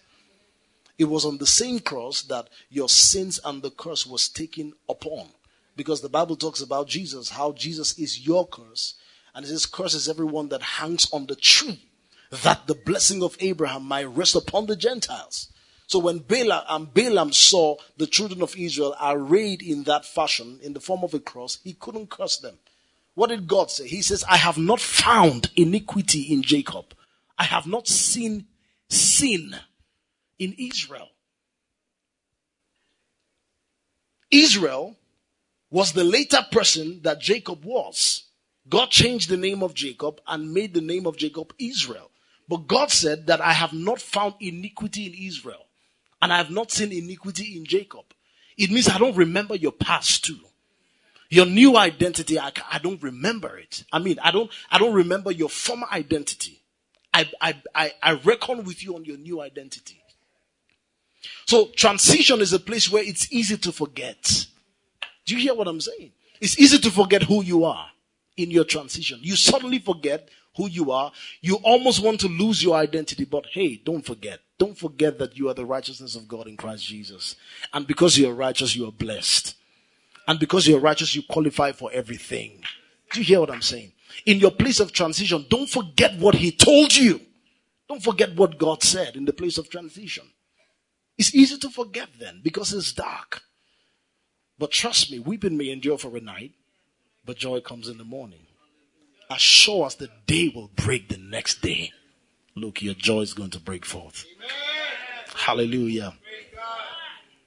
It 0.97 1.05
was 1.05 1.25
on 1.25 1.39
the 1.39 1.47
same 1.47 1.79
cross 1.79 2.21
that 2.23 2.49
your 2.69 2.89
sins 2.89 3.39
and 3.43 3.61
the 3.63 3.71
curse 3.71 4.05
was 4.05 4.29
taken 4.29 4.73
upon. 4.87 5.29
Because 5.75 6.01
the 6.01 6.09
Bible 6.09 6.35
talks 6.35 6.61
about 6.61 6.87
Jesus, 6.87 7.29
how 7.29 7.53
Jesus 7.53 7.97
is 7.97 8.25
your 8.25 8.47
curse. 8.47 8.95
And 9.33 9.45
it 9.45 9.47
says, 9.47 9.65
curses 9.65 10.09
everyone 10.09 10.49
that 10.49 10.61
hangs 10.61 11.11
on 11.13 11.25
the 11.27 11.35
tree 11.35 11.87
that 12.43 12.67
the 12.67 12.75
blessing 12.75 13.23
of 13.23 13.37
Abraham 13.39 13.83
might 13.83 14.05
rest 14.05 14.35
upon 14.35 14.65
the 14.65 14.75
Gentiles. 14.75 15.51
So 15.87 15.99
when 15.99 16.19
Balak 16.19 16.65
and 16.69 16.93
Balaam 16.93 17.33
saw 17.33 17.75
the 17.97 18.07
children 18.07 18.41
of 18.41 18.55
Israel 18.55 18.95
arrayed 19.01 19.61
in 19.61 19.83
that 19.83 20.05
fashion, 20.05 20.59
in 20.63 20.73
the 20.73 20.79
form 20.79 21.03
of 21.03 21.13
a 21.13 21.19
cross, 21.19 21.59
he 21.63 21.73
couldn't 21.73 22.09
curse 22.09 22.37
them. 22.37 22.57
What 23.13 23.27
did 23.27 23.47
God 23.47 23.69
say? 23.69 23.87
He 23.87 24.01
says, 24.01 24.23
I 24.29 24.37
have 24.37 24.57
not 24.57 24.79
found 24.79 25.51
iniquity 25.57 26.21
in 26.21 26.43
Jacob. 26.43 26.93
I 27.37 27.43
have 27.43 27.67
not 27.67 27.89
seen 27.89 28.45
sin 28.87 29.55
in 30.39 30.55
Israel. 30.57 31.09
Israel 34.31 34.95
was 35.71 35.93
the 35.93 36.03
later 36.03 36.45
person 36.51 37.01
that 37.01 37.19
Jacob 37.19 37.63
was. 37.63 38.25
God 38.69 38.89
changed 38.89 39.29
the 39.29 39.37
name 39.37 39.63
of 39.63 39.73
Jacob 39.73 40.21
and 40.27 40.53
made 40.53 40.73
the 40.73 40.81
name 40.81 41.07
of 41.07 41.17
Jacob 41.17 41.53
Israel. 41.57 42.11
But 42.47 42.67
God 42.67 42.91
said 42.91 43.27
that 43.27 43.41
I 43.41 43.53
have 43.53 43.73
not 43.73 44.01
found 44.01 44.35
iniquity 44.39 45.07
in 45.07 45.13
Israel 45.13 45.65
and 46.21 46.31
I 46.31 46.37
have 46.37 46.51
not 46.51 46.71
seen 46.71 46.91
iniquity 46.91 47.57
in 47.57 47.65
Jacob. 47.65 48.03
It 48.57 48.69
means 48.69 48.89
I 48.89 48.97
don't 48.97 49.15
remember 49.15 49.55
your 49.55 49.71
past 49.71 50.25
too. 50.25 50.39
Your 51.29 51.45
new 51.45 51.77
identity, 51.77 52.37
I, 52.37 52.51
I 52.69 52.79
don't 52.79 53.01
remember 53.01 53.57
it. 53.57 53.85
I 53.91 53.99
mean, 53.99 54.19
I 54.21 54.31
don't, 54.31 54.51
I 54.69 54.77
don't 54.77 54.93
remember 54.93 55.31
your 55.31 55.47
former 55.47 55.87
identity. 55.89 56.61
I, 57.13 57.29
I, 57.39 57.61
I, 57.73 57.93
I 58.03 58.11
reckon 58.13 58.65
with 58.65 58.83
you 58.83 58.95
on 58.95 59.05
your 59.05 59.17
new 59.17 59.41
identity. 59.41 60.01
So 61.45 61.67
transition 61.67 62.41
is 62.41 62.51
a 62.51 62.59
place 62.59 62.91
where 62.91 63.03
it's 63.03 63.31
easy 63.31 63.57
to 63.57 63.71
forget. 63.71 64.45
Do 65.31 65.37
you 65.37 65.43
hear 65.43 65.55
what 65.55 65.69
I'm 65.69 65.79
saying? 65.79 66.11
It's 66.41 66.59
easy 66.59 66.77
to 66.79 66.91
forget 66.91 67.23
who 67.23 67.41
you 67.41 67.63
are 67.63 67.87
in 68.35 68.51
your 68.51 68.65
transition. 68.65 69.17
You 69.21 69.37
suddenly 69.37 69.79
forget 69.79 70.27
who 70.57 70.67
you 70.67 70.91
are. 70.91 71.13
You 71.39 71.55
almost 71.63 72.03
want 72.03 72.19
to 72.19 72.27
lose 72.27 72.61
your 72.61 72.75
identity, 72.75 73.23
but 73.23 73.45
hey, 73.45 73.77
don't 73.77 74.05
forget. 74.05 74.41
Don't 74.57 74.77
forget 74.77 75.19
that 75.19 75.37
you 75.37 75.47
are 75.47 75.53
the 75.53 75.65
righteousness 75.65 76.17
of 76.17 76.27
God 76.27 76.47
in 76.47 76.57
Christ 76.57 76.85
Jesus. 76.85 77.37
And 77.71 77.87
because 77.87 78.17
you're 78.17 78.33
righteous, 78.33 78.75
you 78.75 78.85
are 78.89 78.91
blessed. 78.91 79.55
And 80.27 80.37
because 80.37 80.67
you're 80.67 80.81
righteous, 80.81 81.15
you 81.15 81.23
qualify 81.23 81.71
for 81.71 81.89
everything. 81.93 82.61
Do 83.13 83.21
you 83.21 83.25
hear 83.25 83.39
what 83.39 83.51
I'm 83.51 83.61
saying? 83.61 83.93
In 84.25 84.37
your 84.39 84.51
place 84.51 84.81
of 84.81 84.91
transition, 84.91 85.45
don't 85.49 85.69
forget 85.69 86.19
what 86.19 86.35
He 86.35 86.51
told 86.51 86.93
you. 86.93 87.21
Don't 87.87 88.03
forget 88.03 88.35
what 88.35 88.57
God 88.57 88.83
said 88.83 89.15
in 89.15 89.23
the 89.23 89.31
place 89.31 89.57
of 89.57 89.69
transition. 89.69 90.25
It's 91.17 91.33
easy 91.33 91.57
to 91.57 91.69
forget 91.69 92.09
then 92.19 92.41
because 92.43 92.73
it's 92.73 92.91
dark. 92.91 93.43
But 94.61 94.71
trust 94.71 95.11
me, 95.11 95.19
weeping 95.19 95.57
may 95.57 95.69
endure 95.71 95.97
for 95.97 96.15
a 96.15 96.21
night, 96.21 96.53
but 97.25 97.35
joy 97.35 97.59
comes 97.59 97.89
in 97.89 97.97
the 97.97 98.05
morning 98.05 98.45
assure 99.31 99.85
us 99.85 99.95
the 99.95 100.09
day 100.27 100.51
will 100.53 100.69
break 100.75 101.07
the 101.09 101.17
next 101.17 101.61
day. 101.61 101.91
Look, 102.55 102.81
your 102.81 102.93
joy 102.93 103.21
is 103.21 103.33
going 103.33 103.51
to 103.51 103.59
break 103.59 103.85
forth. 103.85 104.25
Amen. 104.35 104.49
Hallelujah. 105.33 106.13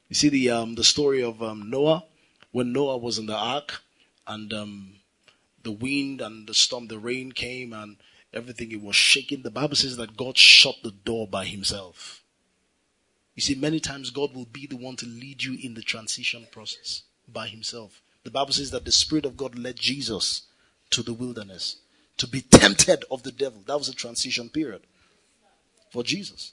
You 0.09 0.15
see 0.15 0.29
the 0.29 0.51
um, 0.51 0.75
the 0.75 0.85
story 0.85 1.23
of 1.23 1.43
um, 1.43 1.71
Noah 1.71 2.05
when 2.53 2.73
Noah 2.73 2.99
was 2.99 3.19
in 3.19 3.27
the 3.27 3.37
ark 3.37 3.83
and 4.27 4.53
um, 4.53 4.95
the 5.63 5.73
wind 5.73 6.21
and 6.21 6.47
the 6.47 6.55
storm, 6.55 6.87
the 6.87 6.99
rain 6.99 7.33
came 7.33 7.73
and 7.73 7.97
everything 8.33 8.71
it 8.71 8.83
was 8.83 8.97
shaking. 8.97 9.43
The 9.43 9.51
Bible 9.51 9.77
says 9.77 9.97
that 9.97 10.17
God 10.17 10.39
shut 10.39 10.77
the 10.83 10.93
door 10.93 11.27
by 11.27 11.45
Himself. 11.45 12.23
You 13.35 13.43
see, 13.43 13.55
many 13.55 13.81
times 13.81 14.11
God 14.11 14.35
will 14.35 14.47
be 14.47 14.67
the 14.67 14.77
one 14.77 14.97
to 14.97 15.07
lead 15.07 15.43
you 15.43 15.59
in 15.61 15.75
the 15.75 15.83
transition 15.83 16.47
process 16.53 17.03
by 17.29 17.49
Himself. 17.49 18.01
The 18.23 18.31
Bible 18.31 18.53
says 18.53 18.71
that 18.71 18.85
the 18.85 18.93
Spirit 18.93 19.27
of 19.27 19.37
God 19.37 19.59
led 19.59 19.77
Jesus 19.77 20.43
to 20.91 21.03
the 21.03 21.13
wilderness 21.13 21.77
to 22.17 22.27
be 22.29 22.41
tempted 22.41 23.05
of 23.11 23.23
the 23.23 23.33
devil. 23.33 23.63
That 23.67 23.79
was 23.79 23.89
a 23.89 23.95
transition 23.95 24.49
period 24.49 24.83
for 25.91 26.03
Jesus. 26.03 26.53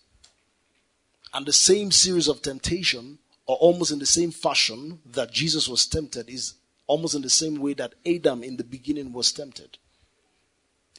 And 1.34 1.46
the 1.46 1.54
same 1.54 1.91
series 1.91 2.28
of 2.28 2.41
temptation, 2.41 3.20
or 3.46 3.56
almost 3.58 3.91
in 3.91 4.00
the 4.00 4.06
same 4.06 4.32
fashion 4.32 5.00
that 5.06 5.32
Jesus 5.32 5.67
was 5.67 5.86
tempted, 5.86 6.30
is 6.30 6.56
almost 6.88 7.15
in 7.15 7.22
the 7.22 7.30
same 7.30 7.56
way 7.56 7.74
that 7.76 7.94
Adam 8.06 8.44
in 8.44 8.58
the 8.58 8.63
beginning 8.63 9.13
was 9.13 9.32
tempted. 9.32 9.78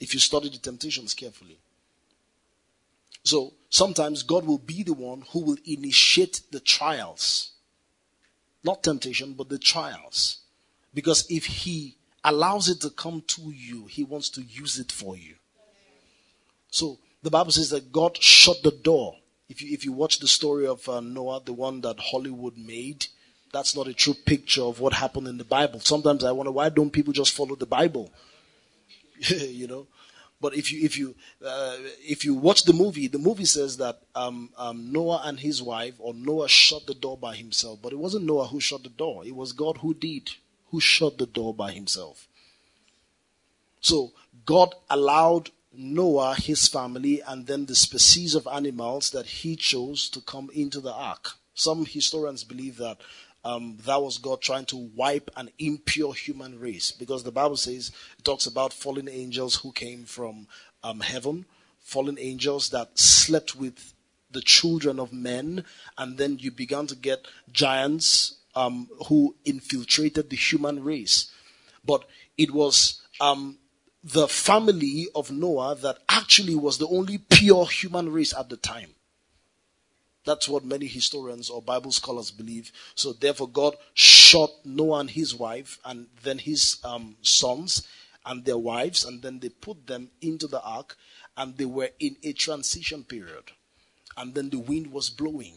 If 0.01 0.14
you 0.14 0.21
study 0.21 0.49
the 0.49 0.59
temptations 0.59 1.12
carefully. 1.12 1.59
So 3.24 3.54
sometimes 3.70 4.22
God 4.22 4.46
will 4.46 4.58
be 4.58 4.82
the 4.82 4.92
one 4.92 5.24
who 5.30 5.40
will 5.40 5.58
initiate 5.64 6.42
the 6.50 6.61
trials. 6.61 7.52
Not 8.64 8.82
temptation, 8.82 9.35
but 9.35 9.48
the 9.48 9.58
trials. 9.58 10.38
Because 10.94 11.26
if 11.30 11.46
He 11.46 11.96
allows 12.24 12.68
it 12.68 12.80
to 12.82 12.90
come 12.90 13.22
to 13.28 13.50
you, 13.50 13.87
He 13.87 14.04
wants 14.04 14.28
to 14.30 14.42
use 14.42 14.78
it 14.78 14.92
for 14.92 15.16
you. 15.16 15.35
So 16.70 16.98
the 17.22 17.30
Bible 17.30 17.52
says 17.52 17.70
that 17.70 17.92
God 17.92 18.16
shut 18.22 18.62
the 18.62 18.70
door. 18.70 19.16
If 19.48 19.62
you, 19.62 19.72
if 19.72 19.85
you 19.85 19.92
watch 19.92 20.18
the 20.18 20.28
story 20.28 20.66
of 20.66 20.88
uh, 20.88 21.00
Noah, 21.00 21.42
the 21.44 21.52
one 21.52 21.82
that 21.82 21.98
Hollywood 21.98 22.56
made, 22.56 23.06
that's 23.52 23.76
not 23.76 23.87
a 23.87 23.92
true 23.92 24.14
picture 24.14 24.62
of 24.62 24.80
what 24.80 24.94
happened 24.94 25.28
in 25.28 25.37
the 25.37 25.44
Bible. 25.44 25.80
Sometimes 25.80 26.24
I 26.24 26.32
wonder 26.32 26.50
why 26.50 26.70
don't 26.70 26.90
people 26.90 27.12
just 27.12 27.35
follow 27.35 27.54
the 27.54 27.66
Bible? 27.66 28.11
you 29.18 29.66
know, 29.66 29.87
but 30.42 30.55
if 30.57 30.72
you 30.72 30.85
if 30.85 30.98
you 30.98 31.14
uh, 31.46 31.76
if 32.00 32.24
you 32.24 32.35
watch 32.35 32.64
the 32.64 32.72
movie, 32.72 33.07
the 33.07 33.18
movie 33.18 33.44
says 33.44 33.76
that 33.78 34.02
um, 34.14 34.50
um, 34.59 34.92
Noah 34.92 35.22
and 35.24 35.38
his 35.38 35.62
wife, 35.62 35.94
or 35.98 36.12
Noah 36.12 36.48
shut 36.48 36.87
the 36.87 36.94
door 36.94 37.16
by 37.16 37.37
himself. 37.37 37.78
But 37.81 37.92
it 37.92 37.98
wasn't 37.98 38.26
Noah 38.26 38.48
who 38.48 38.61
shut 38.61 38.83
the 38.83 38.90
door; 38.90 39.24
it 39.24 39.37
was 39.37 39.52
God 39.52 39.78
who 39.78 39.94
did 39.94 40.33
who 40.70 40.81
shut 40.81 41.18
the 41.18 41.26
door 41.26 41.55
by 41.55 41.70
himself. 41.70 42.26
So 43.81 44.12
God 44.44 44.74
allowed 44.90 45.50
Noah, 45.72 46.35
his 46.35 46.68
family, 46.68 47.20
and 47.20 47.46
then 47.46 47.66
the 47.66 47.74
species 47.74 48.35
of 48.35 48.46
animals 48.46 49.11
that 49.11 49.26
he 49.26 49.55
chose 49.55 50.09
to 50.11 50.20
come 50.20 50.50
into 50.55 50.81
the 50.81 50.92
ark. 50.92 51.33
Some 51.55 51.87
historians 51.87 52.44
believe 52.44 52.78
that 52.78 52.98
um, 53.44 53.78
that 53.87 54.00
was 54.00 54.18
God 54.18 54.40
trying 54.40 54.66
to 54.66 54.76
wipe 54.76 55.31
an 55.37 55.50
impure 55.59 56.14
human 56.14 56.59
race 56.59 56.92
because 56.92 57.24
the 57.24 57.33
Bible 57.33 57.57
says 57.57 57.90
it 58.18 58.24
talks 58.24 58.46
about 58.46 58.72
fallen 58.72 59.09
angels 59.09 59.57
who 59.57 59.72
came 59.72 60.05
from 60.05 60.46
um, 60.85 61.00
heaven, 61.00 61.46
fallen 61.81 62.18
angels 62.18 62.70
that 62.70 62.98
slept 62.98 63.57
with 63.57 63.94
the 64.31 64.40
children 64.40 64.98
of 64.98 65.12
men, 65.12 65.64
and 65.98 66.16
then 66.18 66.38
you 66.38 66.50
began 66.50 66.87
to 66.87 66.94
get 66.94 67.26
giants 67.50 68.38
um, 68.55 68.88
who 69.09 69.35
infiltrated 69.44 70.31
the 70.31 70.37
human 70.37 70.83
race. 70.83 71.31
But 71.85 72.05
it 72.38 72.52
was 72.52 73.02
um, 73.20 73.59
the 74.05 74.28
family 74.28 75.09
of 75.14 75.31
Noah 75.31 75.74
that 75.76 75.98
actually 76.09 76.55
was 76.55 76.78
the 76.78 76.88
only 76.88 77.18
pure 77.18 77.66
human 77.66 78.11
race 78.11 78.35
at 78.35 78.48
the 78.48 78.57
time. 78.57 78.94
That's 80.24 80.48
what 80.48 80.64
many 80.64 80.87
historians 80.87 81.51
or 81.51 81.61
Bible 81.61 81.92
scholars 81.92 82.30
believe. 82.30 82.70
So 82.94 83.12
therefore, 83.12 83.49
God 83.49 83.76
shot 83.94 84.51
Noah 84.64 85.01
and 85.01 85.11
his 85.11 85.34
wife, 85.34 85.78
and 85.84 86.07
then 86.22 86.38
his 86.38 86.78
um, 86.84 87.16
sons 87.22 87.86
and 88.24 88.44
their 88.44 88.59
wives, 88.59 89.05
and 89.05 89.20
then 89.22 89.40
they 89.40 89.49
put 89.49 89.86
them 89.86 90.11
into 90.20 90.47
the 90.47 90.62
ark, 90.62 90.97
and 91.36 91.57
they 91.57 91.64
were 91.64 91.90
in 91.99 92.16
a 92.22 92.32
transition 92.32 93.03
period. 93.03 93.53
And 94.16 94.34
then 94.34 94.51
the 94.51 94.59
wind 94.59 94.92
was 94.92 95.11
blowing 95.11 95.55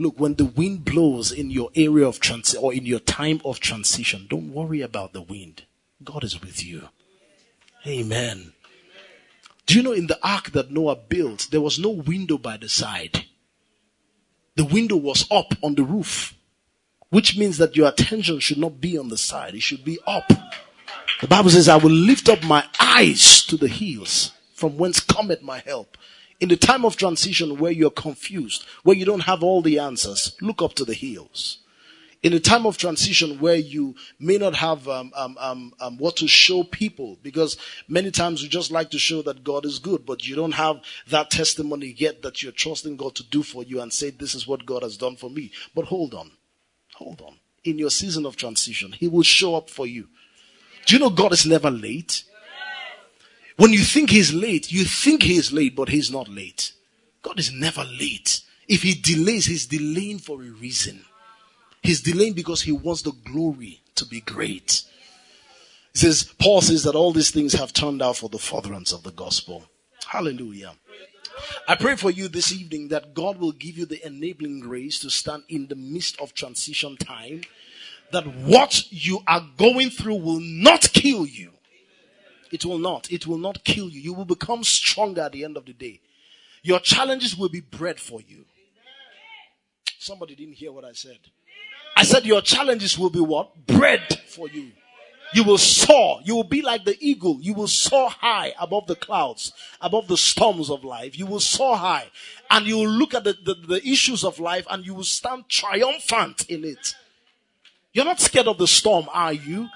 Look, 0.00 0.18
when 0.18 0.36
the 0.36 0.46
wind 0.46 0.86
blows 0.86 1.30
in 1.30 1.50
your 1.50 1.68
area 1.76 2.08
of 2.08 2.20
transition 2.20 2.64
or 2.64 2.72
in 2.72 2.86
your 2.86 3.00
time 3.00 3.42
of 3.44 3.60
transition, 3.60 4.26
don't 4.30 4.50
worry 4.50 4.80
about 4.80 5.12
the 5.12 5.20
wind. 5.20 5.64
God 6.02 6.24
is 6.24 6.40
with 6.40 6.64
you. 6.64 6.88
Amen. 7.86 8.54
Do 9.66 9.76
you 9.76 9.82
know 9.82 9.92
in 9.92 10.06
the 10.06 10.18
ark 10.26 10.52
that 10.52 10.70
Noah 10.70 10.96
built, 10.96 11.48
there 11.50 11.60
was 11.60 11.78
no 11.78 11.90
window 11.90 12.38
by 12.38 12.56
the 12.56 12.70
side? 12.70 13.26
The 14.60 14.66
window 14.66 14.96
was 14.96 15.26
up 15.30 15.54
on 15.62 15.74
the 15.74 15.84
roof. 15.84 16.34
which 17.08 17.36
means 17.36 17.56
that 17.56 17.76
your 17.76 17.88
attention 17.88 18.38
should 18.40 18.58
not 18.58 18.78
be 18.78 18.96
on 18.98 19.08
the 19.08 19.16
side. 19.16 19.54
It 19.54 19.62
should 19.62 19.84
be 19.84 19.98
up. 20.06 20.30
The 21.22 21.26
Bible 21.26 21.48
says, 21.48 21.66
I 21.66 21.76
will 21.76 21.90
lift 21.90 22.28
up 22.28 22.42
my 22.44 22.64
eyes 22.78 23.42
to 23.46 23.56
the 23.56 23.68
hills 23.68 24.32
from 24.54 24.76
whence 24.76 25.00
cometh 25.00 25.40
my 25.42 25.60
help. 25.60 25.96
In 26.40 26.50
the 26.50 26.56
time 26.56 26.84
of 26.84 26.96
transition 26.96 27.58
where 27.58 27.72
you're 27.72 27.90
confused, 27.90 28.64
where 28.82 28.96
you 28.96 29.06
don't 29.06 29.20
have 29.30 29.42
all 29.42 29.62
the 29.62 29.78
answers, 29.78 30.36
look 30.42 30.60
up 30.62 30.74
to 30.74 30.84
the 30.84 30.94
hills. 30.94 31.58
In 32.22 32.34
a 32.34 32.40
time 32.40 32.66
of 32.66 32.76
transition 32.76 33.40
where 33.40 33.56
you 33.56 33.94
may 34.18 34.36
not 34.36 34.54
have 34.56 34.86
um, 34.88 35.10
um, 35.16 35.38
um, 35.40 35.72
um, 35.80 35.96
what 35.96 36.16
to 36.16 36.28
show 36.28 36.62
people, 36.62 37.16
because 37.22 37.56
many 37.88 38.10
times 38.10 38.42
we 38.42 38.48
just 38.48 38.70
like 38.70 38.90
to 38.90 38.98
show 38.98 39.22
that 39.22 39.42
God 39.42 39.64
is 39.64 39.78
good, 39.78 40.04
but 40.04 40.28
you 40.28 40.36
don't 40.36 40.52
have 40.52 40.82
that 41.08 41.30
testimony 41.30 41.94
yet 41.96 42.20
that 42.20 42.42
you're 42.42 42.52
trusting 42.52 42.98
God 42.98 43.14
to 43.14 43.22
do 43.24 43.42
for 43.42 43.62
you 43.62 43.80
and 43.80 43.90
say, 43.90 44.10
This 44.10 44.34
is 44.34 44.46
what 44.46 44.66
God 44.66 44.82
has 44.82 44.98
done 44.98 45.16
for 45.16 45.30
me. 45.30 45.50
But 45.74 45.86
hold 45.86 46.12
on, 46.12 46.32
hold 46.94 47.22
on. 47.22 47.36
In 47.64 47.78
your 47.78 47.90
season 47.90 48.26
of 48.26 48.36
transition, 48.36 48.92
He 48.92 49.08
will 49.08 49.22
show 49.22 49.54
up 49.54 49.70
for 49.70 49.86
you. 49.86 50.08
Do 50.84 50.96
you 50.96 51.00
know 51.00 51.10
God 51.10 51.32
is 51.32 51.46
never 51.46 51.70
late? 51.70 52.24
When 53.56 53.72
you 53.72 53.80
think 53.80 54.10
He's 54.10 54.32
late, 54.32 54.70
you 54.70 54.84
think 54.84 55.22
He's 55.22 55.52
late, 55.52 55.74
but 55.74 55.88
He's 55.88 56.10
not 56.10 56.28
late. 56.28 56.72
God 57.22 57.38
is 57.38 57.50
never 57.50 57.84
late. 57.84 58.42
If 58.68 58.82
He 58.82 58.92
delays, 58.92 59.46
He's 59.46 59.66
delaying 59.66 60.18
for 60.18 60.42
a 60.42 60.50
reason. 60.50 61.06
He's 61.82 62.00
delaying 62.00 62.34
because 62.34 62.62
He 62.62 62.72
wants 62.72 63.02
the 63.02 63.12
glory 63.12 63.80
to 63.96 64.04
be 64.04 64.20
great. 64.20 64.82
He 65.92 65.98
says, 65.98 66.32
Paul 66.38 66.60
says 66.60 66.84
that 66.84 66.94
all 66.94 67.12
these 67.12 67.30
things 67.30 67.54
have 67.54 67.72
turned 67.72 68.02
out 68.02 68.16
for 68.16 68.28
the 68.28 68.38
furtherance 68.38 68.92
of 68.92 69.02
the 69.02 69.10
gospel. 69.10 69.64
Hallelujah. 70.06 70.74
I 71.66 71.74
pray 71.74 71.96
for 71.96 72.10
you 72.10 72.28
this 72.28 72.52
evening 72.52 72.88
that 72.88 73.14
God 73.14 73.38
will 73.38 73.52
give 73.52 73.78
you 73.78 73.86
the 73.86 74.04
enabling 74.06 74.60
grace 74.60 74.98
to 75.00 75.10
stand 75.10 75.44
in 75.48 75.68
the 75.68 75.76
midst 75.76 76.20
of 76.20 76.34
transition 76.34 76.96
time 76.96 77.42
that 78.12 78.26
what 78.26 78.90
you 78.90 79.20
are 79.26 79.46
going 79.56 79.90
through 79.90 80.16
will 80.16 80.40
not 80.40 80.92
kill 80.92 81.26
you. 81.26 81.52
It 82.50 82.64
will 82.64 82.78
not. 82.78 83.10
It 83.10 83.26
will 83.26 83.38
not 83.38 83.64
kill 83.64 83.88
you. 83.88 84.00
You 84.00 84.12
will 84.12 84.24
become 84.24 84.64
stronger 84.64 85.22
at 85.22 85.32
the 85.32 85.44
end 85.44 85.56
of 85.56 85.66
the 85.66 85.72
day. 85.72 86.00
Your 86.62 86.80
challenges 86.80 87.36
will 87.36 87.48
be 87.48 87.60
bread 87.60 88.00
for 88.00 88.20
you. 88.20 88.44
Somebody 89.98 90.34
didn't 90.34 90.54
hear 90.54 90.72
what 90.72 90.84
I 90.84 90.92
said. 90.92 91.18
I 92.00 92.02
said 92.02 92.24
your 92.24 92.40
challenges 92.40 92.98
will 92.98 93.10
be 93.10 93.20
what? 93.20 93.66
Bread 93.66 94.22
for 94.26 94.48
you. 94.48 94.72
You 95.34 95.44
will 95.44 95.58
soar. 95.58 96.20
You 96.24 96.34
will 96.34 96.44
be 96.44 96.62
like 96.62 96.86
the 96.86 96.96
eagle. 96.98 97.36
You 97.42 97.52
will 97.52 97.68
soar 97.68 98.08
high 98.08 98.54
above 98.58 98.86
the 98.86 98.96
clouds, 98.96 99.52
above 99.82 100.08
the 100.08 100.16
storms 100.16 100.70
of 100.70 100.82
life. 100.82 101.18
You 101.18 101.26
will 101.26 101.40
soar 101.40 101.76
high 101.76 102.06
and 102.50 102.66
you 102.66 102.78
will 102.78 102.88
look 102.88 103.12
at 103.12 103.24
the, 103.24 103.34
the, 103.44 103.54
the 103.54 103.86
issues 103.86 104.24
of 104.24 104.38
life 104.38 104.66
and 104.70 104.86
you 104.86 104.94
will 104.94 105.04
stand 105.04 105.50
triumphant 105.50 106.48
in 106.48 106.64
it. 106.64 106.94
You're 107.92 108.06
not 108.06 108.18
scared 108.18 108.48
of 108.48 108.56
the 108.56 108.66
storm, 108.66 109.06
are 109.12 109.34
you? 109.34 109.68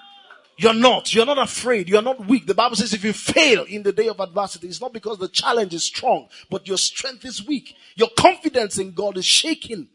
You're 0.56 0.72
not. 0.72 1.14
You're 1.14 1.26
not 1.26 1.38
afraid. 1.38 1.90
You're 1.90 2.00
not 2.00 2.26
weak. 2.26 2.46
The 2.46 2.54
Bible 2.54 2.76
says 2.76 2.94
if 2.94 3.04
you 3.04 3.12
fail 3.12 3.64
in 3.64 3.82
the 3.82 3.92
day 3.92 4.08
of 4.08 4.18
adversity, 4.18 4.68
it's 4.68 4.80
not 4.80 4.94
because 4.94 5.18
the 5.18 5.28
challenge 5.28 5.74
is 5.74 5.84
strong, 5.84 6.28
but 6.48 6.66
your 6.66 6.78
strength 6.78 7.26
is 7.26 7.46
weak. 7.46 7.74
Your 7.96 8.08
confidence 8.16 8.78
in 8.78 8.92
God 8.92 9.18
is 9.18 9.26
shaking. 9.26 9.88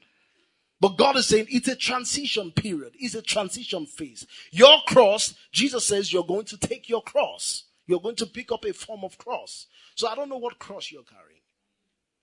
But 0.82 0.98
God 0.98 1.18
is 1.18 1.28
saying 1.28 1.48
it's 1.50 1.68
a 1.68 1.76
transition 1.76 2.52
period. 2.52 2.94
It's 2.98 3.16
a 3.16 3.22
transition 3.22 3.86
phase. 3.86 4.26
Your 4.52 4.78
cross, 4.88 5.34
Jesus 5.52 5.86
says 5.86 6.14
you're 6.14 6.24
going 6.24 6.46
to 6.46 6.58
take 6.58 6.88
your 6.88 7.02
cross. 7.02 7.66
You're 7.86 8.00
going 8.00 8.16
to 8.18 8.26
pick 8.26 8.52
up 8.52 8.64
a 8.66 8.74
form 8.74 9.04
of 9.04 9.18
cross. 9.18 9.66
So 9.96 10.08
I 10.08 10.16
don't 10.16 10.30
know 10.30 10.38
what 10.38 10.60
cross 10.60 10.92
you're 10.92 11.04
carrying. 11.04 11.42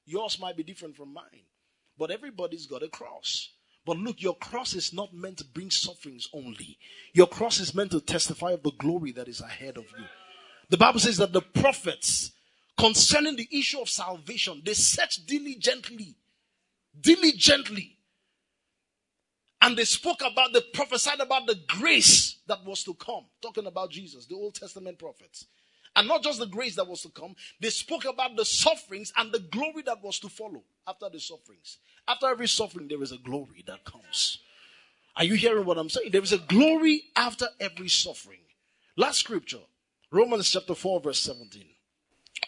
Yours 0.07 0.38
might 0.40 0.57
be 0.57 0.62
different 0.62 0.96
from 0.96 1.12
mine. 1.12 1.44
But 1.98 2.11
everybody's 2.11 2.66
got 2.66 2.82
a 2.82 2.88
cross. 2.88 3.50
But 3.84 3.98
look, 3.98 4.22
your 4.22 4.36
cross 4.36 4.74
is 4.74 4.92
not 4.92 5.14
meant 5.14 5.38
to 5.38 5.44
bring 5.44 5.70
sufferings 5.70 6.28
only. 6.32 6.78
Your 7.12 7.26
cross 7.26 7.61
is 7.61 7.74
meant 7.74 7.92
to 7.92 8.00
testify 8.00 8.52
of 8.52 8.62
the 8.62 8.72
glory 8.72 9.12
that 9.12 9.28
is 9.28 9.40
ahead 9.40 9.76
of 9.76 9.84
you. 9.98 10.04
The 10.70 10.76
Bible 10.76 10.98
says 10.98 11.18
that 11.18 11.32
the 11.32 11.40
prophets, 11.40 12.32
concerning 12.76 13.36
the 13.36 13.48
issue 13.52 13.80
of 13.80 13.88
salvation, 13.88 14.62
they 14.64 14.74
searched 14.74 15.26
diligently, 15.26 16.16
diligently. 17.00 17.95
And 19.61 19.76
they 19.76 19.84
spoke 19.84 20.20
about, 20.20 20.52
they 20.52 20.61
prophesied 20.72 21.20
about 21.20 21.46
the 21.46 21.59
grace 21.66 22.36
that 22.46 22.64
was 22.64 22.84
to 22.84 22.94
come. 22.94 23.24
Talking 23.40 23.66
about 23.66 23.90
Jesus, 23.90 24.26
the 24.26 24.34
Old 24.34 24.54
Testament 24.54 24.98
prophets. 24.98 25.46
And 25.96 26.07
not 26.09 26.22
just 26.22 26.38
the 26.38 26.46
grace 26.46 26.76
that 26.76 26.86
was 26.86 27.00
to 27.02 27.09
come, 27.09 27.34
they 27.59 27.70
spoke 27.70 28.04
about 28.04 28.36
the 28.36 28.44
sufferings 28.44 29.12
and 29.16 29.32
the 29.32 29.38
glory 29.38 29.82
that 29.86 30.02
was 30.02 30.18
to 30.20 30.28
follow 30.28 30.62
after 30.86 31.09
the 31.11 31.18
sufferings. 31.18 31.78
After 32.07 32.26
every 32.26 32.48
suffering, 32.48 32.86
there 32.86 33.02
is 33.02 33.12
a 33.12 33.18
glory 33.18 33.64
that 33.66 33.84
comes. 33.84 34.40
Are 35.16 35.24
you 35.24 35.34
hearing 35.34 35.64
what 35.64 35.78
I'm 35.78 35.88
saying? 35.88 36.11
There 36.12 36.22
is 36.22 36.34
a 36.34 36.38
glory 36.38 37.04
after 37.16 37.48
every 37.59 37.88
suffering. 37.88 38.40
Last 38.96 39.20
scripture, 39.20 39.62
Romans 40.11 40.50
chapter 40.50 40.74
4, 40.74 41.00
verse 41.00 41.20
17. 41.20 41.64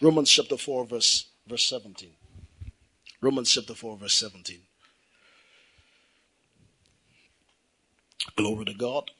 Romans 0.03 0.31
chapter 0.31 0.59
4, 0.59 0.87
verse, 0.87 1.31
verse 1.47 1.65
17. 1.65 2.11
Romans 3.23 3.51
chapter 3.51 3.75
4, 3.75 3.97
verse 3.97 4.15
17. 4.15 4.61
Glory 8.37 8.65
to 8.67 8.75
God 8.75 9.11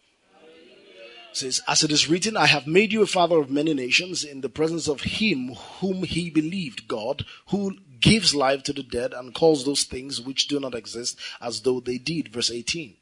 says, 1.39 1.61
As 1.67 1.83
it 1.83 1.93
is 1.93 2.09
written, 2.09 2.37
I 2.37 2.47
have 2.47 2.67
made 2.67 2.93
you 2.93 3.03
a 3.03 3.07
father 3.07 3.39
of 3.39 3.51
many 3.51 3.73
nations 3.73 4.25
in 4.25 4.41
the 4.41 4.49
presence 4.49 4.89
of 4.89 5.03
him 5.03 5.55
whom 5.81 6.03
he 6.03 6.31
believed, 6.31 6.89
God, 6.89 7.25
who 7.49 7.77
gives 8.01 8.35
life 8.35 8.63
to 8.65 8.73
the 8.73 8.83
dead 8.83 9.13
and 9.13 9.35
calls 9.35 9.65
those 9.65 9.85
things 9.85 10.21
which 10.21 10.49
do 10.49 10.61
not 10.61 10.75
exist 10.75 11.19
as 11.41 11.63
though 11.63 11.81
they 11.81 11.99
did. 11.99 12.29
Verse 12.29 12.51
18. 12.51 12.95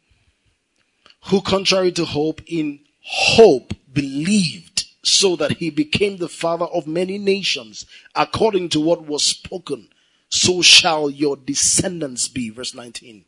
Who 1.27 1.41
contrary 1.41 1.93
to 1.93 2.05
hope 2.05 2.41
in 2.47 2.81
hope 3.03 3.75
believed 3.93 4.85
so 5.03 5.37
that 5.37 5.53
he 5.53 5.71
became 5.71 6.17
the 6.17 6.29
father 6.29 6.67
of 6.67 6.87
many 6.87 7.19
nations 7.19 7.87
according 8.15 8.69
to 8.71 8.81
what 8.81 9.07
was 9.07 9.23
spoken. 9.23 9.89
So 10.29 10.63
shall 10.63 11.09
your 11.09 11.37
descendants 11.37 12.29
be. 12.29 12.51
Verse 12.51 12.75
19. 12.75 13.25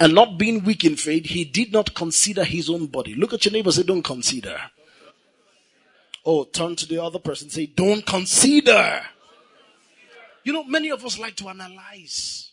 And 0.00 0.14
not 0.14 0.38
being 0.38 0.64
weak 0.64 0.86
in 0.86 0.96
faith, 0.96 1.26
he 1.26 1.44
did 1.44 1.72
not 1.72 1.94
consider 1.94 2.42
his 2.42 2.70
own 2.70 2.86
body. 2.86 3.14
Look 3.14 3.34
at 3.34 3.44
your 3.44 3.52
neighbor, 3.52 3.70
say, 3.70 3.82
don't 3.82 4.02
consider. 4.02 4.58
Oh, 6.24 6.44
turn 6.44 6.74
to 6.76 6.86
the 6.86 7.02
other 7.02 7.18
person, 7.18 7.50
say, 7.50 7.66
don't 7.66 8.04
consider. 8.06 9.02
You 10.42 10.54
know, 10.54 10.64
many 10.64 10.90
of 10.90 11.04
us 11.04 11.18
like 11.18 11.36
to 11.36 11.50
analyze. 11.50 12.50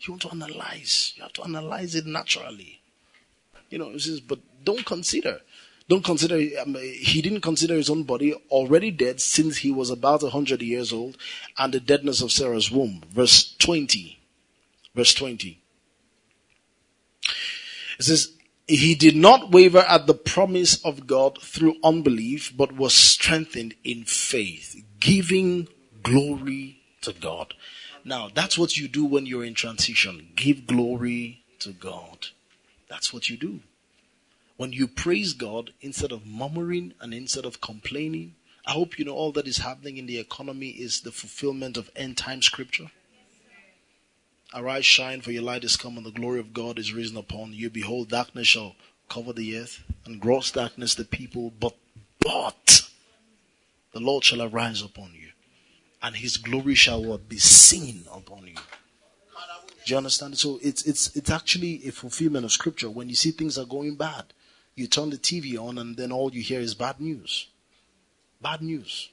You 0.00 0.12
want 0.12 0.22
to 0.22 0.30
analyze. 0.30 1.14
You 1.16 1.22
have 1.22 1.32
to 1.34 1.44
analyze 1.44 1.94
it 1.94 2.04
naturally. 2.04 2.82
You 3.70 3.78
know, 3.78 3.90
it 3.90 4.00
says, 4.00 4.20
but 4.20 4.40
don't 4.62 4.84
consider. 4.84 5.40
Don't 5.88 6.04
consider, 6.04 6.36
um, 6.60 6.74
he 6.74 7.22
didn't 7.22 7.40
consider 7.40 7.74
his 7.74 7.88
own 7.88 8.02
body 8.02 8.34
already 8.50 8.90
dead 8.90 9.20
since 9.20 9.58
he 9.58 9.72
was 9.72 9.88
about 9.88 10.22
a 10.22 10.30
hundred 10.30 10.60
years 10.60 10.92
old 10.92 11.16
and 11.56 11.72
the 11.72 11.80
deadness 11.80 12.20
of 12.20 12.30
Sarah's 12.30 12.70
womb. 12.70 13.02
Verse 13.10 13.56
20. 13.58 14.20
Verse 14.94 15.14
20. 15.14 15.59
It 18.00 18.04
says, 18.04 18.32
he 18.66 18.94
did 18.94 19.14
not 19.14 19.50
waver 19.50 19.80
at 19.80 20.06
the 20.06 20.14
promise 20.14 20.82
of 20.82 21.06
God 21.06 21.38
through 21.42 21.76
unbelief, 21.84 22.50
but 22.56 22.72
was 22.72 22.94
strengthened 22.94 23.74
in 23.84 24.04
faith, 24.04 24.82
giving 25.00 25.68
glory 26.02 26.80
to 27.02 27.12
God. 27.12 27.52
Now, 28.02 28.30
that's 28.32 28.56
what 28.56 28.78
you 28.78 28.88
do 28.88 29.04
when 29.04 29.26
you're 29.26 29.44
in 29.44 29.52
transition. 29.52 30.28
Give 30.34 30.66
glory 30.66 31.42
to 31.58 31.72
God. 31.72 32.28
That's 32.88 33.12
what 33.12 33.28
you 33.28 33.36
do. 33.36 33.60
When 34.56 34.72
you 34.72 34.88
praise 34.88 35.34
God 35.34 35.74
instead 35.82 36.10
of 36.10 36.26
murmuring 36.26 36.94
and 37.02 37.12
instead 37.12 37.44
of 37.44 37.60
complaining, 37.60 38.34
I 38.66 38.70
hope 38.70 38.98
you 38.98 39.04
know 39.04 39.12
all 39.12 39.32
that 39.32 39.46
is 39.46 39.58
happening 39.58 39.98
in 39.98 40.06
the 40.06 40.18
economy 40.18 40.68
is 40.68 41.02
the 41.02 41.12
fulfillment 41.12 41.76
of 41.76 41.90
end 41.94 42.16
time 42.16 42.40
scripture. 42.40 42.90
Arise, 44.52 44.86
shine, 44.86 45.20
for 45.20 45.30
your 45.30 45.42
light 45.42 45.62
is 45.62 45.76
come, 45.76 45.96
and 45.96 46.04
the 46.04 46.10
glory 46.10 46.40
of 46.40 46.52
God 46.52 46.78
is 46.78 46.92
risen 46.92 47.16
upon 47.16 47.52
you. 47.52 47.70
Behold, 47.70 48.08
darkness 48.08 48.48
shall 48.48 48.74
cover 49.08 49.32
the 49.32 49.56
earth, 49.56 49.82
and 50.04 50.20
gross 50.20 50.50
darkness 50.50 50.94
the 50.94 51.04
people, 51.04 51.52
but 51.60 51.76
but 52.20 52.88
the 53.92 54.00
Lord 54.00 54.24
shall 54.24 54.42
arise 54.42 54.82
upon 54.82 55.12
you, 55.14 55.28
and 56.02 56.16
his 56.16 56.36
glory 56.36 56.74
shall 56.74 57.02
what 57.04 57.28
be 57.28 57.38
seen 57.38 58.04
upon 58.12 58.48
you. 58.48 58.56
Do 59.84 59.92
you 59.92 59.96
understand? 59.96 60.36
So 60.36 60.58
it's 60.62 60.82
it's 60.84 61.16
it's 61.16 61.30
actually 61.30 61.86
a 61.86 61.92
fulfillment 61.92 62.44
of 62.44 62.52
scripture. 62.52 62.90
When 62.90 63.08
you 63.08 63.14
see 63.14 63.30
things 63.30 63.56
are 63.56 63.64
going 63.64 63.94
bad, 63.96 64.24
you 64.74 64.86
turn 64.86 65.10
the 65.10 65.16
TV 65.16 65.58
on, 65.58 65.78
and 65.78 65.96
then 65.96 66.10
all 66.10 66.32
you 66.32 66.42
hear 66.42 66.60
is 66.60 66.74
bad 66.74 67.00
news. 67.00 67.46
Bad 68.42 68.62
news. 68.62 69.10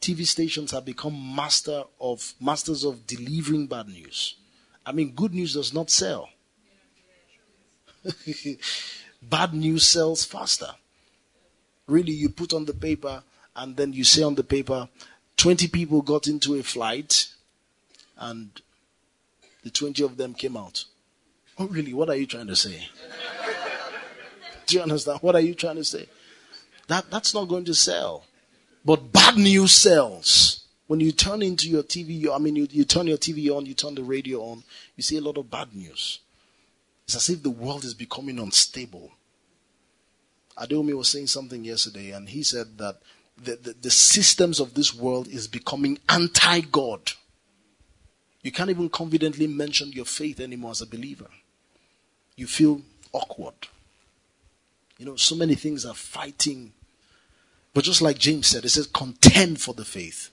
TV 0.00 0.26
stations 0.26 0.72
have 0.72 0.84
become 0.84 1.34
master 1.34 1.84
of 2.00 2.34
masters 2.38 2.84
of 2.84 3.06
delivering 3.06 3.66
bad 3.66 3.88
news. 3.88 4.36
I 4.86 4.92
mean, 4.92 5.12
good 5.12 5.34
news 5.34 5.54
does 5.54 5.72
not 5.72 5.90
sell. 5.90 6.28
Bad 9.22 9.54
news 9.54 9.86
sells 9.86 10.24
faster. 10.24 10.70
Really, 11.86 12.12
you 12.12 12.28
put 12.28 12.52
on 12.52 12.64
the 12.64 12.74
paper 12.74 13.22
and 13.56 13.76
then 13.76 13.92
you 13.92 14.04
say 14.04 14.22
on 14.22 14.34
the 14.34 14.44
paper, 14.44 14.88
20 15.36 15.68
people 15.68 16.02
got 16.02 16.26
into 16.26 16.54
a 16.56 16.62
flight 16.62 17.28
and 18.18 18.50
the 19.62 19.70
20 19.70 20.02
of 20.02 20.16
them 20.16 20.34
came 20.34 20.56
out. 20.56 20.84
Oh, 21.58 21.66
really? 21.66 21.94
What 21.94 22.10
are 22.10 22.16
you 22.16 22.26
trying 22.26 22.48
to 22.48 22.56
say? 22.56 22.88
Do 24.66 24.76
you 24.76 24.82
understand? 24.82 25.20
What 25.20 25.34
are 25.34 25.40
you 25.40 25.54
trying 25.54 25.76
to 25.76 25.84
say? 25.84 26.06
That, 26.88 27.10
that's 27.10 27.34
not 27.34 27.48
going 27.48 27.64
to 27.66 27.74
sell. 27.74 28.24
But 28.84 29.12
bad 29.12 29.36
news 29.36 29.72
sells. 29.72 30.63
When 30.86 31.00
you 31.00 31.12
turn 31.12 31.42
into 31.42 31.68
your 31.68 31.82
TV, 31.82 32.28
I 32.32 32.38
mean, 32.38 32.56
you, 32.56 32.68
you 32.70 32.84
turn 32.84 33.06
your 33.06 33.16
TV 33.16 33.54
on, 33.54 33.66
you 33.66 33.74
turn 33.74 33.94
the 33.94 34.02
radio 34.02 34.40
on, 34.40 34.64
you 34.96 35.02
see 35.02 35.16
a 35.16 35.22
lot 35.22 35.38
of 35.38 35.50
bad 35.50 35.74
news. 35.74 36.18
It's 37.06 37.16
as 37.16 37.28
if 37.30 37.42
the 37.42 37.50
world 37.50 37.84
is 37.84 37.94
becoming 37.94 38.38
unstable. 38.38 39.12
Adeomi 40.58 40.94
was 40.94 41.08
saying 41.08 41.26
something 41.28 41.64
yesterday, 41.64 42.10
and 42.10 42.28
he 42.28 42.42
said 42.42 42.78
that 42.78 43.00
the, 43.42 43.56
the, 43.56 43.74
the 43.82 43.90
systems 43.90 44.60
of 44.60 44.74
this 44.74 44.94
world 44.94 45.26
is 45.28 45.48
becoming 45.48 45.98
anti-God. 46.08 47.12
You 48.42 48.52
can't 48.52 48.70
even 48.70 48.88
confidently 48.90 49.46
mention 49.46 49.92
your 49.92 50.04
faith 50.04 50.38
anymore 50.38 50.72
as 50.72 50.82
a 50.82 50.86
believer. 50.86 51.26
You 52.36 52.46
feel 52.46 52.82
awkward. 53.12 53.54
You 54.98 55.06
know, 55.06 55.16
so 55.16 55.34
many 55.34 55.54
things 55.54 55.84
are 55.84 55.94
fighting. 55.94 56.72
But 57.72 57.84
just 57.84 58.02
like 58.02 58.18
James 58.18 58.46
said, 58.46 58.64
it 58.64 58.68
says 58.68 58.86
contend 58.86 59.60
for 59.60 59.74
the 59.74 59.84
faith. 59.84 60.30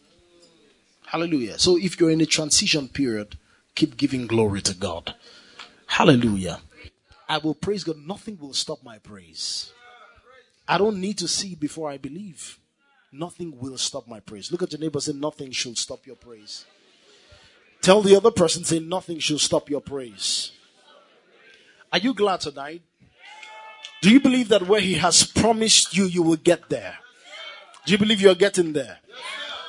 Hallelujah. 1.12 1.60
So 1.60 1.78
if 1.78 2.00
you're 2.00 2.10
in 2.10 2.22
a 2.22 2.26
transition 2.26 2.88
period, 2.88 3.38
keep 3.76 3.98
giving 3.98 4.28
glory 4.28 4.62
to 4.62 4.74
God. 4.74 5.14
Hallelujah. 5.86 6.62
I 7.28 7.38
will 7.40 7.54
praise 7.54 7.84
God. 7.84 7.98
Nothing 8.08 8.38
will 8.40 8.54
stop 8.54 8.82
my 8.82 8.98
praise. 8.98 9.74
I 10.66 10.78
don't 10.78 11.02
need 11.02 11.18
to 11.18 11.28
see 11.28 11.54
before 11.54 11.92
I 11.92 11.98
believe. 11.98 12.58
Nothing 13.12 13.60
will 13.60 13.78
stop 13.78 14.08
my 14.08 14.22
praise. 14.22 14.54
Look 14.54 14.64
at 14.64 14.72
your 14.72 14.80
neighbor 14.80 15.02
say, 15.02 15.12
Nothing 15.12 15.52
should 15.52 15.78
stop 15.78 16.08
your 16.08 16.16
praise. 16.16 16.64
Tell 17.82 18.02
the 18.02 18.16
other 18.16 18.32
person, 18.32 18.64
say, 18.64 18.80
Nothing 18.80 19.20
should 19.20 19.42
stop 19.42 19.70
your 19.70 19.82
praise. 19.82 20.54
Are 21.92 22.00
you 22.00 22.14
glad 22.14 22.40
tonight? 22.40 22.84
Do 24.02 24.10
you 24.10 24.22
believe 24.22 24.48
that 24.48 24.66
where 24.66 24.80
He 24.80 24.94
has 24.94 25.26
promised 25.26 25.98
you, 25.98 26.06
you 26.06 26.24
will 26.24 26.38
get 26.38 26.70
there? 26.70 27.00
Do 27.86 27.92
you 27.92 27.98
believe 27.98 28.22
you're 28.22 28.34
getting 28.34 28.72
there? 28.72 29.00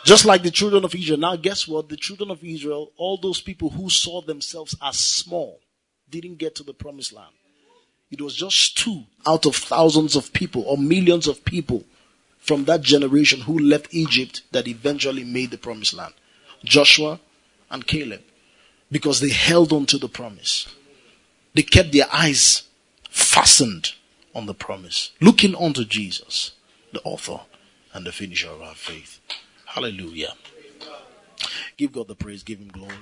Just 0.05 0.25
like 0.25 0.43
the 0.43 0.51
children 0.51 0.85
of 0.85 0.95
Israel. 0.95 1.19
Now, 1.19 1.37
guess 1.37 1.69
what? 1.69 1.89
The 1.89 1.97
children 1.97 2.31
of 2.31 2.43
Israel, 2.43 2.91
all 2.97 3.17
those 3.17 3.41
people 3.41 3.71
who 3.71 3.89
saw 3.89 4.21
themselves 4.21 4.75
as 4.83 4.99
small, 4.99 5.61
didn't 6.11 6.37
get 6.37 6.55
to 6.57 6.63
the 6.63 6.75
promised 6.75 7.13
land. 7.13 7.33
It 8.11 8.21
was 8.21 8.37
just 8.37 8.77
two 8.77 9.05
out 9.27 9.47
of 9.47 9.57
thousands 9.57 10.17
of 10.17 10.33
people 10.33 10.63
or 10.67 10.77
millions 10.77 11.27
of 11.27 11.45
people 11.45 11.85
from 12.39 12.65
that 12.65 12.83
generation 12.83 13.41
who 13.41 13.59
left 13.59 13.95
Egypt 13.95 14.43
that 14.51 14.69
eventually 14.69 15.25
made 15.25 15.51
the 15.51 15.59
promised 15.59 15.95
land 15.95 16.13
Joshua 16.65 17.21
and 17.71 17.87
Caleb. 17.87 18.23
Because 18.91 19.21
they 19.21 19.31
held 19.31 19.73
on 19.73 19.87
to 19.87 19.97
the 19.97 20.09
promise. 20.09 20.67
They 21.55 21.63
kept 21.63 21.93
their 21.93 22.07
eyes 22.13 22.65
fastened 23.09 23.93
on 24.35 24.47
the 24.47 24.55
promise, 24.55 25.13
looking 25.21 25.55
unto 25.55 25.85
Jesus, 25.85 26.53
the 26.93 27.01
author 27.03 27.41
and 27.95 28.07
the 28.07 28.13
finisher 28.13 28.49
of 28.49 28.61
our 28.61 28.75
faith. 28.75 29.21
Hallelujah. 29.75 30.35
Give 31.79 31.93
God 31.93 32.09
the 32.09 32.15
praise, 32.15 32.43
give 32.43 32.59
Him 32.59 32.69
glory. 32.69 32.93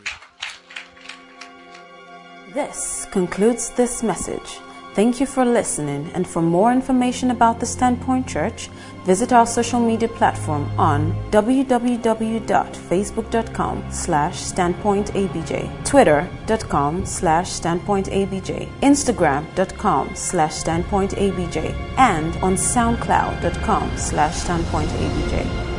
This 2.55 3.09
concludes 3.11 3.71
this 3.71 4.05
message. 4.05 4.61
Thank 4.95 5.19
you 5.21 5.27
for 5.27 5.45
listening, 5.45 6.11
and 6.15 6.25
for 6.27 6.43
more 6.43 6.73
information 6.73 7.31
about 7.33 7.61
the 7.61 7.67
Standpoint 7.67 8.27
Church, 8.29 8.69
visit 9.05 9.33
our 9.33 9.47
social 9.47 9.81
media 9.81 10.09
platform 10.09 10.69
on 10.79 11.13
www.facebook.com 11.31 13.85
slash 13.91 14.37
standpointabj, 14.37 15.85
twitter.com 15.85 17.07
slash 17.07 17.51
standpointabj, 17.51 18.69
instagram.com 18.81 20.17
slash 20.17 20.63
standpointabj, 20.63 21.75
and 21.99 22.37
on 22.37 22.55
soundcloud.com 22.55 23.97
slash 23.97 24.35
standpointabj. 24.35 25.70